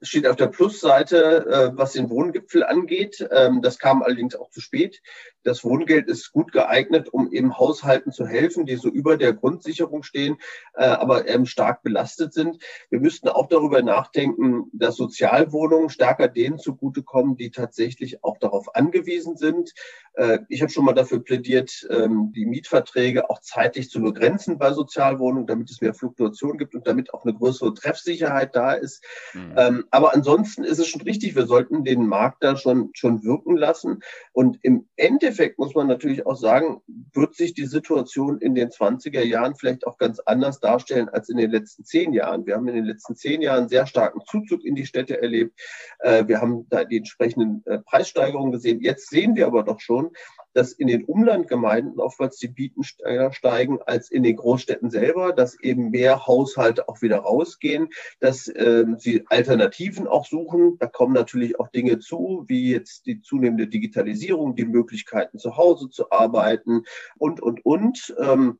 steht 0.02 0.26
auf 0.26 0.36
der 0.36 0.48
Plusseite, 0.48 1.46
äh, 1.46 1.76
was 1.76 1.92
den 1.92 2.10
Wohngipfel 2.10 2.64
angeht. 2.64 3.26
Ähm, 3.30 3.62
das 3.62 3.78
kam 3.78 4.02
allerdings 4.02 4.34
auch 4.34 4.50
zu 4.50 4.60
spät. 4.60 5.00
Das 5.44 5.64
Wohngeld 5.64 6.08
ist 6.08 6.32
gut 6.32 6.52
geeignet, 6.52 7.08
um 7.08 7.32
eben 7.32 7.58
Haushalten 7.58 8.12
zu 8.12 8.26
helfen, 8.26 8.64
die 8.64 8.76
so 8.76 8.88
über 8.88 9.16
der 9.16 9.32
Grundsicherung 9.32 10.02
stehen, 10.02 10.36
äh, 10.74 10.84
aber 10.84 11.28
eben 11.28 11.46
stark 11.46 11.82
belastet 11.82 12.32
sind. 12.32 12.62
Wir 12.90 13.00
müssten 13.00 13.28
auch 13.28 13.48
darüber 13.48 13.82
nachdenken, 13.82 14.70
dass 14.72 14.96
Sozialwohnungen 14.96 15.90
stärker 15.90 16.28
denen 16.28 16.58
zugutekommen, 16.58 17.36
die 17.36 17.50
tatsächlich 17.50 18.22
auch 18.22 18.38
darauf 18.38 18.74
angewiesen 18.74 19.36
sind. 19.36 19.72
Äh, 20.14 20.40
ich 20.48 20.62
habe 20.62 20.70
schon 20.70 20.84
mal 20.84 20.92
dafür 20.92 21.22
plädiert, 21.24 21.86
ähm, 21.90 22.32
die 22.34 22.46
Mietverträge 22.46 23.28
auch 23.30 23.40
zeitlich 23.40 23.90
zu 23.90 24.00
begrenzen 24.00 24.58
bei 24.58 24.72
Sozialwohnungen, 24.72 25.46
damit 25.46 25.70
es 25.70 25.80
mehr 25.80 25.94
Fluktuation 25.94 26.58
gibt 26.58 26.74
und 26.74 26.86
damit 26.86 27.12
auch 27.14 27.24
eine 27.24 27.34
größere 27.34 27.74
Treffsicherheit 27.74 28.54
da 28.54 28.72
ist. 28.72 29.04
Mhm. 29.34 29.54
Ähm, 29.62 29.84
aber 29.90 30.14
ansonsten 30.14 30.64
ist 30.64 30.78
es 30.78 30.88
schon 30.88 31.02
richtig, 31.02 31.36
wir 31.36 31.46
sollten 31.46 31.84
den 31.84 32.06
Markt 32.06 32.42
da 32.42 32.56
schon, 32.56 32.90
schon 32.94 33.22
wirken 33.22 33.56
lassen. 33.56 34.00
Und 34.32 34.58
im 34.62 34.88
Endeffekt 34.96 35.58
muss 35.58 35.74
man 35.74 35.86
natürlich 35.86 36.26
auch 36.26 36.36
sagen, 36.36 36.80
wird 37.12 37.34
sich 37.34 37.54
die 37.54 37.66
Situation 37.66 38.38
in 38.38 38.54
den 38.54 38.70
20er 38.70 39.22
Jahren 39.22 39.54
vielleicht 39.54 39.86
auch 39.86 39.98
ganz 39.98 40.18
anders 40.20 40.60
darstellen 40.60 41.08
als 41.08 41.28
in 41.28 41.36
den 41.36 41.50
letzten 41.50 41.84
zehn 41.84 42.12
Jahren. 42.12 42.46
Wir 42.46 42.56
haben 42.56 42.68
in 42.68 42.74
den 42.74 42.84
letzten 42.84 43.14
zehn 43.14 43.42
Jahren 43.42 43.68
sehr 43.68 43.86
starken 43.86 44.20
Zuzug 44.26 44.64
in 44.64 44.74
die 44.74 44.86
Städte 44.86 45.20
erlebt. 45.20 45.58
Äh, 46.00 46.26
wir 46.26 46.40
haben 46.40 46.66
da 46.68 46.84
die 46.84 46.98
entsprechenden 46.98 47.62
äh, 47.66 47.78
Preissteigerungen 47.78 48.52
gesehen. 48.52 48.80
Jetzt 48.80 49.10
sehen 49.10 49.36
wir 49.36 49.46
aber 49.46 49.62
doch 49.62 49.80
schon, 49.80 50.10
dass 50.54 50.72
in 50.72 50.86
den 50.86 51.04
Umlandgemeinden 51.04 52.00
oftmals 52.00 52.38
die 52.38 52.48
Mieten 52.48 52.82
steigen 52.82 53.78
als 53.82 54.10
in 54.10 54.22
den 54.22 54.36
Großstädten 54.36 54.90
selber, 54.90 55.32
dass 55.32 55.58
eben 55.60 55.90
mehr 55.90 56.26
Haushalte 56.26 56.88
auch 56.88 57.02
wieder 57.02 57.18
rausgehen, 57.18 57.88
dass 58.20 58.48
äh, 58.48 58.84
sie 58.98 59.24
Alternativen 59.28 60.06
auch 60.06 60.26
suchen. 60.26 60.78
Da 60.78 60.86
kommen 60.86 61.14
natürlich 61.14 61.58
auch 61.58 61.68
Dinge 61.68 61.98
zu, 61.98 62.44
wie 62.48 62.70
jetzt 62.70 63.06
die 63.06 63.20
zunehmende 63.20 63.66
Digitalisierung, 63.66 64.56
die 64.56 64.64
Möglichkeiten 64.64 65.38
zu 65.38 65.56
Hause 65.56 65.90
zu 65.90 66.10
arbeiten 66.10 66.84
und, 67.18 67.40
und, 67.40 67.64
und. 67.64 68.14
Ähm, 68.18 68.58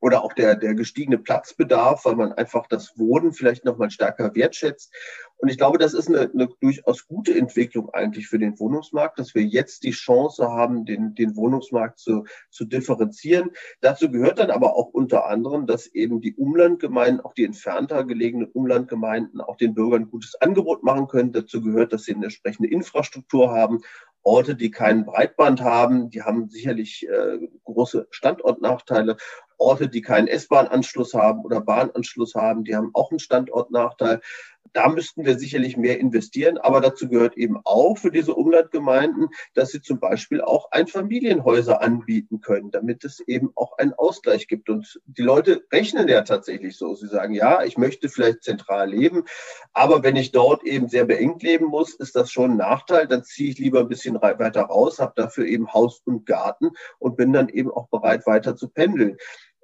oder 0.00 0.22
auch 0.22 0.32
der, 0.32 0.56
der 0.56 0.74
gestiegene 0.74 1.18
Platzbedarf, 1.18 2.04
weil 2.04 2.16
man 2.16 2.32
einfach 2.32 2.66
das 2.66 2.98
Wohnen 2.98 3.32
vielleicht 3.32 3.64
nochmal 3.64 3.90
stärker 3.90 4.34
wertschätzt. 4.34 4.92
Und 5.38 5.50
ich 5.50 5.58
glaube, 5.58 5.78
das 5.78 5.92
ist 5.92 6.08
eine, 6.08 6.30
eine 6.32 6.48
durchaus 6.60 7.06
gute 7.06 7.34
Entwicklung 7.36 7.90
eigentlich 7.90 8.26
für 8.26 8.38
den 8.38 8.58
Wohnungsmarkt, 8.58 9.18
dass 9.18 9.34
wir 9.34 9.42
jetzt 9.42 9.82
die 9.82 9.90
Chance 9.90 10.50
haben, 10.50 10.86
den, 10.86 11.14
den 11.14 11.36
Wohnungsmarkt 11.36 11.98
zu, 11.98 12.24
zu 12.50 12.64
differenzieren. 12.64 13.50
Dazu 13.80 14.10
gehört 14.10 14.38
dann 14.38 14.50
aber 14.50 14.76
auch 14.76 14.88
unter 14.88 15.26
anderem, 15.26 15.66
dass 15.66 15.86
eben 15.88 16.20
die 16.20 16.34
Umlandgemeinden, 16.34 17.20
auch 17.20 17.34
die 17.34 17.44
entfernter 17.44 18.04
gelegenen 18.04 18.48
Umlandgemeinden, 18.50 19.40
auch 19.40 19.56
den 19.56 19.74
Bürgern 19.74 20.02
ein 20.02 20.10
gutes 20.10 20.34
Angebot 20.40 20.82
machen 20.82 21.06
können. 21.06 21.32
Dazu 21.32 21.60
gehört, 21.60 21.92
dass 21.92 22.04
sie 22.04 22.14
eine 22.14 22.24
entsprechende 22.24 22.70
Infrastruktur 22.70 23.50
haben. 23.50 23.82
Orte, 24.22 24.56
die 24.56 24.72
keinen 24.72 25.04
Breitband 25.04 25.60
haben, 25.60 26.10
die 26.10 26.22
haben 26.22 26.48
sicherlich 26.48 27.06
äh, 27.08 27.38
große 27.62 28.08
Standortnachteile. 28.10 29.16
Orte, 29.58 29.88
die 29.88 30.02
keinen 30.02 30.28
S-Bahn-Anschluss 30.28 31.14
haben 31.14 31.44
oder 31.44 31.60
Bahnanschluss 31.60 32.34
haben, 32.34 32.64
die 32.64 32.76
haben 32.76 32.90
auch 32.94 33.10
einen 33.10 33.18
Standortnachteil. 33.18 34.20
Da 34.72 34.88
müssten 34.88 35.24
wir 35.24 35.38
sicherlich 35.38 35.78
mehr 35.78 35.98
investieren, 35.98 36.58
aber 36.58 36.82
dazu 36.82 37.08
gehört 37.08 37.36
eben 37.38 37.58
auch 37.64 37.96
für 37.96 38.10
diese 38.10 38.34
Umlandgemeinden, 38.34 39.28
dass 39.54 39.70
sie 39.70 39.80
zum 39.80 40.00
Beispiel 40.00 40.42
auch 40.42 40.70
Einfamilienhäuser 40.70 41.80
anbieten 41.80 42.42
können, 42.42 42.70
damit 42.70 43.02
es 43.04 43.20
eben 43.20 43.52
auch 43.54 43.78
einen 43.78 43.94
Ausgleich 43.94 44.48
gibt. 44.48 44.68
Und 44.68 45.00
die 45.06 45.22
Leute 45.22 45.64
rechnen 45.72 46.08
ja 46.08 46.22
tatsächlich 46.22 46.76
so. 46.76 46.94
Sie 46.94 47.06
sagen, 47.06 47.32
ja, 47.32 47.62
ich 47.62 47.78
möchte 47.78 48.10
vielleicht 48.10 48.42
zentral 48.42 48.90
leben, 48.90 49.24
aber 49.72 50.02
wenn 50.02 50.16
ich 50.16 50.32
dort 50.32 50.62
eben 50.64 50.88
sehr 50.88 51.06
beengt 51.06 51.42
leben 51.42 51.66
muss, 51.66 51.94
ist 51.94 52.14
das 52.14 52.30
schon 52.30 52.50
ein 52.52 52.56
Nachteil. 52.58 53.06
Dann 53.06 53.24
ziehe 53.24 53.50
ich 53.50 53.58
lieber 53.58 53.80
ein 53.80 53.88
bisschen 53.88 54.20
weiter 54.20 54.62
raus, 54.62 54.98
habe 54.98 55.14
dafür 55.16 55.46
eben 55.46 55.72
Haus 55.72 56.02
und 56.04 56.26
Garten 56.26 56.70
und 56.98 57.16
bin 57.16 57.32
dann 57.32 57.48
eben 57.48 57.70
auch 57.70 57.88
bereit, 57.88 58.26
weiter 58.26 58.56
zu 58.56 58.68
pendeln. 58.68 59.16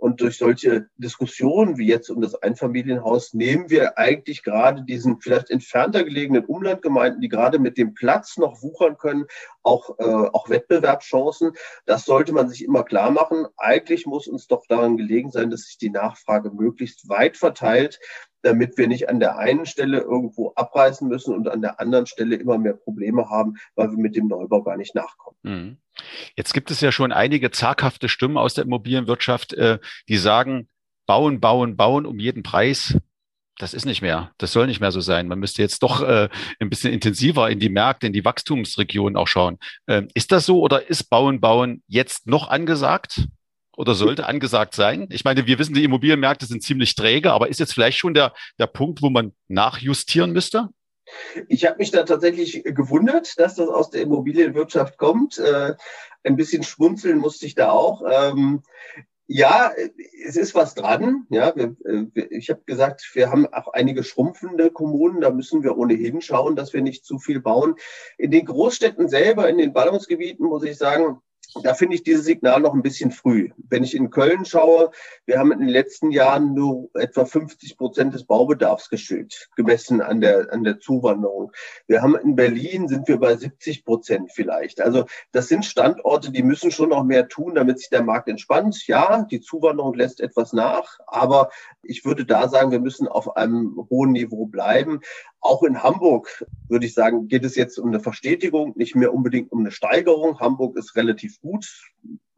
Und 0.03 0.21
durch 0.21 0.37
solche 0.37 0.89
Diskussionen 0.97 1.79
wie 1.79 1.87
jetzt 1.87 2.11
um 2.11 2.21
das 2.21 2.35
Einfamilienhaus 2.35 3.35
nehmen 3.35 3.71
wir 3.71 3.99
eigentlich 3.99 4.43
gerade 4.43 4.83
diesen 4.83 5.21
vielleicht 5.21 5.49
entfernter 5.49 6.03
gelegenen 6.03 6.45
Umlandgemeinden, 6.45 7.21
die 7.21 7.29
gerade 7.29 7.61
mit 7.61 7.79
dem 7.79 7.95
Platz 7.95 8.37
noch 8.37 8.63
wuchern 8.63 8.99
können, 8.99 9.27
auch, 9.63 9.97
äh, 10.01 10.03
auch 10.03 10.49
Wettbewerbschancen. 10.49 11.53
Das 11.87 12.05
sollte 12.05 12.33
man 12.33 12.49
sich 12.49 12.65
immer 12.65 12.83
klar 12.83 13.13
machen. 13.13 13.47
Eigentlich 13.57 14.05
muss 14.05 14.27
uns 14.27 14.49
doch 14.49 14.67
daran 14.67 14.97
gelegen 14.97 15.31
sein, 15.31 15.51
dass 15.51 15.67
sich 15.67 15.79
die 15.79 15.91
Nachfrage 15.91 16.51
möglichst 16.51 17.09
weit 17.09 17.37
verteilt, 17.37 18.01
damit 18.43 18.77
wir 18.79 18.89
nicht 18.89 19.09
an 19.09 19.21
der 19.21 19.39
einen 19.39 19.67
Stelle 19.67 20.01
irgendwo 20.01 20.53
abreißen 20.57 21.07
müssen 21.07 21.33
und 21.33 21.47
an 21.47 21.63
der 21.63 21.79
anderen 21.79 22.07
Stelle 22.07 22.35
immer 22.35 22.59
mehr 22.59 22.75
Probleme 22.75 23.31
haben, 23.31 23.55
weil 23.77 23.93
wir 23.93 23.99
mit 23.99 24.17
dem 24.17 24.27
Neubau 24.27 24.65
gar 24.65 24.77
nicht 24.77 24.97
nachkommen. 24.97 25.39
Mhm. 25.45 25.77
Jetzt 26.37 26.55
gibt 26.55 26.71
es 26.71 26.81
ja 26.81 26.93
schon 26.93 27.13
einige 27.13 27.51
zaghafte 27.51 28.09
Stimmen 28.09 28.39
aus 28.39 28.55
der 28.55 28.65
Immobilienwirtschaft, 28.65 29.53
äh, 29.55 29.79
die 30.09 30.17
sagen, 30.17 30.69
bauen, 31.07 31.41
bauen, 31.41 31.77
bauen 31.77 32.07
um 32.07 32.19
jeden 32.19 32.43
Preis. 32.43 32.99
Das 33.59 33.75
ist 33.75 33.85
nicht 33.85 34.03
mehr. 34.03 34.33
Das 34.39 34.53
soll 34.53 34.67
nicht 34.67 34.81
mehr 34.81 34.93
so 34.93 35.01
sein. 35.01 35.29
Man 35.29 35.39
müsste 35.39 35.63
jetzt 35.63 35.83
doch 35.83 36.03
äh, 36.03 36.29
ein 36.59 36.71
bisschen 36.71 36.93
intensiver 36.93 37.51
in 37.51 37.61
die 37.61 37.69
Märkte, 37.69 38.07
in 38.07 38.13
die 38.13 38.25
Wachstumsregionen 38.25 39.17
auch 39.17 39.29
schauen. 39.29 39.59
Ähm, 39.87 40.09
ist 40.15 40.33
das 40.33 40.47
so 40.47 40.61
oder 40.61 40.89
ist 40.89 41.11
Bauen, 41.11 41.41
Bauen 41.41 41.83
jetzt 41.87 42.27
noch 42.27 42.49
angesagt? 42.49 43.27
oder 43.77 43.95
sollte 43.95 44.27
angesagt 44.27 44.75
sein? 44.75 45.09
Ich 45.11 45.25
meine, 45.25 45.47
wir 45.47 45.59
wissen, 45.59 45.75
die 45.75 45.85
Immobilienmärkte 45.85 46.47
sind 46.47 46.63
ziemlich 46.63 46.95
träge, 46.95 47.33
aber 47.33 47.49
ist 47.49 47.61
jetzt 47.61 47.73
vielleicht 47.73 47.99
schon 47.99 48.15
der, 48.15 48.35
der 48.59 48.67
Punkt, 48.67 49.03
wo 49.03 49.11
man 49.11 49.33
nachjustieren 49.49 50.33
müsste? 50.33 50.69
Ich 51.49 51.67
habe 51.67 51.79
mich 51.79 51.91
da 51.91 52.05
tatsächlich 52.05 52.63
gewundert, 52.65 53.39
dass 53.39 53.55
das 53.57 53.69
aus 53.69 53.91
der 53.91 54.03
Immobilienwirtschaft 54.03 54.99
kommt. 54.99 55.39
Äh, 55.39 55.75
ein 56.25 56.37
bisschen 56.37 56.63
schmunzeln 56.63 57.19
musste 57.19 57.47
ich 57.47 57.55
da 57.55 57.71
auch. 57.71 58.03
Ähm, 58.09 58.63
ja, 59.27 59.73
es 60.27 60.37
ist 60.37 60.55
was 60.55 60.75
dran. 60.75 61.27
Ja, 61.31 61.55
wir, 61.57 61.77
wir, 61.81 62.31
ich 62.31 62.51
habe 62.51 62.63
gesagt, 62.67 63.09
wir 63.15 63.31
haben 63.31 63.47
auch 63.47 63.69
einige 63.73 64.05
schrumpfende 64.05 64.71
Kommunen. 64.71 65.21
Da 65.21 65.31
müssen 65.31 65.63
wir 65.63 65.77
ohnehin 65.77 66.21
schauen, 66.21 66.57
dass 66.57 66.73
wir 66.73 66.83
nicht 66.83 67.05
zu 67.05 67.19
viel 67.19 67.41
bauen. 67.41 67.77
In 68.19 68.31
den 68.31 68.45
Großstädten 68.45 69.09
selber, 69.09 69.49
in 69.49 69.59
den 69.59 69.73
Ballungsgebieten, 69.73 70.47
muss 70.47 70.65
ich 70.65 70.77
sagen, 70.77 71.21
da 71.63 71.75
finde 71.75 71.97
ich 71.97 72.03
dieses 72.03 72.25
Signal 72.25 72.61
noch 72.61 72.75
ein 72.75 72.83
bisschen 72.83 73.11
früh. 73.11 73.51
Wenn 73.69 73.85
ich 73.85 73.95
in 73.95 74.11
Köln 74.11 74.45
schaue, 74.45 74.91
wir 75.27 75.39
haben 75.39 75.53
in 75.53 75.61
den 75.61 75.69
letzten 75.69 76.11
Jahren 76.11 76.55
nur 76.55 76.91
etwa 76.95 77.25
50 77.25 77.77
Prozent 77.77 78.15
des 78.15 78.25
Baubedarfs 78.25 78.89
geschützt, 78.89 79.51
gemessen 79.57 80.01
an 80.01 80.21
der, 80.21 80.53
an 80.53 80.65
der 80.65 80.81
Zuwanderung. 80.81 81.53
Wir 81.87 82.03
haben 82.03 82.17
in 82.17 82.37
Berlin 82.37 82.89
sind 82.89 83.09
wir 83.09 83.19
bei 83.19 83.37
70 83.37 83.85
Prozent 83.85 84.33
vielleicht. 84.33 84.81
Also 84.81 85.05
das 85.33 85.49
sind 85.49 85.65
Standorte, 85.65 86.33
die 86.33 86.43
müssen 86.43 86.71
schon 86.71 86.91
noch 86.91 87.05
mehr 87.05 87.29
tun, 87.29 87.55
damit 87.55 87.79
sich 87.79 87.91
der 87.91 88.03
Markt 88.03 88.29
entspannt. 88.29 88.87
Ja, 88.87 89.23
die 89.31 89.41
Zuwanderung 89.41 89.95
lässt 89.95 90.21
etwas 90.21 90.53
nach, 90.53 90.99
aber 91.07 91.51
ich 91.83 92.05
würde 92.05 92.25
da 92.25 92.49
sagen, 92.49 92.71
wir 92.71 92.81
müssen 92.81 93.09
auf 93.09 93.37
einem 93.37 93.87
hohen 93.91 94.13
Niveau 94.13 94.47
bleiben. 94.47 95.01
Auch 95.41 95.65
in 95.65 95.83
Hamburg 95.83 96.47
würde 96.69 96.87
ich 96.87 96.95
sagen, 96.95 97.27
geht 97.27 97.45
es 97.45 97.57
jetzt 97.57 97.79
um 97.79 97.89
eine 97.89 97.99
Verstetigung, 97.99 98.75
nicht 98.77 98.95
mehr 98.95 99.13
unbedingt 99.13 99.51
um 99.51 99.61
eine 99.61 99.73
Steigerung. 99.73 100.39
Hamburg 100.39 100.77
ist 100.77 100.95
relativ 100.95 101.42
gut, 101.43 101.67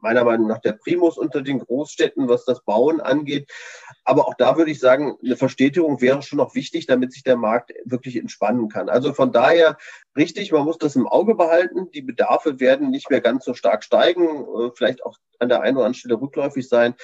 meiner 0.04 0.24
Meinung 0.24 0.46
nach 0.46 0.60
der 0.60 0.72
Primus 0.72 1.16
unter 1.16 1.42
den 1.42 1.58
Großstädten, 1.58 2.28
was 2.28 2.44
das 2.44 2.62
Bauen 2.62 3.00
angeht. 3.00 3.50
Aber 4.04 4.28
auch 4.28 4.34
da 4.34 4.56
würde 4.56 4.70
ich 4.70 4.78
sagen, 4.78 5.16
eine 5.24 5.36
Verstetigung 5.36 6.00
wäre 6.00 6.22
schon 6.22 6.36
noch 6.36 6.54
wichtig, 6.54 6.86
damit 6.86 7.12
sich 7.12 7.22
der 7.22 7.36
Markt 7.36 7.72
wirklich 7.84 8.16
entspannen 8.16 8.68
kann. 8.68 8.88
Also 8.88 9.14
von 9.14 9.32
daher 9.32 9.78
richtig, 10.16 10.52
man 10.52 10.64
muss 10.64 10.78
das 10.78 10.94
im 10.94 11.08
Auge 11.08 11.34
behalten. 11.34 11.90
Die 11.92 12.02
Bedarfe 12.02 12.60
werden 12.60 12.90
nicht 12.90 13.10
mehr 13.10 13.22
ganz 13.22 13.44
so 13.44 13.54
stark 13.54 13.82
steigen, 13.82 14.26
äh, 14.26 14.70
vielleicht 14.74 15.04
auch 15.04 15.16
an 15.38 15.48
der 15.48 15.62
einen 15.62 15.76
oder 15.76 15.86
anderen 15.86 15.94
Stelle 15.94 16.20
rückläufig 16.20 16.68
sein. 16.68 16.94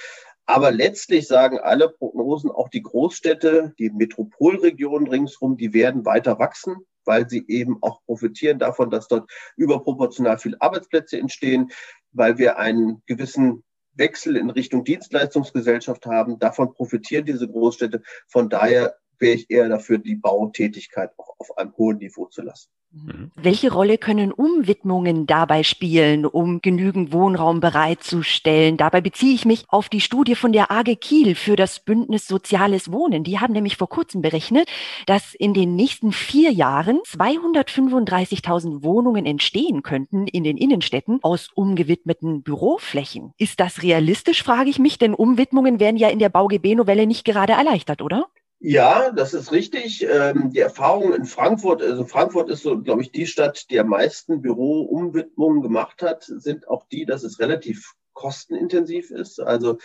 Aber 0.45 0.71
letztlich 0.71 1.27
sagen 1.27 1.59
alle 1.59 1.89
Prognosen, 1.89 2.51
auch 2.51 2.69
die 2.69 2.83
Großstädte, 2.83 3.73
die 3.79 3.91
Metropolregionen 3.91 5.09
ringsherum, 5.09 5.57
die 5.57 5.73
werden 5.73 6.05
weiter 6.05 6.39
wachsen, 6.39 6.85
weil 7.11 7.29
sie 7.29 7.45
eben 7.49 7.79
auch 7.81 8.05
profitieren 8.05 8.61
davon, 8.61 8.89
dass 8.89 9.09
dort 9.09 9.29
überproportional 9.57 10.39
viele 10.39 10.61
Arbeitsplätze 10.61 11.19
entstehen, 11.19 11.73
weil 12.13 12.39
wir 12.39 12.57
einen 12.57 13.03
gewissen 13.07 13.65
Wechsel 13.95 14.37
in 14.37 14.49
Richtung 14.49 14.85
Dienstleistungsgesellschaft 14.85 16.07
haben. 16.07 16.39
Davon 16.39 16.73
profitieren 16.73 17.25
diese 17.25 17.49
Großstädte. 17.49 18.03
Von 18.29 18.49
daher 18.49 18.95
wäre 19.21 19.35
ich 19.35 19.51
eher 19.51 19.69
dafür, 19.69 19.99
die 19.99 20.17
Bautätigkeit 20.17 21.11
auch 21.17 21.35
auf 21.39 21.59
einem 21.59 21.77
hohen 21.77 21.99
Niveau 21.99 22.27
zu 22.27 22.43
lassen. 22.43 22.71
Mhm. 22.93 23.31
Welche 23.37 23.73
Rolle 23.73 23.99
können 23.99 24.33
Umwidmungen 24.33 25.27
dabei 25.27 25.63
spielen, 25.63 26.27
um 26.27 26.61
genügend 26.61 27.13
Wohnraum 27.13 27.61
bereitzustellen? 27.61 28.77
Dabei 28.77 29.01
beziehe 29.01 29.33
ich 29.33 29.45
mich 29.45 29.65
auf 29.69 29.89
die 29.89 30.01
Studie 30.01 30.35
von 30.35 30.53
der 30.53 30.73
AG 30.73 30.97
Kiel 30.97 31.37
für 31.37 31.55
das 31.55 31.81
Bündnis 31.81 32.27
Soziales 32.27 32.91
Wohnen. 32.91 33.23
Die 33.23 33.39
haben 33.39 33.53
nämlich 33.53 33.77
vor 33.77 33.89
kurzem 33.89 34.23
berechnet, 34.23 34.69
dass 35.07 35.35
in 35.35 35.55
den 35.55 35.77
nächsten 35.77 36.11
vier 36.11 36.51
Jahren 36.51 36.99
235.000 37.07 38.83
Wohnungen 38.83 39.25
entstehen 39.25 39.85
könnten 39.85 40.27
in 40.27 40.43
den 40.43 40.57
Innenstädten 40.57 41.21
aus 41.23 41.49
umgewidmeten 41.55 42.43
Büroflächen. 42.43 43.35
Ist 43.39 43.61
das 43.61 43.85
realistisch, 43.85 44.43
frage 44.43 44.69
ich 44.69 44.81
mich, 44.81 44.99
denn 44.99 45.15
Umwidmungen 45.15 45.79
werden 45.79 45.97
ja 45.97 46.09
in 46.09 46.19
der 46.19 46.29
BauGB-Novelle 46.29 47.07
nicht 47.07 47.25
gerade 47.25 47.53
erleichtert, 47.53 48.03
oder? 48.03 48.27
Ja, 48.63 49.11
das 49.11 49.33
ist 49.33 49.53
richtig. 49.53 50.07
Ähm, 50.07 50.51
die 50.51 50.59
Erfahrung 50.61 51.15
in 51.15 51.25
Frankfurt, 51.25 51.81
also 51.83 52.05
Frankfurt 52.05 52.51
ist 52.51 52.63
so, 52.63 52.79
glaube 52.79 53.01
ich, 53.01 53.11
die 53.11 53.27
Stadt, 53.27 53.71
die 53.71 53.81
am 53.81 53.89
meisten 53.89 54.43
Büroumwidmungen 54.43 55.63
gemacht 55.63 56.03
hat, 56.03 56.25
sind 56.25 56.69
auch 56.69 56.87
die, 56.89 57.07
dass 57.07 57.23
es 57.23 57.41
relativ 57.41 57.95
kostenintensiv 58.13 59.11
ist. 59.11 59.41
Also 59.41 59.79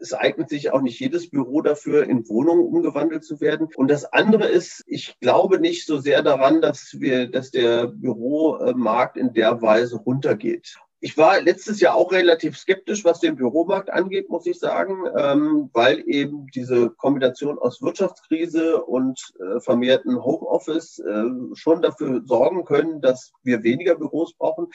es 0.00 0.12
eignet 0.12 0.48
sich 0.48 0.72
auch 0.72 0.80
nicht 0.80 1.00
jedes 1.00 1.28
Büro 1.28 1.60
dafür, 1.60 2.04
in 2.04 2.28
Wohnungen 2.28 2.64
umgewandelt 2.64 3.24
zu 3.24 3.40
werden. 3.40 3.68
Und 3.74 3.90
das 3.90 4.04
andere 4.04 4.46
ist, 4.46 4.84
ich 4.86 5.18
glaube 5.18 5.58
nicht 5.58 5.84
so 5.84 5.98
sehr 5.98 6.22
daran, 6.22 6.62
dass 6.62 7.00
wir, 7.00 7.28
dass 7.28 7.50
der 7.50 7.88
Büromarkt 7.88 9.16
in 9.16 9.32
der 9.32 9.60
Weise 9.60 9.96
runtergeht. 9.96 10.76
Ich 11.04 11.18
war 11.18 11.38
letztes 11.38 11.80
Jahr 11.80 11.96
auch 11.96 12.12
relativ 12.12 12.56
skeptisch, 12.56 13.04
was 13.04 13.20
den 13.20 13.36
Büromarkt 13.36 13.90
angeht, 13.90 14.30
muss 14.30 14.46
ich 14.46 14.58
sagen, 14.58 15.04
ähm, 15.14 15.68
weil 15.74 16.02
eben 16.06 16.46
diese 16.54 16.88
Kombination 16.88 17.58
aus 17.58 17.82
Wirtschaftskrise 17.82 18.82
und 18.82 19.20
äh, 19.38 19.60
vermehrten 19.60 20.24
Homeoffice 20.24 21.00
äh, 21.00 21.24
schon 21.52 21.82
dafür 21.82 22.22
sorgen 22.24 22.64
können, 22.64 23.02
dass 23.02 23.34
wir 23.42 23.62
weniger 23.62 23.96
Büros 23.96 24.32
brauchen. 24.32 24.68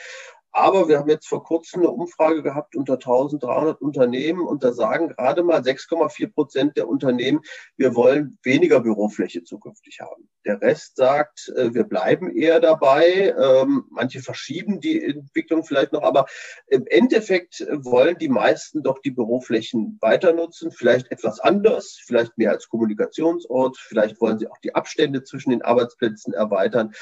Aber 0.51 0.87
wir 0.87 0.97
haben 0.97 1.09
jetzt 1.09 1.27
vor 1.27 1.43
kurzem 1.43 1.81
eine 1.81 1.91
Umfrage 1.91 2.41
gehabt 2.41 2.75
unter 2.75 2.93
1300 2.93 3.81
Unternehmen 3.81 4.47
und 4.47 4.63
da 4.63 4.73
sagen 4.73 5.09
gerade 5.09 5.43
mal 5.43 5.61
6,4 5.61 6.33
Prozent 6.33 6.77
der 6.77 6.87
Unternehmen, 6.87 7.41
wir 7.77 7.95
wollen 7.95 8.37
weniger 8.43 8.79
Bürofläche 8.79 9.43
zukünftig 9.43 9.99
haben. 10.01 10.29
Der 10.45 10.61
Rest 10.61 10.95
sagt, 10.95 11.51
äh, 11.55 11.73
wir 11.73 11.83
bleiben 11.83 12.35
eher 12.35 12.59
dabei. 12.59 13.35
Ähm, 13.37 13.85
manche 13.91 14.21
verschieben 14.21 14.79
die 14.79 15.03
Entwicklung 15.03 15.63
vielleicht 15.63 15.93
noch, 15.93 16.03
aber 16.03 16.25
im 16.67 16.87
Endeffekt 16.87 17.65
wollen 17.69 18.17
die 18.17 18.29
meisten 18.29 18.81
doch 18.81 18.99
die 18.99 19.11
Büroflächen 19.11 19.97
weiter 20.01 20.33
nutzen, 20.33 20.71
vielleicht 20.71 21.11
etwas 21.11 21.39
anders, 21.39 21.99
vielleicht 22.03 22.37
mehr 22.37 22.51
als 22.51 22.69
Kommunikationsort, 22.69 23.77
vielleicht 23.77 24.19
wollen 24.19 24.39
sie 24.39 24.47
auch 24.47 24.57
die 24.57 24.75
Abstände 24.75 25.23
zwischen 25.23 25.51
den 25.51 25.61
Arbeitsplätzen 25.61 26.33
erweitern. 26.33 26.93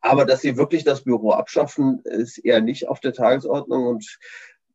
Aber 0.00 0.24
dass 0.24 0.40
sie 0.40 0.56
wirklich 0.56 0.84
das 0.84 1.04
Büro 1.04 1.32
abschaffen, 1.32 2.00
ist 2.04 2.38
eher 2.38 2.60
nicht 2.60 2.88
auf 2.88 3.00
der 3.00 3.12
Tagesordnung. 3.12 3.86
Und 3.86 4.18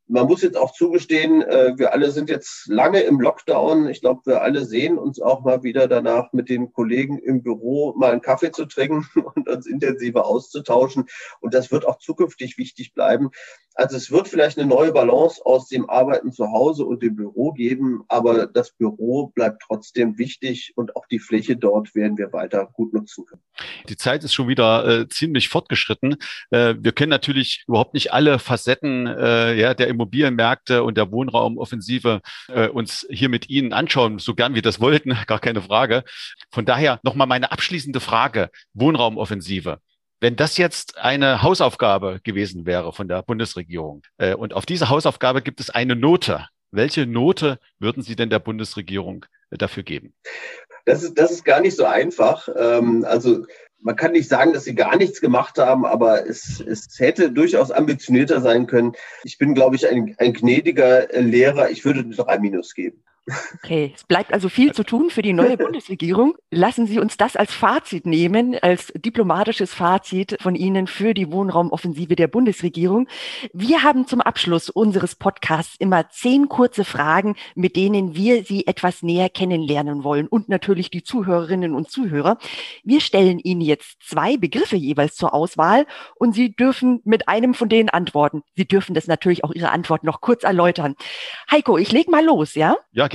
man 0.07 0.27
muss 0.27 0.41
jetzt 0.41 0.57
auch 0.57 0.73
zugestehen, 0.73 1.41
äh, 1.41 1.73
wir 1.77 1.93
alle 1.93 2.11
sind 2.11 2.29
jetzt 2.29 2.67
lange 2.67 3.01
im 3.01 3.19
Lockdown. 3.19 3.87
Ich 3.89 4.01
glaube, 4.01 4.21
wir 4.25 4.41
alle 4.41 4.65
sehen 4.65 4.97
uns 4.97 5.19
auch 5.19 5.43
mal 5.43 5.63
wieder 5.63 5.87
danach, 5.87 6.31
mit 6.31 6.49
den 6.49 6.71
Kollegen 6.71 7.17
im 7.19 7.41
Büro 7.41 7.93
mal 7.97 8.11
einen 8.11 8.21
Kaffee 8.21 8.51
zu 8.51 8.65
trinken 8.65 9.07
und 9.35 9.49
uns 9.49 9.65
intensiver 9.65 10.25
auszutauschen. 10.25 11.05
Und 11.39 11.53
das 11.53 11.71
wird 11.71 11.87
auch 11.87 11.97
zukünftig 11.97 12.57
wichtig 12.57 12.93
bleiben. 12.93 13.31
Also 13.77 13.97
es 13.97 14.09
wird 14.09 14.29
vielleicht 14.29 14.57
eine 14.57 14.69
neue 14.69 14.93
Balance 14.93 15.45
aus 15.45 15.67
dem 15.67 15.89
Arbeiten 15.89 16.31
zu 16.31 16.49
Hause 16.49 16.85
und 16.85 17.03
dem 17.03 17.17
Büro 17.17 17.51
geben, 17.51 18.03
aber 18.07 18.47
das 18.47 18.71
Büro 18.71 19.27
bleibt 19.35 19.63
trotzdem 19.67 20.17
wichtig 20.17 20.71
und 20.77 20.95
auch 20.95 21.05
die 21.07 21.19
Fläche 21.19 21.57
dort 21.57 21.93
werden 21.93 22.17
wir 22.17 22.31
weiter 22.31 22.69
gut 22.71 22.93
nutzen 22.93 23.25
können. 23.25 23.41
Die 23.89 23.97
Zeit 23.97 24.23
ist 24.23 24.33
schon 24.33 24.47
wieder 24.47 24.87
äh, 24.87 25.09
ziemlich 25.09 25.49
fortgeschritten. 25.49 26.15
Äh, 26.51 26.75
wir 26.79 26.93
können 26.93 27.09
natürlich 27.09 27.65
überhaupt 27.67 27.93
nicht 27.93 28.13
alle 28.13 28.39
Facetten 28.39 29.07
äh, 29.07 29.55
ja, 29.55 29.73
der 29.73 29.89
Immobilienmärkte 29.95 30.83
und 30.83 30.97
der 30.97 31.11
Wohnraumoffensive 31.11 32.21
äh, 32.49 32.67
uns 32.67 33.05
hier 33.09 33.29
mit 33.29 33.49
Ihnen 33.49 33.73
anschauen, 33.73 34.19
so 34.19 34.35
gern 34.35 34.55
wir 34.55 34.61
das 34.61 34.79
wollten, 34.79 35.17
gar 35.27 35.39
keine 35.39 35.61
Frage. 35.61 36.03
Von 36.51 36.65
daher 36.65 36.99
nochmal 37.03 37.27
meine 37.27 37.51
abschließende 37.51 37.99
Frage, 37.99 38.49
Wohnraumoffensive. 38.73 39.79
Wenn 40.21 40.35
das 40.35 40.57
jetzt 40.57 40.97
eine 40.97 41.41
Hausaufgabe 41.41 42.19
gewesen 42.23 42.65
wäre 42.65 42.93
von 42.93 43.07
der 43.07 43.21
Bundesregierung 43.21 44.03
äh, 44.17 44.33
und 44.33 44.53
auf 44.53 44.65
diese 44.65 44.89
Hausaufgabe 44.89 45.41
gibt 45.41 45.59
es 45.59 45.69
eine 45.69 45.95
Note, 45.95 46.47
welche 46.71 47.05
Note 47.05 47.59
würden 47.79 48.03
Sie 48.03 48.15
denn 48.15 48.29
der 48.29 48.39
Bundesregierung 48.39 49.25
äh, 49.49 49.57
dafür 49.57 49.83
geben? 49.83 50.13
Das 50.85 51.03
ist, 51.03 51.17
das 51.17 51.31
ist 51.31 51.45
gar 51.45 51.61
nicht 51.61 51.75
so 51.75 51.85
einfach. 51.85 52.47
Ähm, 52.55 53.05
also 53.07 53.45
man 53.81 53.95
kann 53.95 54.13
nicht 54.13 54.29
sagen, 54.29 54.53
dass 54.53 54.63
sie 54.63 54.75
gar 54.75 54.97
nichts 54.97 55.21
gemacht 55.21 55.57
haben, 55.57 55.85
aber 55.85 56.27
es, 56.27 56.59
es 56.59 56.99
hätte 56.99 57.31
durchaus 57.31 57.71
ambitionierter 57.71 58.41
sein 58.41 58.67
können. 58.67 58.93
Ich 59.23 59.37
bin, 59.37 59.53
glaube 59.53 59.75
ich, 59.75 59.87
ein, 59.87 60.15
ein 60.17 60.33
gnädiger 60.33 61.07
Lehrer. 61.13 61.69
Ich 61.69 61.85
würde 61.85 62.03
drei 62.05 62.39
Minus 62.39 62.73
geben. 62.73 63.03
Okay, 63.55 63.91
es 63.95 64.03
bleibt 64.03 64.33
also 64.33 64.49
viel 64.49 64.73
zu 64.73 64.83
tun 64.83 65.09
für 65.09 65.23
die 65.23 65.33
neue 65.33 65.57
Bundesregierung. 65.57 66.35
Lassen 66.51 66.85
Sie 66.85 66.99
uns 66.99 67.17
das 67.17 67.35
als 67.35 67.51
Fazit 67.51 68.05
nehmen, 68.05 68.55
als 68.61 68.93
diplomatisches 68.95 69.73
Fazit 69.73 70.37
von 70.41 70.53
Ihnen 70.53 70.85
für 70.85 71.15
die 71.15 71.31
Wohnraumoffensive 71.31 72.15
der 72.15 72.27
Bundesregierung. 72.27 73.07
Wir 73.51 73.81
haben 73.81 74.05
zum 74.05 74.21
Abschluss 74.21 74.69
unseres 74.69 75.15
Podcasts 75.15 75.75
immer 75.79 76.07
zehn 76.09 76.49
kurze 76.49 76.85
Fragen, 76.85 77.35
mit 77.55 77.75
denen 77.75 78.15
wir 78.15 78.43
Sie 78.43 78.67
etwas 78.67 79.01
näher 79.01 79.29
kennenlernen 79.29 80.03
wollen 80.03 80.27
und 80.27 80.47
natürlich 80.47 80.91
die 80.91 81.03
Zuhörerinnen 81.03 81.73
und 81.73 81.89
Zuhörer. 81.89 82.37
Wir 82.83 83.01
stellen 83.01 83.39
Ihnen 83.39 83.61
jetzt 83.61 83.97
zwei 84.03 84.37
Begriffe 84.37 84.75
jeweils 84.75 85.15
zur 85.15 85.33
Auswahl 85.33 85.87
und 86.15 86.35
Sie 86.35 86.55
dürfen 86.55 87.01
mit 87.05 87.27
einem 87.27 87.55
von 87.55 87.69
denen 87.69 87.89
antworten. 87.89 88.43
Sie 88.55 88.67
dürfen 88.67 88.93
das 88.93 89.07
natürlich 89.07 89.43
auch 89.43 89.51
Ihre 89.51 89.71
Antwort 89.71 90.03
noch 90.03 90.21
kurz 90.21 90.43
erläutern. 90.43 90.95
Heiko, 91.49 91.79
ich 91.79 91.91
leg 91.91 92.07
mal 92.07 92.23
los, 92.23 92.53
ja? 92.53 92.77
Ja. 92.91 93.07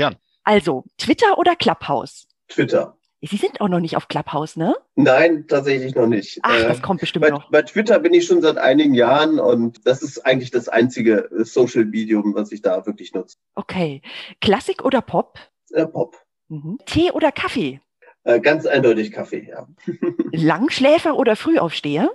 Also, 0.51 0.83
Twitter 0.99 1.39
oder 1.39 1.55
Clubhouse? 1.55 2.27
Twitter. 2.49 2.99
Sie 3.23 3.37
sind 3.37 3.61
auch 3.61 3.69
noch 3.69 3.79
nicht 3.79 3.97
auf 3.97 4.09
Clubhouse, 4.09 4.57
ne? 4.57 4.75
Nein, 4.97 5.47
tatsächlich 5.47 5.95
noch 5.95 6.09
nicht. 6.09 6.41
Ach, 6.43 6.61
das 6.61 6.79
äh, 6.79 6.81
kommt 6.81 6.99
bestimmt 6.99 7.25
bei, 7.25 7.31
noch. 7.31 7.49
Bei 7.53 7.63
Twitter 7.63 8.01
bin 8.01 8.13
ich 8.15 8.27
schon 8.27 8.43
seit 8.43 8.59
einigen 8.59 8.95
Jahren 8.95 9.39
und 9.39 9.87
das 9.87 10.03
ist 10.03 10.27
eigentlich 10.27 10.51
das 10.51 10.69
einzige 10.69 11.31
äh, 11.31 11.45
Social 11.45 11.85
Medium, 11.85 12.35
was 12.35 12.51
ich 12.51 12.63
da 12.63 12.85
wirklich 12.85 13.15
nutze. 13.15 13.37
Okay. 13.55 14.03
Klassik 14.41 14.85
oder 14.85 15.03
Pop? 15.03 15.39
Äh, 15.71 15.87
Pop. 15.87 16.17
Mhm. 16.49 16.79
Tee 16.85 17.13
oder 17.13 17.31
Kaffee? 17.31 17.81
Äh, 18.25 18.41
ganz 18.41 18.67
eindeutig 18.67 19.13
Kaffee, 19.13 19.49
ja. 19.49 19.69
Langschläfer 20.33 21.17
oder 21.17 21.37
Frühaufsteher? 21.37 22.11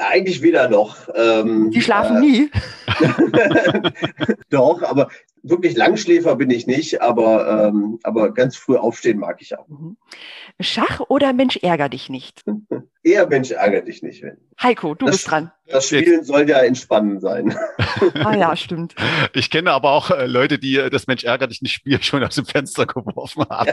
Eigentlich 0.00 0.42
weder 0.42 0.68
noch. 0.68 1.08
Ähm, 1.14 1.70
Sie 1.72 1.82
schlafen 1.82 2.16
äh, 2.16 2.20
nie. 2.20 2.50
Doch, 4.50 4.82
aber 4.82 5.08
wirklich 5.42 5.76
Langschläfer 5.76 6.36
bin 6.36 6.50
ich 6.50 6.66
nicht, 6.66 7.02
aber, 7.02 7.68
ähm, 7.68 7.98
aber 8.02 8.32
ganz 8.32 8.56
früh 8.56 8.76
aufstehen 8.76 9.18
mag 9.18 9.40
ich 9.40 9.56
auch. 9.56 9.68
Mhm. 9.68 9.96
Schach 10.60 11.00
oder 11.08 11.32
Mensch 11.32 11.56
ärger 11.56 11.88
dich 11.88 12.08
nicht? 12.08 12.42
Eher 13.02 13.26
Mensch 13.26 13.50
ärger 13.50 13.82
dich 13.82 14.02
nicht. 14.02 14.22
Wenn. 14.22 14.38
Heiko, 14.62 14.94
du 14.94 15.04
das, 15.04 15.16
bist 15.16 15.30
dran. 15.30 15.52
Das 15.66 15.88
Spielen 15.88 16.24
soll 16.24 16.48
ja 16.48 16.60
entspannend 16.60 17.20
sein. 17.20 17.54
ah 18.24 18.34
ja, 18.34 18.56
stimmt. 18.56 18.94
Ich 19.34 19.50
kenne 19.50 19.72
aber 19.72 19.90
auch 19.90 20.10
äh, 20.10 20.26
Leute, 20.26 20.58
die 20.58 20.76
äh, 20.76 20.88
das 20.88 21.06
Mensch 21.06 21.24
ärger 21.24 21.46
dich 21.46 21.60
nicht 21.60 21.72
Spiel 21.72 22.02
schon 22.02 22.24
aus 22.24 22.36
dem 22.36 22.46
Fenster 22.46 22.86
geworfen 22.86 23.44
haben. 23.50 23.70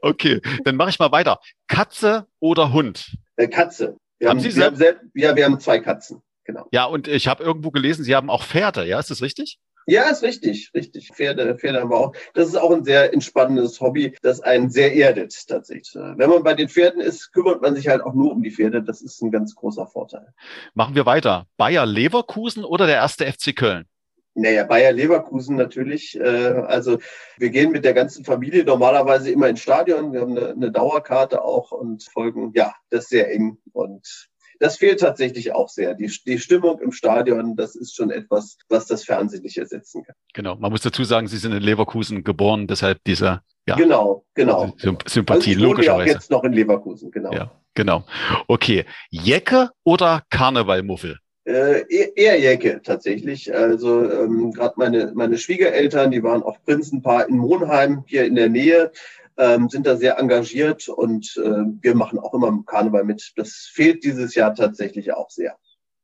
okay, 0.00 0.40
dann 0.64 0.76
mache 0.76 0.90
ich 0.90 0.98
mal 0.98 1.12
weiter. 1.12 1.40
Katze 1.68 2.26
oder 2.40 2.72
Hund? 2.72 3.18
Äh, 3.36 3.48
Katze. 3.48 3.96
Wir 4.18 4.28
haben, 4.28 4.38
haben 4.38 4.50
Sie 4.50 4.56
wir 4.56 4.66
haben 4.66 4.76
selbst, 4.76 5.02
ja, 5.14 5.36
wir 5.36 5.44
haben 5.44 5.58
zwei 5.60 5.80
Katzen. 5.80 6.22
Genau. 6.44 6.66
Ja, 6.72 6.84
und 6.84 7.08
ich 7.08 7.28
habe 7.28 7.42
irgendwo 7.42 7.70
gelesen, 7.70 8.04
Sie 8.04 8.14
haben 8.14 8.30
auch 8.30 8.44
Pferde, 8.44 8.84
ja, 8.84 8.98
ist 8.98 9.10
das 9.10 9.22
richtig? 9.22 9.58
Ja, 9.86 10.08
ist 10.10 10.22
richtig, 10.22 10.70
richtig. 10.74 11.10
Pferde, 11.12 11.56
Pferde 11.56 11.80
haben 11.80 11.90
wir 11.90 11.96
auch. 11.96 12.12
Das 12.34 12.46
ist 12.46 12.56
auch 12.56 12.70
ein 12.70 12.84
sehr 12.84 13.12
entspannendes 13.12 13.80
Hobby, 13.80 14.16
das 14.22 14.40
einen 14.40 14.70
sehr 14.70 14.94
erdet 14.94 15.34
tatsächlich. 15.48 15.94
Wenn 15.94 16.30
man 16.30 16.44
bei 16.44 16.54
den 16.54 16.68
Pferden 16.68 17.00
ist, 17.00 17.32
kümmert 17.32 17.62
man 17.62 17.74
sich 17.74 17.88
halt 17.88 18.02
auch 18.02 18.14
nur 18.14 18.30
um 18.30 18.42
die 18.42 18.52
Pferde. 18.52 18.82
Das 18.82 19.02
ist 19.02 19.20
ein 19.22 19.32
ganz 19.32 19.54
großer 19.54 19.86
Vorteil. 19.86 20.32
Machen 20.74 20.94
wir 20.94 21.04
weiter. 21.06 21.46
Bayer 21.56 21.84
Leverkusen 21.84 22.64
oder 22.64 22.86
der 22.86 22.96
erste 22.96 23.26
FC 23.26 23.56
Köln? 23.56 23.86
Naja, 24.34 24.64
Bayer 24.64 24.92
Leverkusen 24.92 25.56
natürlich. 25.56 26.18
Äh, 26.18 26.22
also 26.22 26.98
wir 27.38 27.50
gehen 27.50 27.70
mit 27.70 27.84
der 27.84 27.94
ganzen 27.94 28.24
Familie 28.24 28.64
normalerweise 28.64 29.30
immer 29.30 29.48
ins 29.48 29.60
Stadion. 29.60 30.12
Wir 30.12 30.22
haben 30.22 30.36
eine, 30.36 30.50
eine 30.50 30.70
Dauerkarte 30.72 31.42
auch 31.42 31.72
und 31.72 32.02
folgen, 32.04 32.52
ja, 32.54 32.74
das 32.90 33.04
ist 33.04 33.10
sehr 33.10 33.30
eng. 33.30 33.58
Und 33.72 34.30
das 34.58 34.76
fehlt 34.76 35.00
tatsächlich 35.00 35.52
auch 35.52 35.68
sehr. 35.68 35.94
Die, 35.94 36.10
die 36.24 36.38
Stimmung 36.38 36.80
im 36.80 36.92
Stadion, 36.92 37.56
das 37.56 37.74
ist 37.74 37.94
schon 37.94 38.10
etwas, 38.10 38.56
was 38.68 38.86
das 38.86 39.04
Fernsehen 39.04 39.42
nicht 39.42 39.58
ersetzen 39.58 40.04
kann. 40.04 40.14
Genau. 40.34 40.56
Man 40.56 40.70
muss 40.70 40.82
dazu 40.82 41.04
sagen, 41.04 41.26
Sie 41.26 41.36
sind 41.36 41.52
in 41.52 41.62
Leverkusen 41.62 42.24
geboren, 42.24 42.68
deshalb 42.68 43.02
dieser 43.04 43.42
ja, 43.66 43.76
genau, 43.76 44.24
genau. 44.34 44.72
Sympathie, 45.06 45.54
also 45.54 45.66
logischerweise. 45.66 46.08
Ja 46.08 46.14
jetzt 46.14 46.30
noch 46.30 46.42
in 46.44 46.52
Leverkusen, 46.52 47.10
genau. 47.10 47.32
Ja, 47.32 47.50
genau. 47.74 48.04
Okay. 48.48 48.84
Jecke 49.10 49.70
oder 49.84 50.22
Karnevalmuffel? 50.30 51.18
Äh, 51.44 51.84
eher 52.14 52.38
Jecke 52.38 52.80
tatsächlich. 52.82 53.52
Also 53.54 54.08
ähm, 54.10 54.52
gerade 54.52 54.74
meine, 54.76 55.12
meine 55.14 55.38
Schwiegereltern, 55.38 56.12
die 56.12 56.22
waren 56.22 56.42
auf 56.42 56.62
Prinzenpaar 56.64 57.28
in 57.28 57.38
Monheim 57.38 58.04
hier 58.06 58.24
in 58.24 58.36
der 58.36 58.48
Nähe. 58.48 58.92
ähm, 59.38 59.68
sind 59.68 59.86
da 59.86 59.96
sehr 59.96 60.18
engagiert 60.18 60.88
und 60.88 61.40
äh, 61.42 61.64
wir 61.80 61.94
machen 61.94 62.18
auch 62.18 62.34
immer 62.34 62.48
im 62.48 62.66
Karneval 62.66 63.04
mit. 63.04 63.32
Das 63.36 63.70
fehlt 63.72 64.04
dieses 64.04 64.34
Jahr 64.34 64.54
tatsächlich 64.54 65.14
auch 65.14 65.30
sehr. 65.30 65.56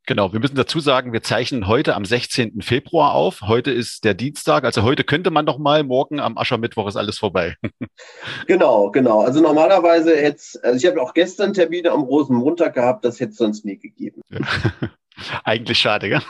Genau, 0.09 0.33
wir 0.33 0.41
müssen 0.41 0.57
dazu 0.57 0.81
sagen, 0.81 1.13
wir 1.13 1.23
zeichnen 1.23 1.69
heute 1.69 1.95
am 1.95 2.07
16. 2.07 2.63
Februar 2.63 3.13
auf. 3.13 3.43
Heute 3.43 3.71
ist 3.71 4.05
der 4.05 4.15
Dienstag, 4.15 4.65
also 4.65 4.83
heute 4.83 5.05
könnte 5.05 5.31
man 5.31 5.45
noch 5.45 5.59
mal, 5.59 5.85
morgen 5.85 6.19
am 6.19 6.39
Aschermittwoch 6.39 6.89
ist 6.89 6.97
alles 6.97 7.19
vorbei. 7.19 7.57
genau, 8.47 8.91
genau. 8.91 9.21
Also 9.21 9.43
normalerweise 9.43 10.17
hätte 10.17 10.41
also 10.63 10.79
ich 10.79 10.87
habe 10.91 11.03
auch 11.03 11.13
gestern 11.13 11.53
Termine 11.53 11.93
am 11.93 12.05
Rosenmontag 12.05 12.73
gehabt, 12.73 13.05
das 13.05 13.21
hätte 13.21 13.33
es 13.33 13.37
sonst 13.37 13.67
nie 13.67 13.77
gegeben. 13.77 14.23
Eigentlich 15.45 15.79
schade, 15.79 16.09
ja? 16.09 16.23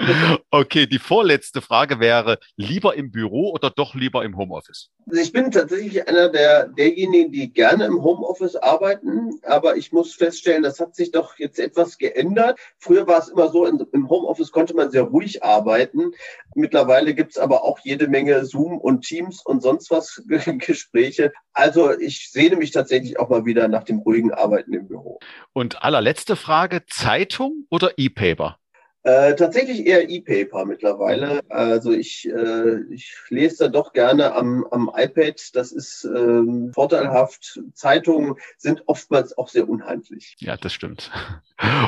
okay, 0.50 0.86
die 0.86 0.98
vorletzte 0.98 1.60
Frage 1.60 2.00
wäre, 2.00 2.38
lieber 2.56 2.94
im 2.94 3.10
Büro 3.10 3.50
oder 3.50 3.70
doch 3.70 3.94
lieber 3.94 4.24
im 4.24 4.36
Homeoffice? 4.36 4.90
Also 5.08 5.22
ich 5.22 5.32
bin 5.32 5.50
tatsächlich 5.50 6.06
einer 6.06 6.28
der, 6.28 6.68
derjenigen, 6.68 7.32
die 7.32 7.52
gerne 7.52 7.86
im 7.86 8.02
Homeoffice 8.02 8.56
arbeiten, 8.56 9.40
aber 9.42 9.76
ich 9.76 9.92
muss 9.92 10.14
feststellen, 10.14 10.62
das 10.62 10.80
hat 10.80 10.94
sich 10.94 11.10
doch 11.10 11.38
jetzt 11.38 11.58
etwas 11.58 11.98
geändert. 11.98 12.58
Früher 12.78 13.06
war 13.06 13.18
es 13.18 13.28
immer 13.28 13.48
so, 13.48 13.66
im 13.66 14.08
Homeoffice 14.08 14.52
konnte 14.52 14.74
man 14.74 14.90
sehr 14.90 15.02
ruhig 15.02 15.42
arbeiten. 15.42 16.12
Mittlerweile 16.54 17.14
gibt 17.14 17.32
es 17.32 17.38
aber 17.38 17.64
auch 17.64 17.78
jede 17.82 18.08
Menge 18.08 18.44
Zoom 18.44 18.78
und 18.78 19.02
Teams 19.02 19.44
und 19.44 19.62
sonst 19.62 19.90
was 19.90 20.22
Gespräche. 20.58 21.32
Also 21.52 21.98
ich 21.98 22.30
sehne 22.30 22.56
mich 22.56 22.70
tatsächlich 22.70 23.18
auch 23.18 23.30
mal 23.30 23.44
wieder 23.44 23.68
nach 23.68 23.84
dem 23.84 23.98
ruhigen 24.00 24.32
Arbeiten 24.32 24.74
im 24.74 24.88
Büro. 24.88 25.18
Und 25.52 25.82
allerletzte 25.82 26.36
Frage, 26.36 26.84
Zeitung 26.86 27.66
oder 27.70 27.92
E-Paper? 27.96 28.27
paper. 28.28 28.67
Äh, 29.08 29.36
tatsächlich 29.36 29.86
eher 29.86 30.10
E-Paper 30.10 30.66
mittlerweile. 30.66 31.40
Also 31.48 31.92
ich, 31.92 32.28
äh, 32.28 32.80
ich 32.90 33.16
lese 33.30 33.64
da 33.64 33.68
doch 33.68 33.94
gerne 33.94 34.34
am, 34.34 34.66
am 34.70 34.90
iPad. 34.94 35.40
Das 35.54 35.72
ist 35.72 36.04
ähm, 36.04 36.72
vorteilhaft. 36.74 37.58
Zeitungen 37.72 38.34
sind 38.58 38.82
oftmals 38.84 39.38
auch 39.38 39.48
sehr 39.48 39.66
unhandlich. 39.66 40.36
Ja, 40.40 40.58
das 40.58 40.74
stimmt. 40.74 41.10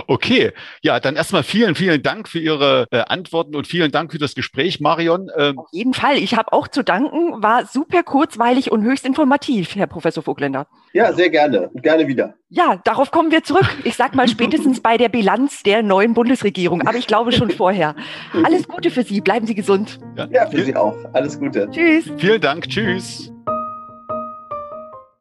Okay, 0.09 0.53
ja, 0.83 0.99
dann 0.99 1.15
erstmal 1.15 1.45
vielen, 1.45 1.77
vielen 1.77 2.03
Dank 2.03 2.29
für 2.29 2.41
Ihre 2.41 2.89
äh, 2.91 3.03
Antworten 3.03 3.55
und 3.55 3.69
vielen 3.69 3.93
Dank 3.93 4.11
für 4.11 4.19
das 4.19 4.35
Gespräch, 4.35 4.81
Marion. 4.81 5.31
Ähm, 5.37 5.61
Auf 5.61 5.69
jeden 5.71 5.95
Fall. 5.95 6.19
Ich 6.19 6.35
habe 6.35 6.53
auch 6.53 6.67
zu 6.67 6.83
danken. 6.83 7.41
War 7.41 7.67
super 7.67 8.03
kurzweilig 8.03 8.73
und 8.73 8.83
höchst 8.83 9.07
informativ, 9.07 9.77
Herr 9.77 9.87
Professor 9.87 10.25
Vogländer. 10.25 10.67
Ja, 10.93 11.13
sehr 11.13 11.31
gerne. 11.31 11.71
Gerne 11.75 12.09
wieder. 12.09 12.35
Ja, 12.49 12.81
darauf 12.83 13.13
kommen 13.13 13.31
wir 13.31 13.45
zurück. 13.45 13.69
Ich 13.85 13.95
sag 13.95 14.17
mal 14.17 14.27
spätestens 14.29 14.81
bei 14.81 14.99
der 14.99 15.09
Bilanz 15.09 15.63
der 15.63 15.85
neuen 15.85 16.15
Bundesregierung. 16.15 16.83
Aber 16.87 16.99
ich 16.99 17.07
glaube 17.11 17.33
schon 17.33 17.51
vorher. 17.51 17.97
Alles 18.45 18.69
Gute 18.69 18.89
für 18.89 19.03
Sie. 19.03 19.21
Bleiben 19.21 19.45
Sie 19.45 19.57
gesund. 19.57 19.99
Ja, 20.17 20.29
ja 20.31 20.47
für 20.47 20.63
Sie 20.63 20.77
auch. 20.77 20.95
Alles 21.13 21.39
Gute. 21.39 21.69
Tschüss. 21.71 22.05
Vielen 22.19 22.41
Dank. 22.41 22.69
Tschüss. 22.69 23.33